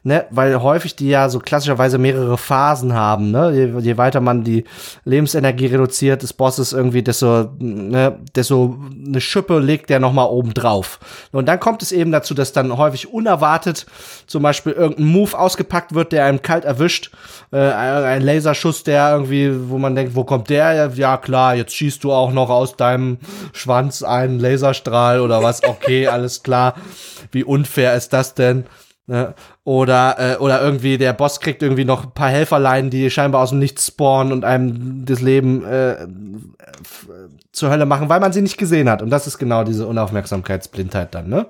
[0.03, 0.25] ne?
[0.31, 3.29] weil häufig die ja so klassischerweise mehrere Phasen haben.
[3.29, 3.51] Ne?
[3.53, 4.65] Je, je weiter man die
[5.05, 10.53] Lebensenergie reduziert des Bosses irgendwie, desto, ne, desto eine Schippe legt der noch mal oben
[10.55, 10.99] drauf.
[11.31, 13.85] Und dann kommt es eben dazu, dass dann häufig unerwartet
[14.25, 17.11] zum Beispiel irgendein Move ausgepackt wird, der einem kalt erwischt.
[17.51, 20.91] Äh, ein Laserschuss, der irgendwie, wo man denkt, wo kommt der?
[20.95, 23.17] Ja klar, jetzt schießt du auch noch aus deinem
[23.53, 25.61] Schwanz einen Laserstrahl oder was.
[25.69, 26.75] Okay, alles klar
[27.31, 28.65] wie unfair ist das denn?
[29.07, 29.33] Ne?
[29.63, 33.49] Oder, äh, oder irgendwie der Boss kriegt irgendwie noch ein paar Helferlein, die scheinbar aus
[33.49, 36.07] dem Nichts spawnen und einem das Leben äh,
[37.51, 39.01] zur Hölle machen, weil man sie nicht gesehen hat.
[39.01, 41.47] Und das ist genau diese Unaufmerksamkeitsblindheit dann, ne?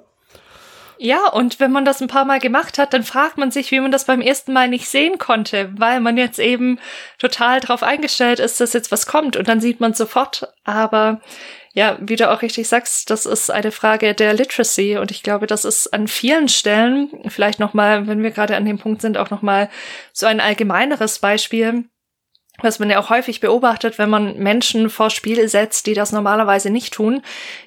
[1.02, 3.80] Ja, und wenn man das ein paar Mal gemacht hat, dann fragt man sich, wie
[3.80, 6.78] man das beim ersten Mal nicht sehen konnte, weil man jetzt eben
[7.20, 10.54] total drauf eingestellt ist, dass jetzt was kommt und dann sieht man sofort.
[10.66, 11.22] Aber
[11.74, 15.48] ja, wie du auch richtig sagst, das ist eine Frage der Literacy und ich glaube,
[15.48, 19.30] das ist an vielen Stellen, vielleicht nochmal, wenn wir gerade an dem Punkt sind, auch
[19.30, 19.70] nochmal
[20.12, 21.86] so ein allgemeineres Beispiel,
[22.62, 26.70] was man ja auch häufig beobachtet, wenn man Menschen vor Spiel setzt, die das normalerweise
[26.70, 27.22] nicht tun,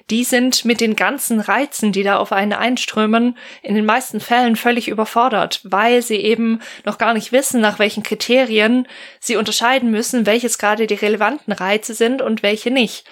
[0.09, 4.55] die sind mit den ganzen Reizen, die da auf einen einströmen, in den meisten Fällen
[4.55, 8.87] völlig überfordert, weil sie eben noch gar nicht wissen, nach welchen Kriterien
[9.19, 13.05] sie unterscheiden müssen, welches gerade die relevanten Reize sind und welche nicht.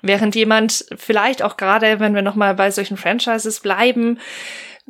[0.00, 4.18] Während jemand vielleicht auch gerade, wenn wir nochmal bei solchen Franchises bleiben,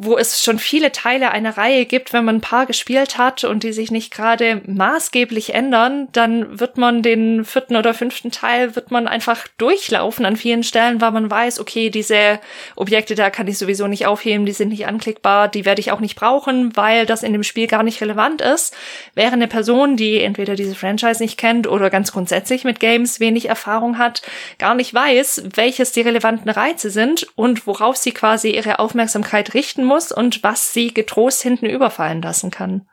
[0.01, 3.65] wo es schon viele Teile einer Reihe gibt, wenn man ein paar gespielt hat und
[3.65, 8.93] die sich nicht gerade maßgeblich ändern, dann wird man den vierten oder fünften Teil wird
[8.93, 12.39] man einfach durchlaufen an vielen Stellen, weil man weiß, okay, diese
[12.77, 15.99] Objekte da kann ich sowieso nicht aufheben, die sind nicht anklickbar, die werde ich auch
[15.99, 18.77] nicht brauchen, weil das in dem Spiel gar nicht relevant ist.
[19.17, 23.49] Wäre eine Person, die entweder diese Franchise nicht kennt oder ganz grundsätzlich mit Games wenig
[23.49, 24.23] Erfahrung hat,
[24.61, 29.88] gar nicht weiß, welches die relevanten Reize sind und worauf sie quasi ihre Aufmerksamkeit richten
[29.89, 32.87] muss und was sie getrost hinten überfallen lassen kann.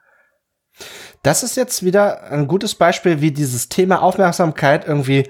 [1.23, 5.29] Das ist jetzt wieder ein gutes Beispiel, wie dieses Thema Aufmerksamkeit irgendwie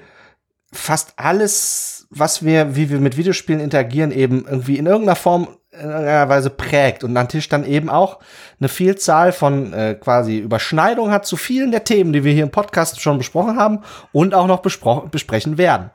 [0.72, 5.88] fast alles, was wir, wie wir mit Videospielen interagieren, eben irgendwie in irgendeiner Form, in
[5.88, 8.18] irgendeiner Weise prägt und an Tisch dann eben auch
[8.58, 12.50] eine Vielzahl von äh, quasi Überschneidungen hat zu vielen der Themen, die wir hier im
[12.50, 13.80] Podcast schon besprochen haben
[14.12, 15.90] und auch noch besprechen werden.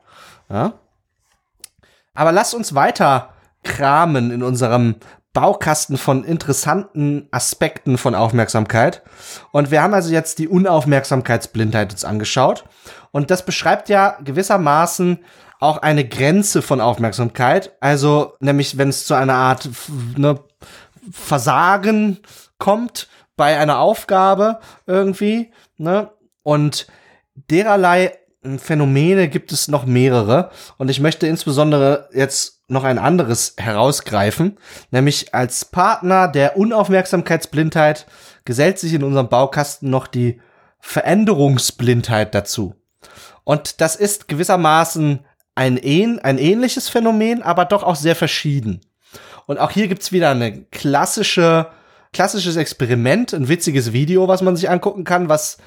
[0.50, 0.74] Ja?
[2.14, 3.34] Aber lasst uns weiter
[3.64, 4.96] kramen in unserem
[5.34, 9.02] Baukasten von interessanten Aspekten von Aufmerksamkeit.
[9.52, 12.66] Und wir haben also jetzt die Unaufmerksamkeitsblindheit uns angeschaut.
[13.12, 15.20] Und das beschreibt ja gewissermaßen
[15.60, 17.72] auch eine Grenze von Aufmerksamkeit.
[17.80, 19.70] Also nämlich, wenn es zu einer Art
[20.18, 20.40] ne,
[21.12, 22.20] Versagen
[22.58, 25.52] kommt bei einer Aufgabe irgendwie.
[25.78, 26.12] Ne?
[26.44, 26.88] Und
[27.36, 28.18] dererlei
[28.58, 30.50] Phänomene gibt es noch mehrere.
[30.78, 34.58] Und ich möchte insbesondere jetzt noch ein anderes herausgreifen,
[34.92, 38.08] nämlich als Partner der Unaufmerksamkeitsblindheit
[38.46, 40.42] gesellt sich in unserem Baukasten noch die
[40.80, 42.76] Veränderungsblindheit dazu.
[43.44, 45.20] Und das ist gewissermaßen
[45.54, 45.80] ein,
[46.24, 48.82] ein ähnliches Phänomen, aber doch auch sehr verschieden.
[49.46, 51.68] Und auch hier gibt's wieder eine klassische,
[52.14, 55.58] klassisches Experiment, ein witziges Video, was man sich angucken kann, was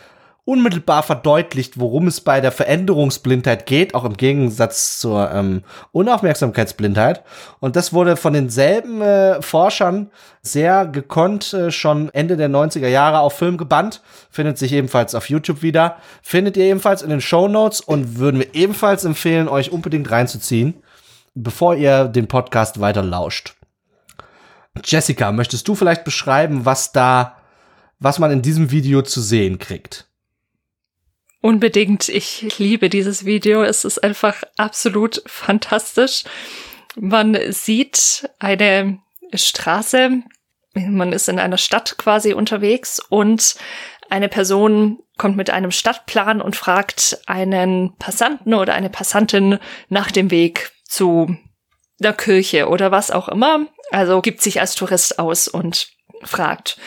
[0.47, 5.63] unmittelbar verdeutlicht, worum es bei der Veränderungsblindheit geht, auch im Gegensatz zur ähm,
[5.93, 7.23] Unaufmerksamkeitsblindheit.
[7.61, 10.11] Und das wurde von denselben äh, Forschern
[10.43, 14.03] sehr gekonnt äh, schon Ende der 90er Jahre auf Film gebannt.
[14.31, 15.97] Findet sich ebenfalls auf YouTube wieder.
[16.23, 20.75] Findet ihr ebenfalls in den Show Notes und würden wir ebenfalls empfehlen, euch unbedingt reinzuziehen,
[21.35, 23.55] bevor ihr den Podcast weiter lauscht.
[24.85, 27.37] Jessica, möchtest du vielleicht beschreiben, was da,
[27.99, 30.07] was man in diesem Video zu sehen kriegt?
[31.45, 32.09] Unbedingt.
[32.09, 33.63] Ich liebe dieses Video.
[33.65, 36.25] Es ist einfach absolut fantastisch.
[36.97, 39.03] Man sieht eine
[39.35, 40.23] Straße.
[40.73, 43.57] Man ist in einer Stadt quasi unterwegs und
[44.09, 49.59] eine Person kommt mit einem Stadtplan und fragt einen Passanten oder eine Passantin
[49.91, 51.37] nach dem Weg zu
[51.99, 53.67] der Kirche oder was auch immer.
[53.91, 55.89] Also gibt sich als Tourist aus und
[56.23, 56.79] fragt.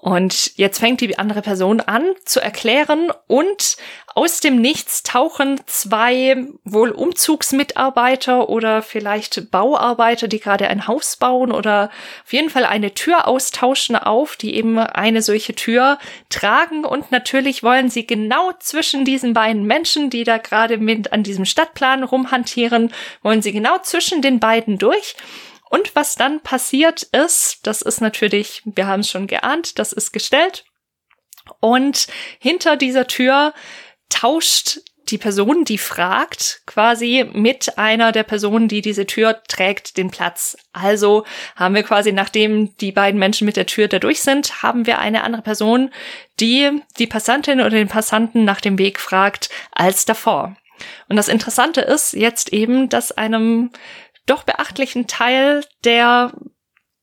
[0.00, 3.76] Und jetzt fängt die andere Person an zu erklären und
[4.14, 11.50] aus dem Nichts tauchen zwei wohl Umzugsmitarbeiter oder vielleicht Bauarbeiter, die gerade ein Haus bauen
[11.50, 11.90] oder
[12.24, 15.98] auf jeden Fall eine Tür austauschen auf, die eben eine solche Tür
[16.28, 16.84] tragen.
[16.84, 21.46] Und natürlich wollen sie genau zwischen diesen beiden Menschen, die da gerade mit an diesem
[21.46, 22.92] Stadtplan rumhantieren,
[23.22, 25.16] wollen sie genau zwischen den beiden durch
[25.70, 30.12] und was dann passiert ist, das ist natürlich, wir haben es schon geahnt, das ist
[30.12, 30.64] gestellt.
[31.60, 32.06] Und
[32.38, 33.52] hinter dieser Tür
[34.08, 40.10] tauscht die Person, die fragt, quasi mit einer der Personen, die diese Tür trägt, den
[40.10, 40.56] Platz.
[40.72, 41.24] Also
[41.54, 44.98] haben wir quasi, nachdem die beiden Menschen mit der Tür da durch sind, haben wir
[44.98, 45.90] eine andere Person,
[46.40, 50.56] die die Passantin oder den Passanten nach dem Weg fragt, als davor.
[51.08, 53.70] Und das Interessante ist jetzt eben, dass einem
[54.26, 56.32] doch beachtlichen Teil der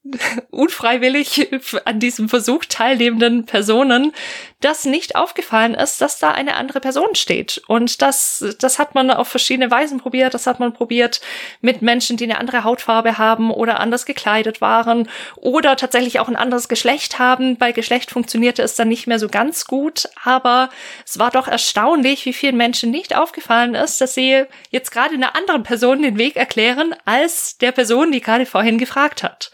[0.52, 1.50] unfreiwillig
[1.86, 4.12] an diesem Versuch teilnehmenden Personen,
[4.60, 7.62] dass nicht aufgefallen ist, dass da eine andere Person steht.
[7.68, 10.34] Und das, das hat man auf verschiedene Weisen probiert.
[10.34, 11.22] Das hat man probiert
[11.62, 16.36] mit Menschen, die eine andere Hautfarbe haben oder anders gekleidet waren oder tatsächlich auch ein
[16.36, 17.58] anderes Geschlecht haben.
[17.58, 20.70] Bei Geschlecht funktionierte es dann nicht mehr so ganz gut, aber
[21.06, 25.36] es war doch erstaunlich, wie vielen Menschen nicht aufgefallen ist, dass sie jetzt gerade einer
[25.36, 29.52] anderen Person den Weg erklären als der Person, die gerade vorhin gefragt hat.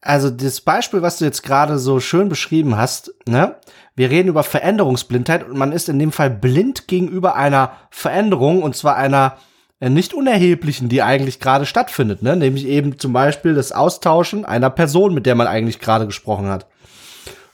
[0.00, 3.56] Also das Beispiel, was du jetzt gerade so schön beschrieben hast, ne?
[3.96, 8.76] Wir reden über Veränderungsblindheit und man ist in dem Fall blind gegenüber einer Veränderung und
[8.76, 9.38] zwar einer
[9.80, 12.36] äh, nicht unerheblichen, die eigentlich gerade stattfindet, ne?
[12.36, 16.66] Nämlich eben zum Beispiel das Austauschen einer Person, mit der man eigentlich gerade gesprochen hat.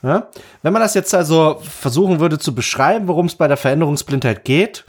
[0.05, 0.29] Ja?
[0.63, 4.85] Wenn man das jetzt also versuchen würde zu beschreiben, worum es bei der Veränderungsblindheit geht,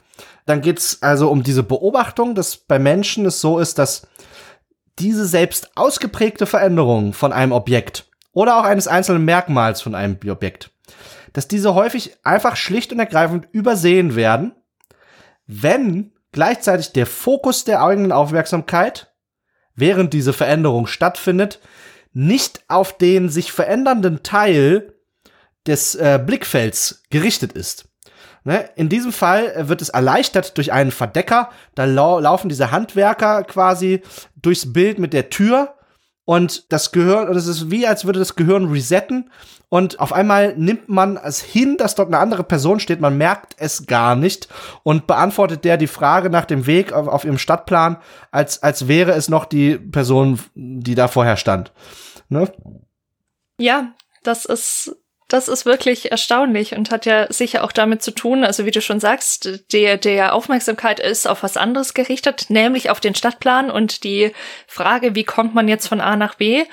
[0.46, 4.08] dann geht es also um diese Beobachtung, dass bei Menschen es so ist, dass
[5.00, 10.72] diese selbst ausgeprägte Veränderung von einem Objekt oder auch eines einzelnen Merkmals von einem Objekt,
[11.34, 14.54] dass diese häufig einfach schlicht und ergreifend übersehen werden,
[15.48, 19.14] wenn gleichzeitig der Fokus der eigenen Aufmerksamkeit,
[19.76, 21.60] während diese Veränderung stattfindet,
[22.14, 24.94] nicht auf den sich verändernden Teil
[25.68, 27.90] des äh, Blickfelds gerichtet ist.
[28.46, 28.70] Ne?
[28.76, 31.50] In diesem Fall äh, wird es erleichtert durch einen Verdecker.
[31.74, 34.02] Da lau laufen diese Handwerker quasi
[34.36, 35.74] durchs Bild mit der Tür
[36.26, 39.32] und das Gehirn, das ist wie, als würde das Gehirn resetten
[39.70, 43.56] und auf einmal nimmt man es hin, dass dort eine andere Person steht, man merkt
[43.58, 44.48] es gar nicht
[44.84, 47.98] und beantwortet der die Frage nach dem Weg auf, auf ihrem Stadtplan,
[48.32, 51.74] als, als wäre es noch die Person, die da vorher stand.
[52.30, 52.52] Ne?
[53.60, 53.94] Ja,
[54.24, 54.96] das ist
[55.36, 58.82] das ist wirklich erstaunlich und hat ja sicher auch damit zu tun, also wie du
[58.82, 64.06] schon sagst, der, der Aufmerksamkeit ist auf was anderes gerichtet, nämlich auf den Stadtplan und
[64.06, 64.32] die
[64.66, 66.64] Frage, wie kommt man jetzt von A nach B?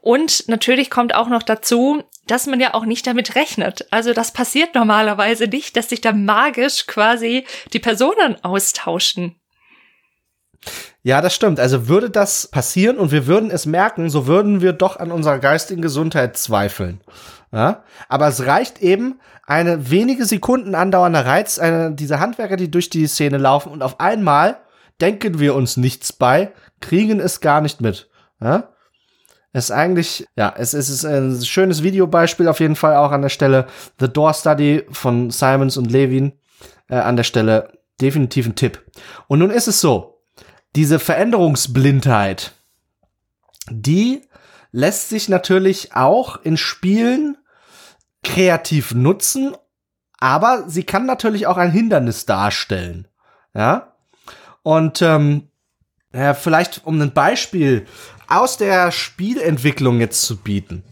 [0.00, 3.86] Und natürlich kommt auch noch dazu, dass man ja auch nicht damit rechnet.
[3.92, 9.36] Also das passiert normalerweise nicht, dass sich da magisch quasi die Personen austauschen.
[11.02, 11.58] Ja, das stimmt.
[11.58, 15.38] Also würde das passieren und wir würden es merken, so würden wir doch an unserer
[15.38, 17.00] geistigen Gesundheit zweifeln.
[17.52, 17.84] Ja?
[18.08, 23.06] Aber es reicht eben eine wenige Sekunden andauernder Reiz eine, dieser Handwerker, die durch die
[23.06, 24.58] Szene laufen und auf einmal
[25.00, 28.10] denken wir uns nichts bei, kriegen es gar nicht mit.
[28.40, 28.68] Ja?
[29.52, 33.22] Es ist eigentlich, ja, es, es ist ein schönes Videobeispiel auf jeden Fall auch an
[33.22, 33.66] der Stelle.
[33.98, 36.32] The Door Study von Simons und Levin
[36.88, 38.80] äh, an der Stelle definitiv ein Tipp.
[39.26, 40.19] Und nun ist es so,
[40.76, 42.52] diese Veränderungsblindheit,
[43.70, 44.22] die
[44.72, 47.36] lässt sich natürlich auch in Spielen
[48.22, 49.56] kreativ nutzen,
[50.18, 53.08] aber sie kann natürlich auch ein Hindernis darstellen.
[53.54, 53.94] Ja.
[54.62, 55.48] Und ähm,
[56.12, 57.86] ja, vielleicht um ein Beispiel
[58.28, 60.84] aus der Spielentwicklung jetzt zu bieten.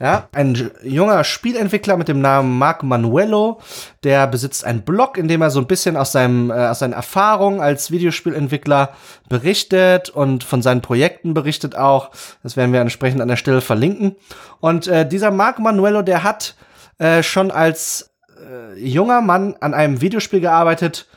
[0.00, 3.60] Ja, ein junger Spielentwickler mit dem Namen Mark Manuelo,
[4.04, 6.92] der besitzt einen Blog, in dem er so ein bisschen aus, seinem, äh, aus seinen
[6.92, 8.90] Erfahrungen als Videospielentwickler
[9.28, 12.10] berichtet und von seinen Projekten berichtet auch.
[12.44, 14.14] Das werden wir entsprechend an der Stelle verlinken.
[14.60, 16.54] Und äh, dieser Mark Manuelo, der hat
[16.98, 21.08] äh, schon als äh, junger Mann an einem Videospiel gearbeitet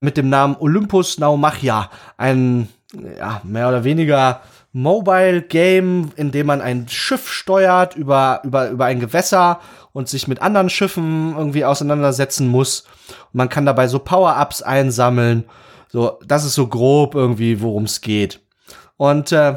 [0.00, 1.90] mit dem Namen Olympus Naumachia.
[2.18, 2.68] Ein,
[3.18, 4.42] ja, mehr oder weniger
[4.76, 9.60] Mobile Game, in dem man ein Schiff steuert über, über, über ein Gewässer
[9.92, 12.80] und sich mit anderen Schiffen irgendwie auseinandersetzen muss.
[13.32, 15.44] Und man kann dabei so Power-Ups einsammeln.
[15.88, 18.40] So, das ist so grob irgendwie, worum es geht.
[18.98, 19.56] Und äh,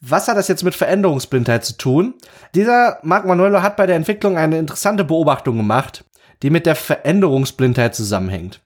[0.00, 2.14] Was hat das jetzt mit Veränderungsblindheit zu tun?
[2.54, 6.04] Dieser Marc Manuelo hat bei der Entwicklung eine interessante Beobachtung gemacht,
[6.42, 8.60] die mit der Veränderungsblindheit zusammenhängt.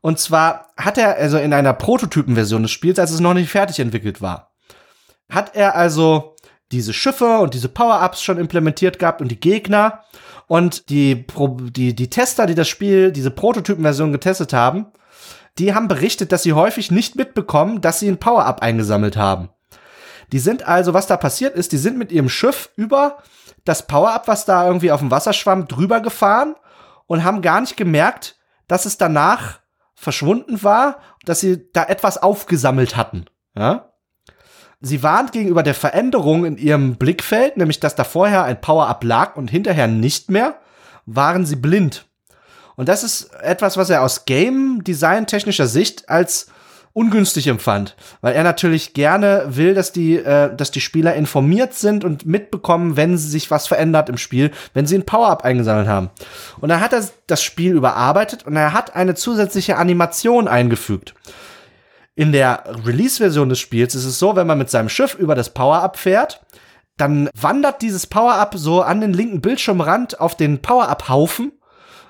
[0.00, 3.80] Und zwar hat er also in einer Prototypenversion des Spiels, als es noch nicht fertig
[3.80, 4.51] entwickelt war,
[5.32, 6.36] hat er also
[6.70, 10.04] diese Schiffe und diese Power-Ups schon implementiert gehabt und die Gegner
[10.46, 11.26] und die,
[11.74, 14.86] die, die Tester, die das Spiel, diese Prototypenversion getestet haben,
[15.58, 19.50] die haben berichtet, dass sie häufig nicht mitbekommen, dass sie ein Power-Up eingesammelt haben.
[20.32, 23.18] Die sind also, was da passiert ist, die sind mit ihrem Schiff über
[23.64, 26.54] das Power-Up, was da irgendwie auf dem Wasser schwamm, drüber gefahren
[27.06, 28.36] und haben gar nicht gemerkt,
[28.66, 29.60] dass es danach
[29.94, 33.26] verschwunden war, dass sie da etwas aufgesammelt hatten.
[33.54, 33.91] Ja?
[34.84, 39.36] Sie warnt gegenüber der Veränderung in ihrem Blickfeld, nämlich dass da vorher ein Power-Up lag
[39.36, 40.56] und hinterher nicht mehr,
[41.06, 42.04] waren sie blind.
[42.74, 46.48] Und das ist etwas, was er aus Game-Design technischer Sicht als
[46.94, 52.04] ungünstig empfand, weil er natürlich gerne will, dass die, äh, dass die Spieler informiert sind
[52.04, 56.10] und mitbekommen, wenn sich was verändert im Spiel, wenn sie ein Power-Up eingesammelt haben.
[56.60, 61.14] Und dann hat er das Spiel überarbeitet und er hat eine zusätzliche Animation eingefügt.
[62.14, 65.50] In der Release-Version des Spiels ist es so, wenn man mit seinem Schiff über das
[65.50, 66.44] Power-Up fährt,
[66.98, 71.52] dann wandert dieses Power-Up so an den linken Bildschirmrand auf den Power-Up-Haufen.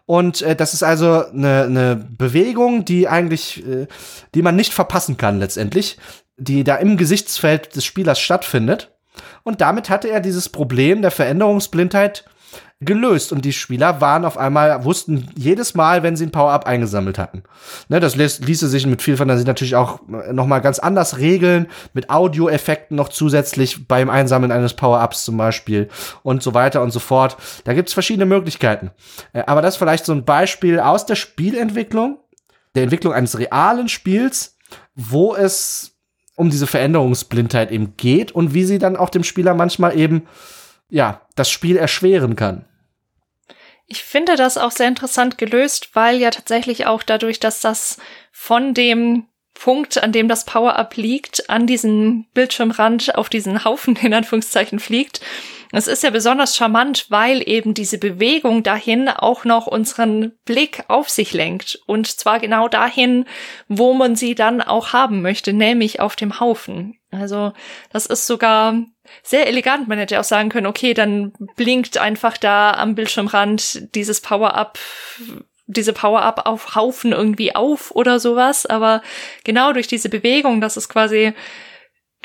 [0.05, 3.87] Und äh, das ist also eine, eine Bewegung, die eigentlich, äh,
[4.35, 5.99] die man nicht verpassen kann letztendlich,
[6.37, 8.91] die da im Gesichtsfeld des Spielers stattfindet.
[9.45, 12.25] Und damit hatte er dieses Problem der Veränderungsblindheit
[12.85, 17.19] gelöst und die Spieler waren auf einmal, wussten jedes Mal, wenn sie ein Power-Up eingesammelt
[17.19, 17.43] hatten.
[17.89, 21.67] Ne, das ließ, ließe sich mit viel Fantasie natürlich auch noch mal ganz anders regeln,
[21.93, 25.89] mit Audioeffekten noch zusätzlich beim Einsammeln eines Power-Ups zum Beispiel
[26.23, 27.37] und so weiter und so fort.
[27.65, 28.91] Da gibt's verschiedene Möglichkeiten.
[29.33, 32.19] Äh, aber das ist vielleicht so ein Beispiel aus der Spielentwicklung,
[32.75, 34.57] der Entwicklung eines realen Spiels,
[34.95, 35.93] wo es
[36.37, 40.27] um diese Veränderungsblindheit eben geht und wie sie dann auch dem Spieler manchmal eben
[40.93, 42.67] ja, das Spiel erschweren kann.
[43.93, 47.99] Ich finde das auch sehr interessant gelöst, weil ja tatsächlich auch dadurch, dass das
[48.31, 54.15] von dem Punkt, an dem das Power-Up liegt, an diesen Bildschirmrand auf diesen Haufen in
[54.15, 55.21] Anführungszeichen fliegt,
[55.73, 61.11] es ist ja besonders charmant, weil eben diese Bewegung dahin auch noch unseren Blick auf
[61.11, 61.79] sich lenkt.
[61.85, 63.27] Und zwar genau dahin,
[63.69, 66.99] wo man sie dann auch haben möchte, nämlich auf dem Haufen.
[67.11, 67.53] Also
[67.91, 68.75] das ist sogar
[69.23, 69.89] sehr elegant.
[69.89, 74.79] Man hätte auch sagen können, okay, dann blinkt einfach da am Bildschirmrand dieses Power-Up
[75.67, 79.01] diese Power-Up auf Haufen irgendwie auf oder sowas, aber
[79.45, 81.33] genau durch diese Bewegung, dass es quasi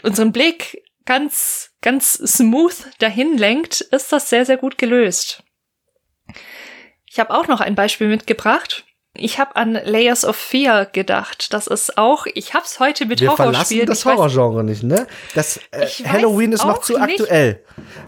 [0.03, 5.43] unseren Blick ganz, ganz smooth dahin lenkt, ist das sehr, sehr gut gelöst.
[7.05, 8.85] Ich habe auch noch ein Beispiel mitgebracht.
[9.19, 11.53] Ich habe an Layers of Fear gedacht.
[11.53, 13.85] Das ist auch, ich habe es heute mit Wir Horrorspielen.
[13.87, 15.07] das Horrorgenre nicht, ne?
[15.35, 17.21] Das äh, Halloween ist noch zu nicht.
[17.21, 17.61] aktuell.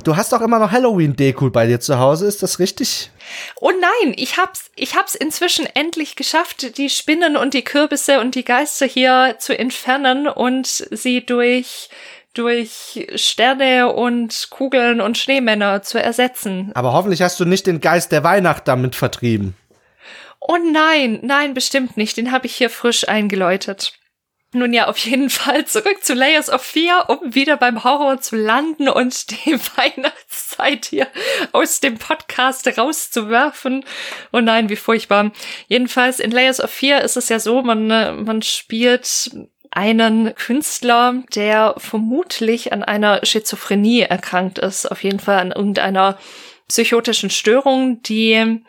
[0.03, 3.11] Du hast doch immer noch Halloween-Deko bei dir zu Hause, ist das richtig?
[3.59, 8.35] Oh nein, ich hab's, ich hab's inzwischen endlich geschafft, die Spinnen und die Kürbisse und
[8.35, 11.89] die Geister hier zu entfernen und sie durch
[12.33, 16.71] durch Sterne und Kugeln und Schneemänner zu ersetzen.
[16.75, 19.55] Aber hoffentlich hast du nicht den Geist der Weihnacht damit vertrieben.
[20.51, 22.17] Oh nein, nein, bestimmt nicht.
[22.17, 23.93] Den habe ich hier frisch eingeläutet.
[24.51, 28.35] Nun ja, auf jeden Fall zurück zu Layers of Fear, um wieder beim Horror zu
[28.35, 31.07] landen und die Weihnachtszeit hier
[31.51, 33.85] aus dem Podcast rauszuwerfen.
[34.33, 35.33] Oh nein, wie furchtbar.
[35.67, 39.29] Jedenfalls in Layers of Fear ist es ja so, man, äh, man spielt
[39.69, 46.17] einen Künstler, der vermutlich an einer Schizophrenie erkrankt ist, auf jeden Fall an irgendeiner
[46.69, 48.63] psychotischen Störung, die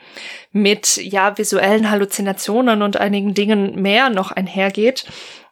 [0.53, 5.07] mit ja visuellen Halluzinationen und einigen Dingen mehr noch einhergeht.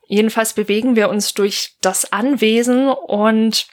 [0.07, 3.67] Jedenfalls bewegen wir uns durch das Anwesen und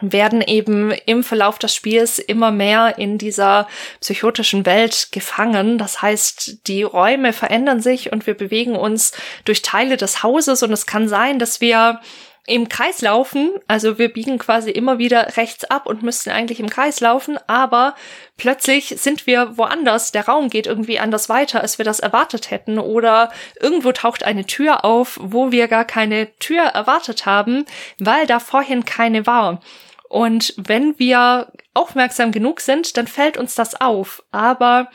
[0.00, 3.66] werden eben im Verlauf des Spiels immer mehr in dieser
[4.00, 5.78] psychotischen Welt gefangen.
[5.78, 9.12] Das heißt, die Räume verändern sich und wir bewegen uns
[9.44, 12.00] durch Teile des Hauses und es kann sein, dass wir
[12.48, 16.70] im Kreis laufen, also wir biegen quasi immer wieder rechts ab und müssten eigentlich im
[16.70, 17.94] Kreis laufen, aber
[18.38, 22.78] plötzlich sind wir woanders, der Raum geht irgendwie anders weiter, als wir das erwartet hätten
[22.78, 23.30] oder
[23.60, 27.66] irgendwo taucht eine Tür auf, wo wir gar keine Tür erwartet haben,
[27.98, 29.60] weil da vorhin keine war.
[30.08, 34.22] Und wenn wir aufmerksam genug sind, dann fällt uns das auf.
[34.30, 34.88] Aber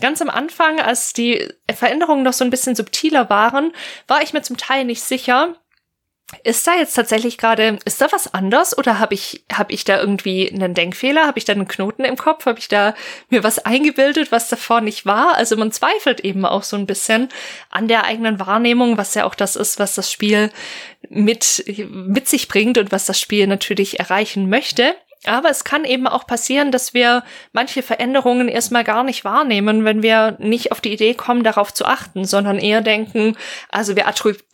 [0.00, 3.72] ganz am Anfang, als die Veränderungen noch so ein bisschen subtiler waren,
[4.08, 5.54] war ich mir zum Teil nicht sicher,
[6.42, 10.00] ist da jetzt tatsächlich gerade, ist da was anders oder habe ich, hab ich da
[10.00, 11.24] irgendwie einen Denkfehler?
[11.26, 12.46] Habe ich da einen Knoten im Kopf?
[12.46, 12.94] Habe ich da
[13.30, 15.36] mir was eingebildet, was davor nicht war?
[15.36, 17.28] Also man zweifelt eben auch so ein bisschen
[17.70, 20.50] an der eigenen Wahrnehmung, was ja auch das ist, was das Spiel
[21.08, 24.96] mit, mit sich bringt und was das Spiel natürlich erreichen möchte.
[25.24, 30.02] Aber es kann eben auch passieren, dass wir manche Veränderungen erstmal gar nicht wahrnehmen, wenn
[30.02, 33.36] wir nicht auf die Idee kommen, darauf zu achten, sondern eher denken,
[33.68, 34.06] also wir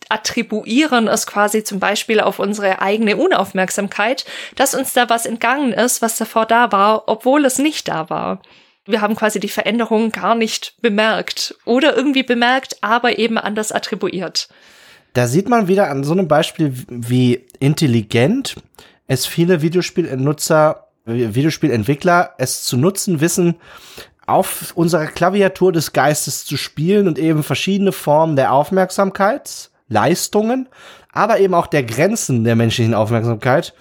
[0.09, 4.25] attribuieren es quasi zum Beispiel auf unsere eigene Unaufmerksamkeit,
[4.55, 8.41] dass uns da was entgangen ist, was davor da war, obwohl es nicht da war.
[8.85, 14.49] Wir haben quasi die Veränderung gar nicht bemerkt oder irgendwie bemerkt, aber eben anders attribuiert.
[15.13, 18.55] Da sieht man wieder an so einem Beispiel, wie intelligent
[19.07, 23.55] es viele Videospielnutzer, Videospielentwickler es zu nutzen wissen,
[24.25, 28.51] auf unserer Klaviatur des Geistes zu spielen und eben verschiedene Formen der
[29.93, 30.67] Aufmerksamkeitsleistungen,
[31.11, 33.73] aber eben auch der Grenzen der menschlichen Aufmerksamkeit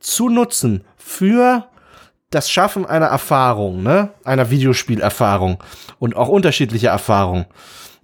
[0.00, 1.66] zu nutzen für
[2.30, 5.58] das Schaffen einer Erfahrung, ne, einer Videospielerfahrung
[5.98, 7.46] und auch unterschiedliche Erfahrungen.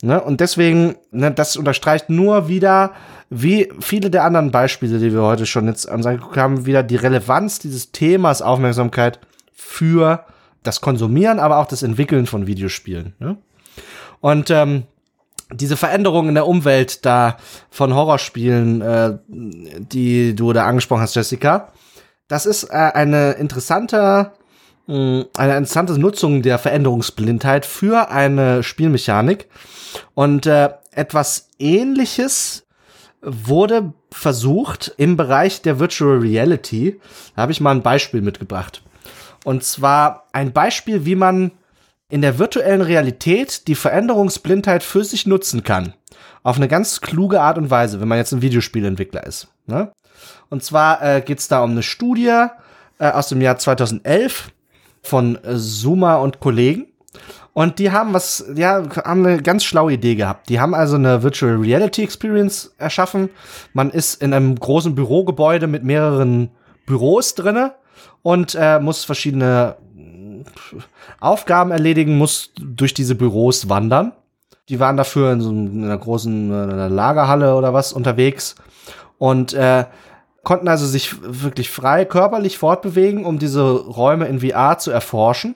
[0.03, 0.21] Ne?
[0.21, 2.93] Und deswegen, ne, das unterstreicht nur wieder,
[3.31, 7.59] wie viele der anderen Beispiele, die wir heute schon jetzt angeguckt haben, wieder die Relevanz
[7.59, 9.21] dieses Themas Aufmerksamkeit
[9.53, 10.25] für
[10.63, 13.15] das Konsumieren, aber auch das Entwickeln von Videospielen.
[13.19, 13.37] Ne?
[14.21, 14.85] Und ähm,
[15.53, 17.37] diese Veränderung in der Umwelt da
[17.71, 21.73] von Horrorspielen, äh, die du da angesprochen hast, Jessica,
[22.29, 24.33] das ist äh, eine interessante
[24.87, 29.49] hm, eine interessante Nutzung der Veränderungsblindheit für eine Spielmechanik.
[30.15, 32.67] Und äh, etwas ähnliches
[33.23, 37.01] wurde versucht im Bereich der Virtual Reality.
[37.37, 38.83] Da habe ich mal ein Beispiel mitgebracht.
[39.45, 41.53] Und zwar ein Beispiel, wie man
[42.13, 45.95] in der virtuellen Realität die Veränderungsblindheit für sich nutzen kann.
[46.43, 49.49] Auf eine ganz kluge Art und Weise, wenn man jetzt ein Videospielentwickler ist.
[49.67, 49.91] Ne?
[50.51, 52.49] Und zwar äh, geht es da um eine Studie
[52.99, 54.51] äh, aus dem Jahr 2011
[55.01, 56.89] von Zuma und Kollegen.
[57.55, 60.51] Und die haben was, ja, haben eine ganz schlaue Idee gehabt.
[60.51, 63.31] Die haben also eine Virtual Reality Experience erschaffen.
[63.73, 66.51] Man ist in einem großen Bürogebäude mit mehreren
[66.85, 67.73] Büros drinne
[68.21, 69.82] und äh, muss verschiedene äh,
[71.21, 74.13] Aufgaben erledigen, muss durch diese Büros wandern.
[74.69, 78.55] Die waren dafür in so einer großen äh, einer Lagerhalle oder was unterwegs
[79.19, 79.85] und äh,
[80.43, 85.55] konnten also sich wirklich frei körperlich fortbewegen, um diese Räume in VR zu erforschen.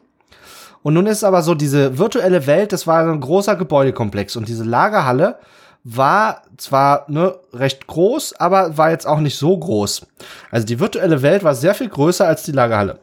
[0.83, 4.63] Und nun ist aber so, diese virtuelle Welt, das war ein großer Gebäudekomplex und diese
[4.63, 5.39] Lagerhalle
[5.83, 10.07] war zwar ne, recht groß, aber war jetzt auch nicht so groß.
[10.51, 12.99] Also die virtuelle Welt war sehr viel größer als die Lagerhalle.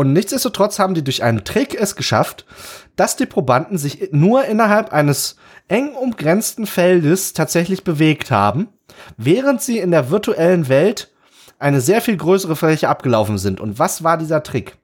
[0.00, 2.46] Und nichtsdestotrotz haben die durch einen Trick es geschafft,
[2.96, 5.36] dass die Probanden sich nur innerhalb eines
[5.68, 8.68] eng umgrenzten Feldes tatsächlich bewegt haben,
[9.18, 11.12] während sie in der virtuellen Welt
[11.58, 13.60] eine sehr viel größere Fläche abgelaufen sind.
[13.60, 14.78] Und was war dieser Trick?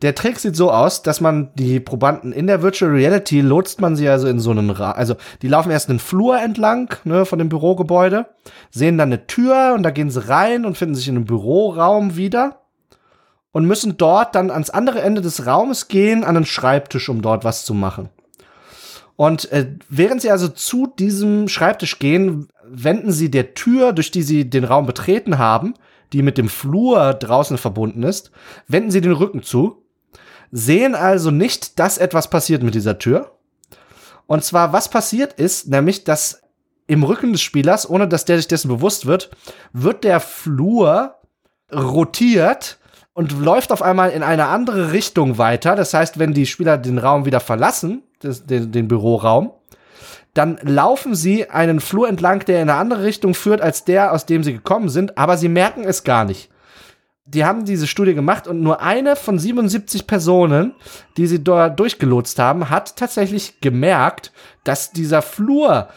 [0.00, 3.94] Der Trick sieht so aus, dass man die Probanden in der Virtual Reality lotst man
[3.94, 7.38] sie also in so einen Ra also die laufen erst einen Flur entlang ne, von
[7.38, 8.24] dem Bürogebäude,
[8.70, 12.16] sehen dann eine Tür und da gehen sie rein und finden sich in einem Büroraum
[12.16, 12.62] wieder
[13.58, 17.42] und müssen dort dann ans andere Ende des Raumes gehen an einen Schreibtisch, um dort
[17.42, 18.08] was zu machen.
[19.16, 24.22] Und äh, während sie also zu diesem Schreibtisch gehen, wenden sie der Tür, durch die
[24.22, 25.74] sie den Raum betreten haben,
[26.12, 28.30] die mit dem Flur draußen verbunden ist,
[28.68, 29.82] wenden sie den Rücken zu,
[30.52, 33.32] sehen also nicht, dass etwas passiert mit dieser Tür.
[34.28, 36.42] Und zwar, was passiert ist, nämlich, dass
[36.86, 39.30] im Rücken des Spielers, ohne dass der sich dessen bewusst wird,
[39.72, 41.16] wird der Flur
[41.72, 42.78] rotiert
[43.18, 45.74] und läuft auf einmal in eine andere Richtung weiter.
[45.74, 49.50] Das heißt, wenn die Spieler den Raum wieder verlassen, des, den, den Büroraum,
[50.34, 54.24] dann laufen sie einen Flur entlang, der in eine andere Richtung führt als der, aus
[54.24, 56.48] dem sie gekommen sind, aber sie merken es gar nicht.
[57.24, 60.76] Die haben diese Studie gemacht und nur eine von 77 Personen,
[61.16, 64.30] die sie dort durchgelotst haben, hat tatsächlich gemerkt,
[64.62, 65.88] dass dieser Flur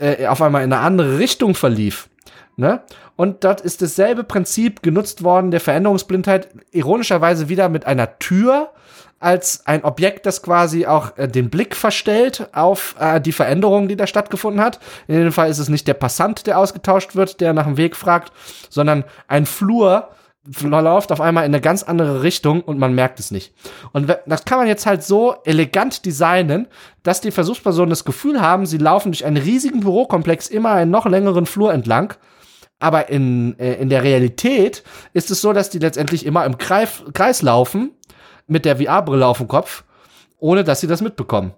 [0.00, 2.08] äh, auf einmal in eine andere Richtung verlief.
[2.56, 2.82] Ne?
[3.16, 8.70] Und dort ist dasselbe Prinzip genutzt worden der Veränderungsblindheit, ironischerweise wieder mit einer Tür,
[9.20, 13.96] als ein Objekt, das quasi auch äh, den Blick verstellt auf äh, die Veränderung, die
[13.96, 14.80] da stattgefunden hat.
[15.08, 17.96] In dem Fall ist es nicht der Passant, der ausgetauscht wird, der nach dem Weg
[17.96, 18.32] fragt,
[18.68, 20.10] sondern ein Flur
[20.60, 23.54] läuft auf einmal in eine ganz andere Richtung und man merkt es nicht.
[23.92, 26.68] Und das kann man jetzt halt so elegant designen,
[27.02, 31.06] dass die Versuchspersonen das Gefühl haben, sie laufen durch einen riesigen Bürokomplex immer einen noch
[31.06, 32.12] längeren Flur entlang.
[32.78, 34.82] Aber in, äh, in der Realität
[35.12, 37.92] ist es so, dass die letztendlich immer im Kreis, Kreis laufen
[38.46, 39.84] mit der VR-Brille auf dem Kopf,
[40.38, 41.54] ohne dass sie das mitbekommen.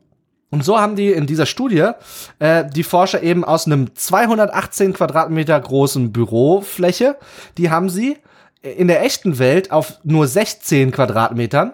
[0.50, 1.90] Und so haben die in dieser Studie
[2.38, 7.16] äh, die Forscher eben aus einem 218 Quadratmeter großen Bürofläche,
[7.58, 8.16] die haben sie
[8.62, 11.72] in der echten Welt auf nur 16 Quadratmetern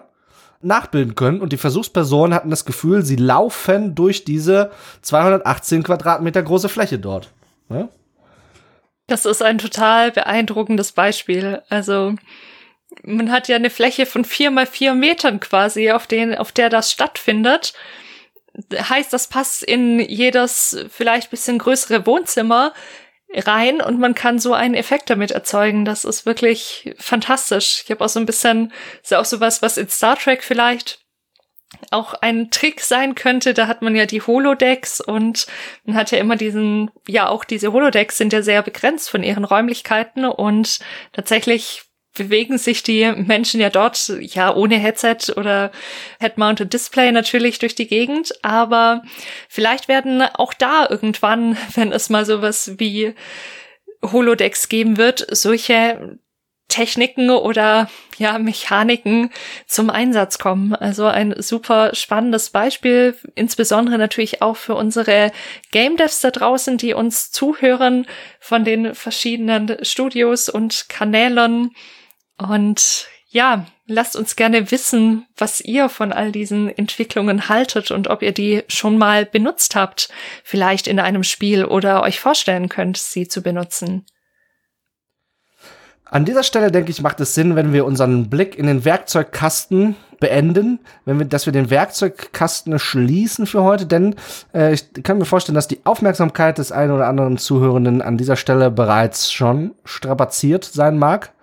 [0.61, 1.41] nachbilden können.
[1.41, 4.71] Und die Versuchspersonen hatten das Gefühl, sie laufen durch diese
[5.01, 7.31] 218 Quadratmeter große Fläche dort.
[7.69, 7.89] Ja?
[9.13, 11.61] Das ist ein total beeindruckendes Beispiel.
[11.69, 12.15] Also
[13.03, 16.71] man hat ja eine Fläche von vier mal vier Metern quasi, auf, den, auf der
[16.71, 17.73] das stattfindet
[18.73, 22.73] heißt, das passt in jedes vielleicht bisschen größere Wohnzimmer
[23.35, 25.85] rein und man kann so einen Effekt damit erzeugen.
[25.85, 27.83] Das ist wirklich fantastisch.
[27.85, 28.73] Ich habe auch so ein bisschen,
[29.03, 31.02] ist ja auch sowas, was in Star Trek vielleicht
[31.91, 33.53] auch ein Trick sein könnte.
[33.53, 35.47] Da hat man ja die Holodecks und
[35.85, 39.45] man hat ja immer diesen, ja auch diese Holodecks sind ja sehr begrenzt von ihren
[39.45, 40.79] Räumlichkeiten und
[41.11, 41.83] tatsächlich
[42.15, 45.71] bewegen sich die Menschen ja dort, ja, ohne Headset oder
[46.19, 49.01] Head-Mounted Display natürlich durch die Gegend, aber
[49.49, 53.15] vielleicht werden auch da irgendwann, wenn es mal sowas wie
[54.03, 56.19] Holodecks geben wird, solche
[56.73, 57.87] Techniken oder
[58.17, 59.29] ja Mechaniken
[59.67, 60.73] zum Einsatz kommen.
[60.73, 65.31] Also ein super spannendes Beispiel, insbesondere natürlich auch für unsere
[65.71, 68.07] Game Devs da draußen, die uns zuhören
[68.39, 71.69] von den verschiedenen Studios und Kanälen
[72.39, 78.23] und ja, lasst uns gerne wissen, was ihr von all diesen Entwicklungen haltet und ob
[78.23, 80.09] ihr die schon mal benutzt habt,
[80.43, 84.05] vielleicht in einem Spiel oder euch vorstellen könnt, sie zu benutzen.
[86.05, 89.95] An dieser Stelle denke ich, macht es Sinn, wenn wir unseren Blick in den Werkzeugkasten
[90.19, 94.15] beenden, wenn wir, dass wir den Werkzeugkasten schließen für heute, denn
[94.53, 98.35] äh, ich kann mir vorstellen, dass die Aufmerksamkeit des einen oder anderen Zuhörenden an dieser
[98.35, 101.33] Stelle bereits schon strapaziert sein mag.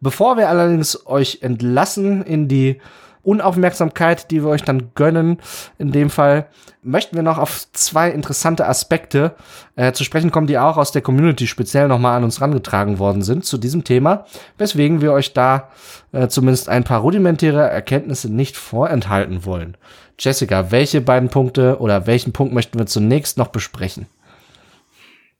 [0.00, 2.80] Bevor wir allerdings euch entlassen in die
[3.26, 5.38] Unaufmerksamkeit, die wir euch dann gönnen,
[5.78, 6.46] in dem Fall,
[6.82, 9.34] möchten wir noch auf zwei interessante Aspekte
[9.74, 13.22] äh, zu sprechen kommen, die auch aus der Community speziell nochmal an uns rangetragen worden
[13.22, 14.24] sind zu diesem Thema,
[14.58, 15.70] weswegen wir euch da
[16.12, 19.76] äh, zumindest ein paar rudimentäre Erkenntnisse nicht vorenthalten wollen.
[20.18, 24.06] Jessica, welche beiden Punkte oder welchen Punkt möchten wir zunächst noch besprechen?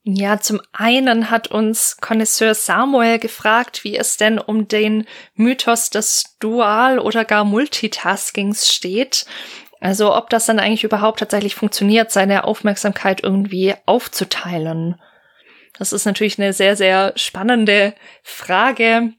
[0.08, 5.04] Ja, zum einen hat uns Connoisseur Samuel gefragt, wie es denn um den
[5.34, 9.26] Mythos des Dual- oder gar Multitaskings steht.
[9.80, 15.00] Also ob das dann eigentlich überhaupt tatsächlich funktioniert, seine Aufmerksamkeit irgendwie aufzuteilen.
[15.76, 17.92] Das ist natürlich eine sehr, sehr spannende
[18.22, 19.12] Frage,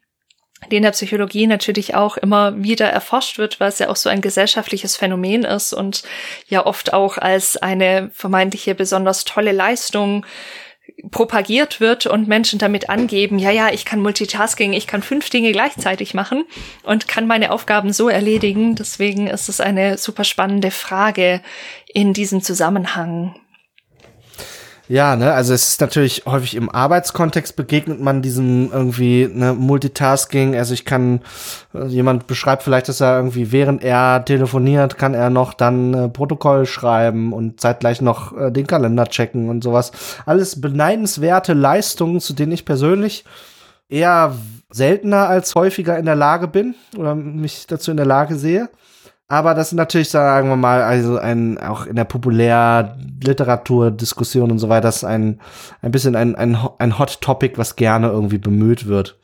[0.71, 4.07] die in der Psychologie natürlich auch immer wieder erforscht wird, weil es ja auch so
[4.07, 6.03] ein gesellschaftliches Phänomen ist und
[6.47, 10.25] ja oft auch als eine vermeintliche besonders tolle Leistung
[11.11, 15.51] propagiert wird und Menschen damit angeben, ja, ja, ich kann Multitasking, ich kann fünf Dinge
[15.51, 16.45] gleichzeitig machen
[16.83, 18.75] und kann meine Aufgaben so erledigen.
[18.75, 21.41] Deswegen ist es eine super spannende Frage
[21.93, 23.35] in diesem Zusammenhang.
[24.89, 30.55] Ja, ne, also es ist natürlich häufig im Arbeitskontext begegnet man diesem irgendwie ne, Multitasking.
[30.55, 31.21] Also ich kann,
[31.73, 36.07] äh, jemand beschreibt vielleicht, dass er irgendwie während er telefoniert, kann er noch dann äh,
[36.07, 39.91] Protokoll schreiben und zeitgleich noch äh, den Kalender checken und sowas.
[40.25, 43.25] Alles beneidenswerte Leistungen, zu denen ich persönlich
[43.89, 44.35] eher
[44.69, 48.69] seltener als häufiger in der Lage bin oder mich dazu in der Lage sehe.
[49.29, 54.69] Aber das ist natürlich, sagen wir mal, also ein, auch in der Populärliteratur-Diskussion und so
[54.69, 55.41] weiter, das ist ein,
[55.81, 59.19] ein bisschen ein, ein, ein Hot Topic, was gerne irgendwie bemüht wird.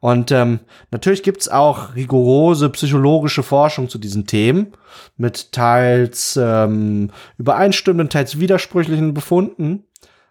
[0.00, 0.60] Und ähm,
[0.90, 4.74] natürlich gibt's auch rigorose psychologische Forschung zu diesen Themen
[5.16, 9.84] mit teils ähm, übereinstimmenden, teils widersprüchlichen Befunden.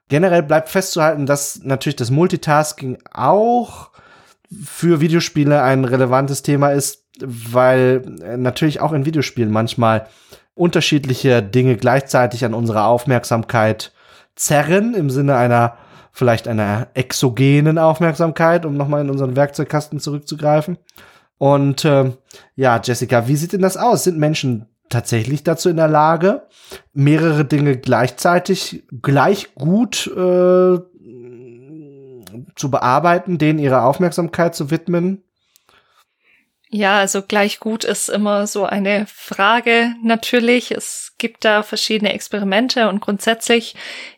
[0.07, 3.89] Generell bleibt festzuhalten, dass natürlich das Multitasking auch
[4.63, 10.07] für Videospiele ein relevantes Thema ist, weil äh, natürlich auch in Videospielen manchmal
[10.53, 13.91] unterschiedliche Dinge gleichzeitig an unserer Aufmerksamkeit
[14.35, 15.77] zerren, im Sinne einer
[16.11, 20.77] vielleicht einer exogenen Aufmerksamkeit, um nochmal in unseren Werkzeugkasten zurückzugreifen.
[21.37, 22.13] Und äh,
[22.55, 24.05] ja, Jessica, wie sieht denn das aus?
[24.05, 26.43] Sind Menschen tatsächlich dazu in der Lage,
[26.93, 30.79] mehrere Dinge gleichzeitig gleich gut äh,
[32.55, 35.23] zu bearbeiten, denen ihre Aufmerksamkeit zu widmen?
[36.69, 40.71] Ja, also gleich gut ist immer so eine Frage natürlich.
[40.71, 43.75] Es gibt da verschiedene Experimente und grundsätzlich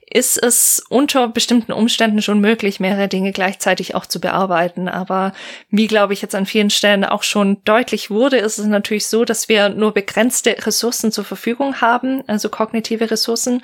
[0.10, 4.88] ist es unter bestimmten Umständen schon möglich, mehrere Dinge gleichzeitig auch zu bearbeiten.
[4.88, 5.34] Aber
[5.70, 9.26] wie, glaube ich, jetzt an vielen Stellen auch schon deutlich wurde, ist es natürlich so,
[9.26, 13.64] dass wir nur begrenzte Ressourcen zur Verfügung haben, also kognitive Ressourcen.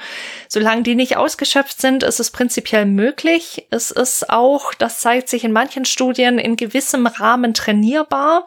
[0.49, 3.65] Solange die nicht ausgeschöpft sind, ist es prinzipiell möglich.
[3.69, 8.45] Es ist auch, das zeigt sich in manchen Studien, in gewissem Rahmen trainierbar,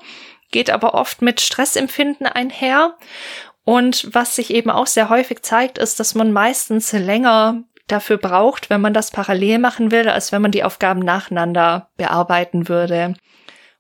[0.51, 2.97] geht aber oft mit Stressempfinden einher.
[3.65, 8.71] Und was sich eben auch sehr häufig zeigt, ist, dass man meistens länger dafür braucht,
[8.71, 13.15] wenn man das parallel machen will, als wenn man die Aufgaben nacheinander bearbeiten würde.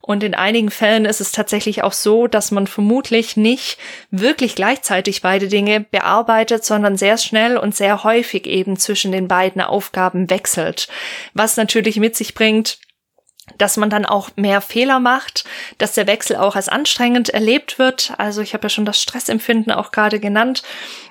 [0.06, 3.76] Und in einigen Fällen ist es tatsächlich auch so, dass man vermutlich nicht
[4.12, 9.60] wirklich gleichzeitig beide Dinge bearbeitet, sondern sehr schnell und sehr häufig eben zwischen den beiden
[9.60, 10.86] Aufgaben wechselt.
[11.34, 12.78] Was natürlich mit sich bringt,
[13.58, 15.44] dass man dann auch mehr Fehler macht,
[15.78, 18.12] dass der Wechsel auch als anstrengend erlebt wird.
[18.16, 20.62] Also ich habe ja schon das Stressempfinden auch gerade genannt.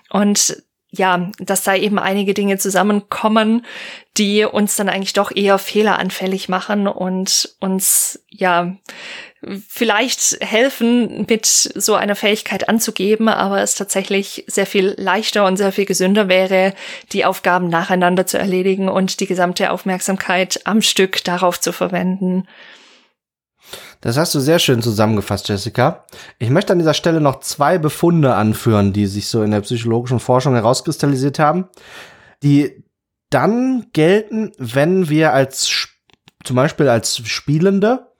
[0.09, 3.65] Und ja, dass da eben einige Dinge zusammenkommen,
[4.17, 8.75] die uns dann eigentlich doch eher fehleranfällig machen und uns ja
[9.67, 15.71] vielleicht helfen, mit so einer Fähigkeit anzugeben, aber es tatsächlich sehr viel leichter und sehr
[15.71, 16.73] viel gesünder wäre,
[17.11, 22.47] die Aufgaben nacheinander zu erledigen und die gesamte Aufmerksamkeit am Stück darauf zu verwenden.
[24.05, 26.05] Das hast du sehr schön zusammengefasst, Jessica.
[26.37, 30.19] Ich möchte an dieser Stelle noch zwei Befunde anführen, die sich so in der psychologischen
[30.19, 31.69] Forschung herauskristallisiert haben,
[32.43, 32.83] die
[33.31, 35.87] dann gelten, wenn wir als
[36.43, 38.11] zum Beispiel als Spielende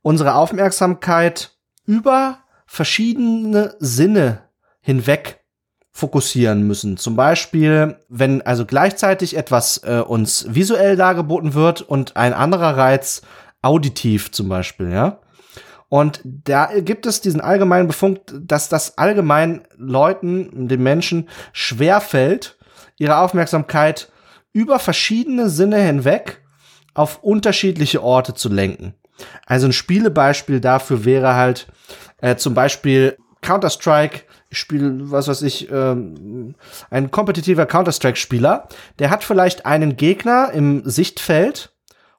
[0.00, 1.50] unsere Aufmerksamkeit
[1.84, 4.44] über verschiedene Sinne
[4.80, 5.44] hinweg
[5.92, 6.96] fokussieren müssen.
[6.96, 13.20] Zum Beispiel, wenn also gleichzeitig etwas äh, uns visuell dargeboten wird und ein anderer Reiz
[13.60, 15.20] auditiv zum Beispiel, ja.
[15.88, 22.58] Und da gibt es diesen allgemeinen Befund, dass das allgemein Leuten, den Menschen schwerfällt,
[22.98, 24.10] ihre Aufmerksamkeit
[24.52, 26.42] über verschiedene Sinne hinweg
[26.94, 28.94] auf unterschiedliche Orte zu lenken.
[29.46, 31.68] Also ein Spielebeispiel dafür wäre halt
[32.18, 34.22] äh, zum Beispiel Counter-Strike.
[34.48, 36.54] Ich spiele, was weiß ich, ähm,
[36.90, 38.68] ein kompetitiver Counter-Strike-Spieler,
[38.98, 41.75] der hat vielleicht einen Gegner im Sichtfeld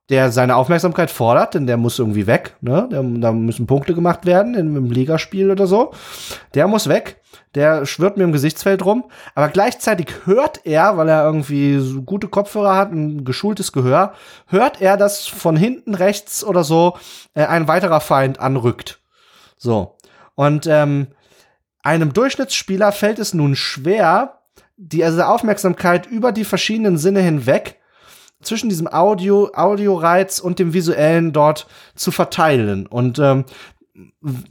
[0.09, 2.88] der seine Aufmerksamkeit fordert, denn der muss irgendwie weg, ne?
[2.89, 5.91] Der, da müssen Punkte gemacht werden in einem Ligaspiel oder so.
[6.53, 7.21] Der muss weg.
[7.55, 9.05] Der schwirrt mir im Gesichtsfeld rum,
[9.35, 14.13] aber gleichzeitig hört er, weil er irgendwie so gute Kopfhörer hat, ein geschultes Gehör,
[14.47, 16.97] hört er, dass von hinten rechts oder so
[17.34, 18.99] äh, ein weiterer Feind anrückt.
[19.57, 19.95] So.
[20.35, 21.07] Und ähm,
[21.81, 24.39] einem Durchschnittsspieler fällt es nun schwer,
[24.77, 27.79] die also Aufmerksamkeit über die verschiedenen Sinne hinweg
[28.41, 32.85] zwischen diesem Audio, Audioreiz und dem visuellen dort zu verteilen.
[32.85, 33.45] Und ähm,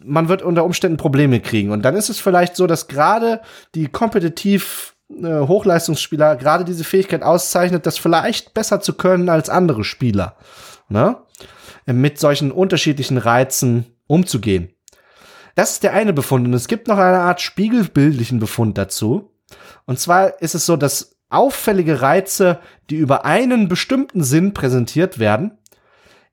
[0.05, 1.71] man wird unter Umständen Probleme kriegen.
[1.71, 3.41] Und dann ist es vielleicht so, dass gerade
[3.75, 9.85] die kompetitiv äh, Hochleistungsspieler gerade diese Fähigkeit auszeichnet, das vielleicht besser zu können als andere
[9.85, 10.37] Spieler.
[10.89, 11.17] Ne?
[11.87, 14.71] Mit solchen unterschiedlichen Reizen umzugehen.
[15.55, 16.47] Das ist der eine Befund.
[16.47, 19.33] Und es gibt noch eine Art spiegelbildlichen Befund dazu.
[19.87, 25.59] Und zwar ist es so, dass auffällige Reize, die über einen bestimmten Sinn präsentiert werden,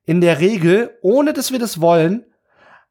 [0.06, 2.26] in der Regel, ohne dass wir das wollen,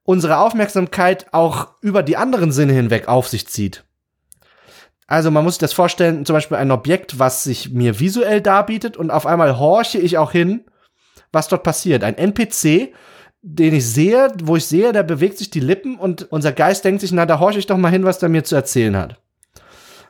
[0.05, 3.85] unsere Aufmerksamkeit auch über die anderen Sinne hinweg auf sich zieht.
[5.07, 8.97] Also man muss sich das vorstellen, zum Beispiel ein Objekt, was sich mir visuell darbietet
[8.97, 10.65] und auf einmal horche ich auch hin,
[11.33, 12.03] was dort passiert.
[12.03, 12.95] Ein NPC,
[13.43, 17.03] den ich sehe, wo ich sehe, der bewegt sich die Lippen und unser Geist denkt
[17.03, 19.21] sich, na, da horche ich doch mal hin, was der mir zu erzählen hat.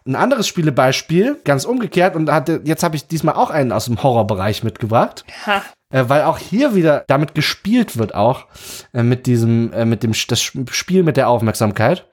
[0.04, 4.02] Ein anderes Spielebeispiel, ganz umgekehrt, und hatte, jetzt habe ich diesmal auch einen aus dem
[4.02, 5.24] Horrorbereich mitgebracht.
[5.46, 5.62] Ha.
[5.90, 8.46] Äh, weil auch hier wieder damit gespielt wird, auch
[8.92, 12.06] äh, mit diesem, äh, mit dem das Spiel mit der Aufmerksamkeit.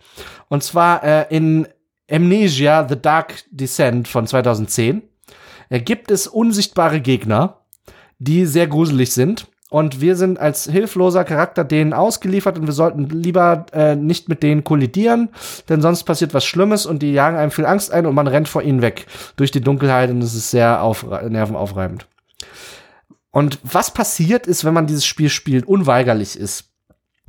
[0.50, 1.68] Und zwar in
[2.12, 5.04] Amnesia The Dark Descent von 2010
[5.70, 7.62] äh, gibt es unsichtbare Gegner,
[8.18, 13.06] die sehr gruselig sind und wir sind als hilfloser Charakter denen ausgeliefert und wir sollten
[13.10, 15.30] lieber äh, nicht mit denen kollidieren,
[15.70, 18.48] denn sonst passiert was Schlimmes und die jagen einem viel Angst ein und man rennt
[18.48, 19.06] vor ihnen weg
[19.36, 22.08] durch die Dunkelheit und es ist sehr auf, nervenaufreibend.
[23.32, 26.69] Und was passiert ist, wenn man dieses Spiel spielt, unweigerlich ist,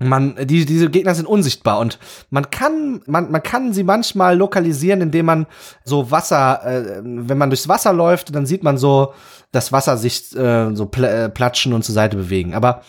[0.00, 1.98] man die diese Gegner sind unsichtbar und
[2.30, 5.46] man kann man man kann sie manchmal lokalisieren indem man
[5.84, 9.12] so Wasser äh, wenn man durchs Wasser läuft dann sieht man so
[9.52, 12.54] das Wasser sich äh, so pl äh, platschen und zur Seite bewegen.
[12.54, 12.82] Aber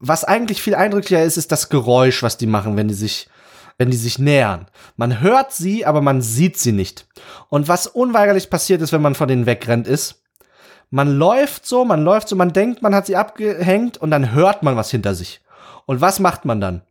[0.00, 3.28] was eigentlich viel eindrücklicher ist ist das Geräusch was die machen wenn die sich
[3.78, 4.66] wenn die sich nähern.
[4.96, 7.06] Man hört sie aber man sieht sie nicht.
[7.50, 10.22] Und was unweigerlich passiert ist wenn man von denen wegrennt ist
[10.90, 14.62] man läuft so man läuft so man denkt man hat sie abgehängt und dann hört
[14.64, 15.40] man was hinter sich
[15.86, 16.82] und was macht man dann?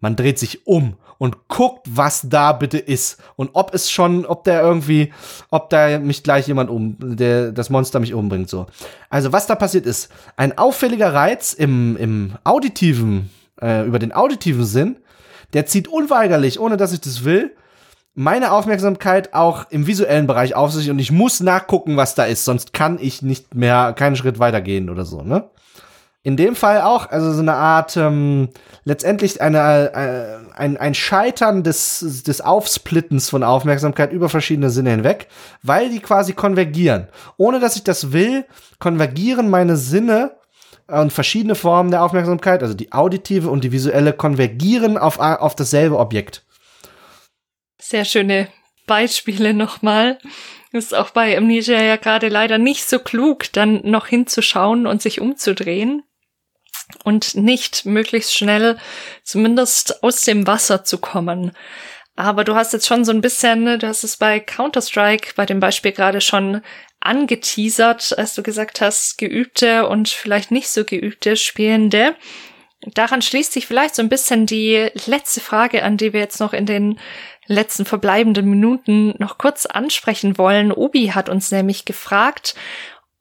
[0.00, 4.44] Man dreht sich um und guckt, was da bitte ist und ob es schon, ob
[4.44, 5.12] der irgendwie,
[5.50, 8.66] ob da mich gleich jemand um, der das Monster mich umbringt so.
[9.10, 13.30] Also was da passiert ist, ein auffälliger Reiz im im auditiven
[13.60, 14.96] äh, über den auditiven Sinn,
[15.52, 17.54] der zieht unweigerlich, ohne dass ich das will,
[18.14, 22.46] meine Aufmerksamkeit auch im visuellen Bereich auf sich und ich muss nachgucken, was da ist,
[22.46, 25.50] sonst kann ich nicht mehr keinen Schritt weitergehen oder so, ne?
[26.22, 28.50] In dem Fall auch, also so eine Art, ähm,
[28.84, 35.28] letztendlich eine, äh, ein, ein Scheitern des, des Aufsplittens von Aufmerksamkeit über verschiedene Sinne hinweg,
[35.62, 37.08] weil die quasi konvergieren.
[37.38, 38.44] Ohne dass ich das will,
[38.78, 40.36] konvergieren meine Sinne
[40.88, 45.98] und verschiedene Formen der Aufmerksamkeit, also die auditive und die visuelle, konvergieren auf, auf dasselbe
[45.98, 46.44] Objekt.
[47.78, 48.48] Sehr schöne
[48.86, 50.18] Beispiele nochmal.
[50.72, 55.20] Ist auch bei Amnesia ja gerade leider nicht so klug, dann noch hinzuschauen und sich
[55.20, 56.02] umzudrehen
[57.04, 58.78] und nicht möglichst schnell
[59.22, 61.52] zumindest aus dem Wasser zu kommen.
[62.16, 65.60] Aber du hast jetzt schon so ein bisschen, du hast es bei Counter-Strike, bei dem
[65.60, 66.60] Beispiel gerade schon
[67.00, 72.14] angeteasert, als du gesagt hast, geübte und vielleicht nicht so geübte Spielende.
[72.82, 76.52] Daran schließt sich vielleicht so ein bisschen die letzte Frage an, die wir jetzt noch
[76.52, 76.98] in den
[77.46, 80.72] letzten verbleibenden Minuten noch kurz ansprechen wollen.
[80.72, 82.54] Obi hat uns nämlich gefragt,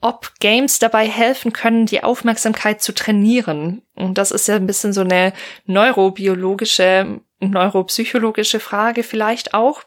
[0.01, 3.81] ob Games dabei helfen können, die Aufmerksamkeit zu trainieren.
[3.95, 5.33] Und das ist ja ein bisschen so eine
[5.65, 9.83] neurobiologische, neuropsychologische Frage vielleicht auch.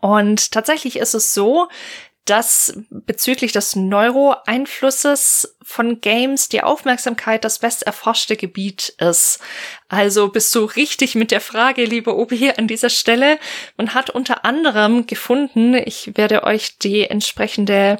[0.00, 1.68] Und tatsächlich ist es so,
[2.24, 9.40] dass bezüglich des Neuro-Einflusses von Games die Aufmerksamkeit das best erforschte Gebiet ist.
[9.88, 13.38] Also bist du richtig mit der Frage, liebe Obi, an dieser Stelle.
[13.76, 17.98] Man hat unter anderem gefunden, ich werde euch die entsprechende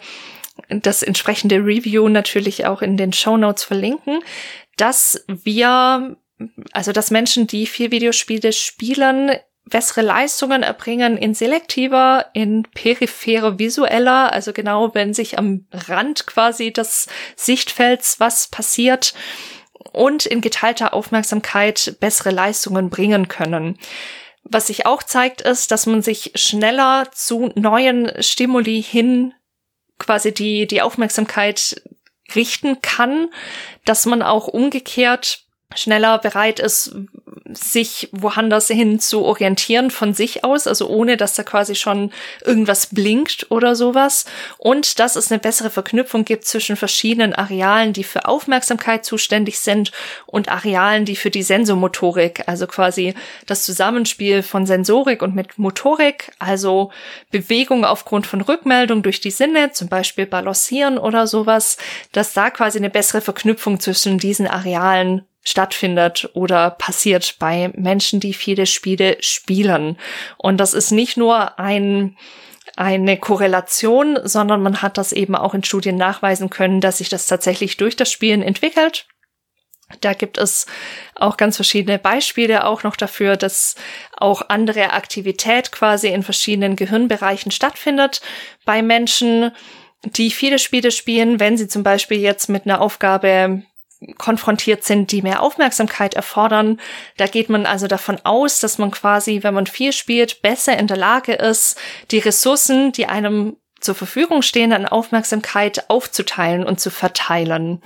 [0.68, 4.20] das entsprechende Review natürlich auch in den Show Notes verlinken,
[4.76, 6.16] dass wir,
[6.72, 9.32] also dass Menschen, die viel Videospiele spielen,
[9.66, 16.72] bessere Leistungen erbringen in selektiver, in periphere visueller, also genau wenn sich am Rand quasi
[16.72, 19.14] des Sichtfelds was passiert
[19.93, 23.78] und in geteilter Aufmerksamkeit bessere Leistungen bringen können.
[24.43, 29.32] Was sich auch zeigt, ist, dass man sich schneller zu neuen Stimuli hin
[29.99, 31.83] quasi die, die Aufmerksamkeit
[32.35, 33.29] richten kann,
[33.85, 35.45] dass man auch umgekehrt
[35.75, 36.95] schneller bereit ist,
[37.52, 42.12] sich woanders hin zu orientieren von sich aus, also ohne dass da quasi schon
[42.44, 44.27] irgendwas blinkt oder sowas.
[44.59, 49.93] Und dass es eine bessere Verknüpfung gibt zwischen verschiedenen Arealen, die für Aufmerksamkeit zuständig sind
[50.27, 53.15] und Arealen, die für die Sensomotorik, also quasi
[53.47, 56.90] das Zusammenspiel von Sensorik und mit Motorik, also
[57.31, 61.77] Bewegung aufgrund von Rückmeldung durch die Sinne, zum Beispiel Balancieren oder sowas,
[62.12, 68.35] dass da quasi eine bessere Verknüpfung zwischen diesen Arealen stattfindet oder passiert bei Menschen, die
[68.35, 69.99] viele Spiele spielen.
[70.39, 72.16] Und das ist nicht nur ein
[72.77, 77.27] eine Korrelation, sondern man hat das eben auch in Studien nachweisen können, dass sich das
[77.27, 79.07] tatsächlich durch das Spielen entwickelt.
[80.01, 80.66] Da gibt es
[81.15, 83.77] auch ganz verschiedene Beispiele auch noch dafür, dass
[84.16, 88.23] auch andere Aktivität quasi in verschiedenen Gehirnbereichen stattfindet
[88.65, 89.53] bei Menschen,
[90.03, 93.62] die viele Spiele spielen, wenn sie zum Beispiel jetzt mit einer Aufgabe
[94.18, 96.81] konfrontiert sind, die mehr Aufmerksamkeit erfordern.
[97.16, 100.86] Da geht man also davon aus, dass man quasi, wenn man viel spielt, besser in
[100.86, 101.78] der Lage ist,
[102.10, 107.82] die Ressourcen, die einem zur Verfügung stehen, an Aufmerksamkeit aufzuteilen und zu verteilen.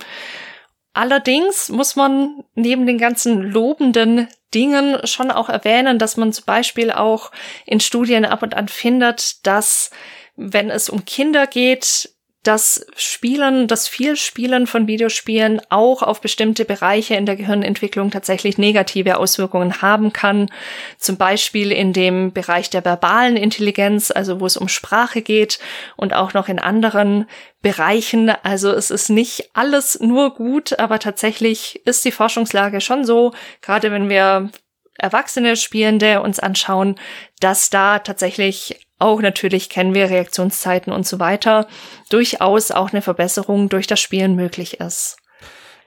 [0.93, 6.91] Allerdings muss man neben den ganzen lobenden Dingen schon auch erwähnen, dass man zum Beispiel
[6.91, 7.31] auch
[7.65, 9.91] in Studien ab und an findet, dass
[10.35, 12.09] wenn es um Kinder geht,
[12.43, 19.17] das Spielen, das Vielspielen von Videospielen auch auf bestimmte Bereiche in der Gehirnentwicklung tatsächlich negative
[19.17, 20.49] Auswirkungen haben kann.
[20.97, 25.59] Zum Beispiel in dem Bereich der verbalen Intelligenz, also wo es um Sprache geht
[25.97, 27.27] und auch noch in anderen
[27.61, 28.29] Bereichen.
[28.43, 33.91] Also es ist nicht alles nur gut, aber tatsächlich ist die Forschungslage schon so, gerade
[33.91, 34.49] wenn wir
[34.97, 36.95] erwachsene Spielende uns anschauen,
[37.41, 41.67] dass da tatsächlich auch natürlich kennen wir Reaktionszeiten und so weiter,
[42.09, 45.17] durchaus auch eine Verbesserung durch das Spielen möglich ist.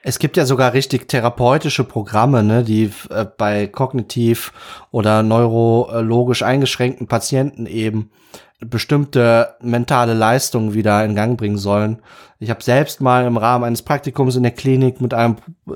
[0.05, 4.51] Es gibt ja sogar richtig therapeutische Programme, ne, die äh, bei kognitiv
[4.91, 8.11] oder neurologisch eingeschränkten Patienten eben
[8.59, 12.01] bestimmte mentale Leistungen wieder in Gang bringen sollen.
[12.39, 15.71] Ich habe selbst mal im Rahmen eines Praktikums in der Klinik mit einem äh,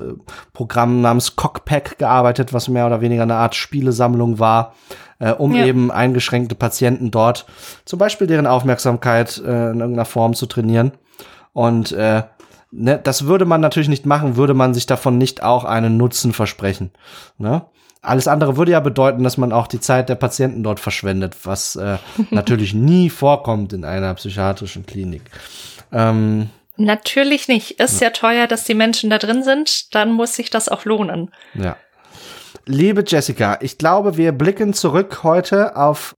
[0.52, 4.74] Programm namens Cockpack gearbeitet, was mehr oder weniger eine Art Spielesammlung war,
[5.20, 5.64] äh, um ja.
[5.64, 7.46] eben eingeschränkte Patienten dort
[7.86, 10.92] zum Beispiel deren Aufmerksamkeit äh, in irgendeiner Form zu trainieren.
[11.54, 12.22] Und äh,
[12.70, 16.32] ne, das würde man natürlich nicht machen, würde man sich davon nicht auch einen Nutzen
[16.32, 16.90] versprechen.
[17.38, 17.62] Ne?
[18.00, 21.76] Alles andere würde ja bedeuten, dass man auch die Zeit der Patienten dort verschwendet, was
[21.76, 21.98] äh,
[22.30, 25.22] natürlich nie vorkommt in einer psychiatrischen Klinik.
[25.92, 26.50] Ähm,
[26.80, 27.72] Natürlich nicht.
[27.72, 27.98] Ist ja.
[27.98, 29.92] sehr teuer, dass die Menschen da drin sind.
[29.94, 31.32] Dann muss sich das auch lohnen.
[31.54, 31.76] Ja.
[32.66, 36.14] Liebe Jessica, ich glaube, wir blicken zurück heute auf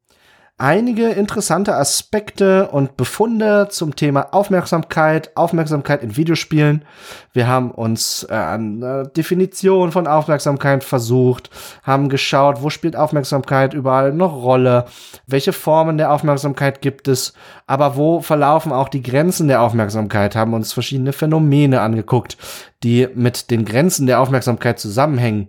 [0.60, 6.84] einige interessante Aspekte und Befunde zum Thema Aufmerksamkeit, Aufmerksamkeit in Videospielen.
[7.32, 11.48] Wir haben uns äh, an äh, Definition von Aufmerksamkeit versucht,
[11.82, 14.84] haben geschaut, wo spielt Aufmerksamkeit überall eine Rolle,
[15.26, 17.32] welche Formen der Aufmerksamkeit gibt es,
[17.66, 22.36] aber wo verlaufen auch die Grenzen der Aufmerksamkeit, haben uns verschiedene Phänomene angeguckt,
[22.82, 25.48] die mit den Grenzen der Aufmerksamkeit zusammenhängen.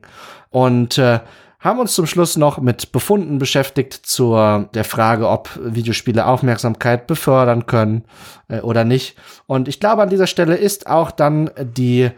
[0.52, 1.20] Und äh,
[1.62, 7.68] haben uns zum Schluss noch mit Befunden beschäftigt zur der Frage, ob Videospiele Aufmerksamkeit befördern
[7.68, 8.04] können
[8.50, 9.16] äh, oder nicht.
[9.46, 12.14] Und ich glaube, an dieser Stelle ist auch dann die äh,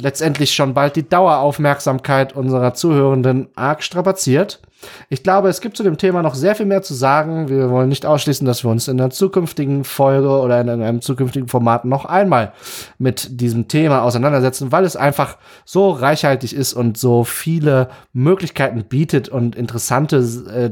[0.00, 4.60] letztendlich schon bald die Daueraufmerksamkeit unserer Zuhörenden arg strapaziert.
[5.08, 7.48] Ich glaube, es gibt zu dem Thema noch sehr viel mehr zu sagen.
[7.48, 11.48] Wir wollen nicht ausschließen, dass wir uns in einer zukünftigen Folge oder in einem zukünftigen
[11.48, 12.52] Format noch einmal
[12.98, 19.28] mit diesem Thema auseinandersetzen, weil es einfach so reichhaltig ist und so viele Möglichkeiten bietet
[19.28, 20.70] und interessante äh,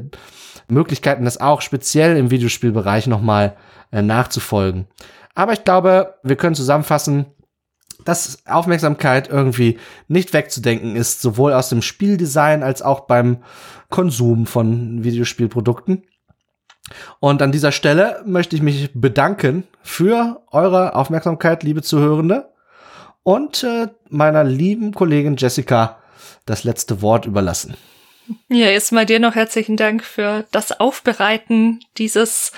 [0.68, 3.56] Möglichkeiten, das auch speziell im Videospielbereich nochmal
[3.92, 4.86] äh, nachzufolgen.
[5.34, 7.26] Aber ich glaube, wir können zusammenfassen,
[8.04, 9.78] dass Aufmerksamkeit irgendwie
[10.08, 13.38] nicht wegzudenken ist, sowohl aus dem Spieldesign als auch beim
[13.90, 16.04] Konsum von Videospielprodukten.
[17.20, 22.52] Und an dieser Stelle möchte ich mich bedanken für eure Aufmerksamkeit, liebe Zuhörende,
[23.22, 25.98] und äh, meiner lieben Kollegin Jessica
[26.44, 27.74] das letzte Wort überlassen.
[28.48, 32.52] Ja, erstmal dir noch herzlichen Dank für das Aufbereiten dieses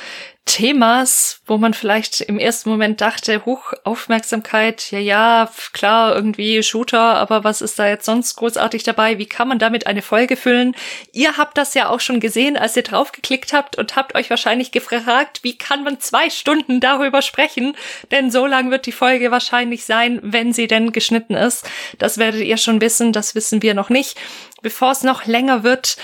[0.47, 7.01] Themas, wo man vielleicht im ersten Moment dachte, hoch Aufmerksamkeit, ja, ja, klar, irgendwie Shooter,
[7.01, 9.18] aber was ist da jetzt sonst großartig dabei?
[9.18, 10.77] Wie kann man damit eine Folge füllen?
[11.12, 14.70] Ihr habt das ja auch schon gesehen, als ihr draufgeklickt habt und habt euch wahrscheinlich
[14.70, 17.77] gefragt, wie kann man zwei Stunden darüber sprechen?
[18.12, 21.68] Denn so lang wird die Folge wahrscheinlich sein, wenn sie denn geschnitten ist.
[21.98, 24.16] Das werdet ihr schon wissen, das wissen wir noch nicht.
[24.62, 25.97] Bevor es noch länger wird,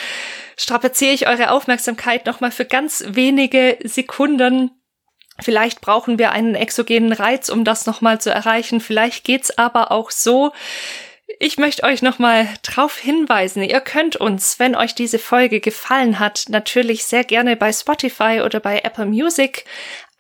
[0.62, 4.70] strapaziere ich eure Aufmerksamkeit nochmal für ganz wenige Sekunden.
[5.40, 8.80] Vielleicht brauchen wir einen exogenen Reiz, um das nochmal zu erreichen.
[8.80, 10.52] Vielleicht geht's aber auch so.
[11.39, 13.62] Ich möchte euch nochmal drauf hinweisen.
[13.62, 18.60] Ihr könnt uns, wenn euch diese Folge gefallen hat, natürlich sehr gerne bei Spotify oder
[18.60, 19.64] bei Apple Music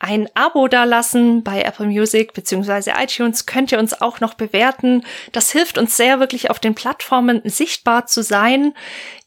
[0.02, 5.04] ein Abo dalassen bei Apple Music beziehungsweise iTunes könnt ihr uns auch noch bewerten.
[5.30, 8.74] Das hilft uns sehr, wirklich auf den Plattformen sichtbar zu sein.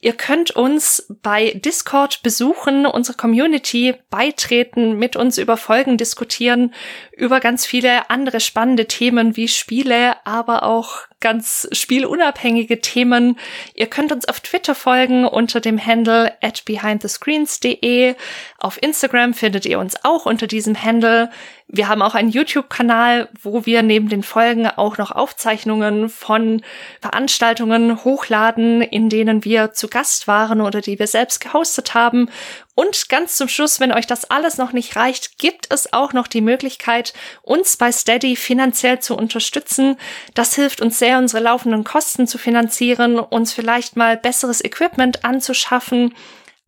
[0.05, 6.75] Ihr könnt uns bei Discord besuchen, unsere Community beitreten, mit uns über Folgen diskutieren,
[7.11, 13.39] über ganz viele andere spannende Themen wie Spiele, aber auch ganz spielunabhängige Themen.
[13.73, 18.13] Ihr könnt uns auf Twitter folgen unter dem Handle at behindthescreens.de.
[18.59, 21.31] Auf Instagram findet ihr uns auch unter diesem Handle.
[21.67, 26.61] Wir haben auch einen YouTube-Kanal, wo wir neben den Folgen auch noch Aufzeichnungen von
[27.01, 32.29] Veranstaltungen hochladen, in denen wir zu Gast waren oder die wir selbst gehostet haben.
[32.75, 36.27] Und ganz zum Schluss, wenn euch das alles noch nicht reicht, gibt es auch noch
[36.27, 39.97] die Möglichkeit, uns bei Steady finanziell zu unterstützen.
[40.35, 46.13] Das hilft uns sehr, unsere laufenden Kosten zu finanzieren, uns vielleicht mal besseres Equipment anzuschaffen.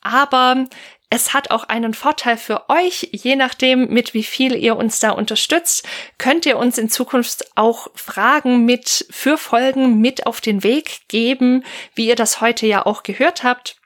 [0.01, 0.65] Aber
[1.09, 5.11] es hat auch einen Vorteil für euch, je nachdem, mit wie viel ihr uns da
[5.11, 11.07] unterstützt, könnt ihr uns in Zukunft auch Fragen mit für Folgen mit auf den Weg
[11.07, 11.63] geben,
[11.95, 13.76] wie ihr das heute ja auch gehört habt.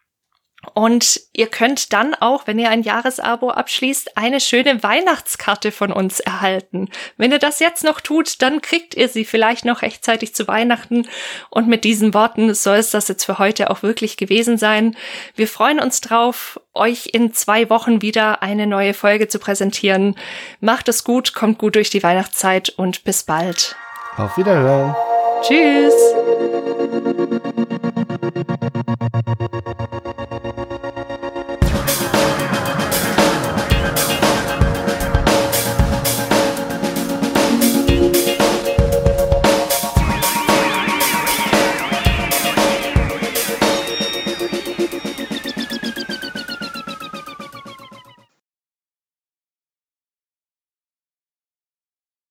[0.73, 6.19] Und ihr könnt dann auch, wenn ihr ein Jahresabo abschließt, eine schöne Weihnachtskarte von uns
[6.19, 6.89] erhalten.
[7.17, 11.07] Wenn ihr das jetzt noch tut, dann kriegt ihr sie vielleicht noch rechtzeitig zu Weihnachten.
[11.49, 14.95] Und mit diesen Worten soll es das jetzt für heute auch wirklich gewesen sein.
[15.35, 20.15] Wir freuen uns drauf, euch in zwei Wochen wieder eine neue Folge zu präsentieren.
[20.59, 23.75] Macht es gut, kommt gut durch die Weihnachtszeit und bis bald.
[24.15, 24.95] Auf Wiederhören.
[25.41, 25.93] Tschüss.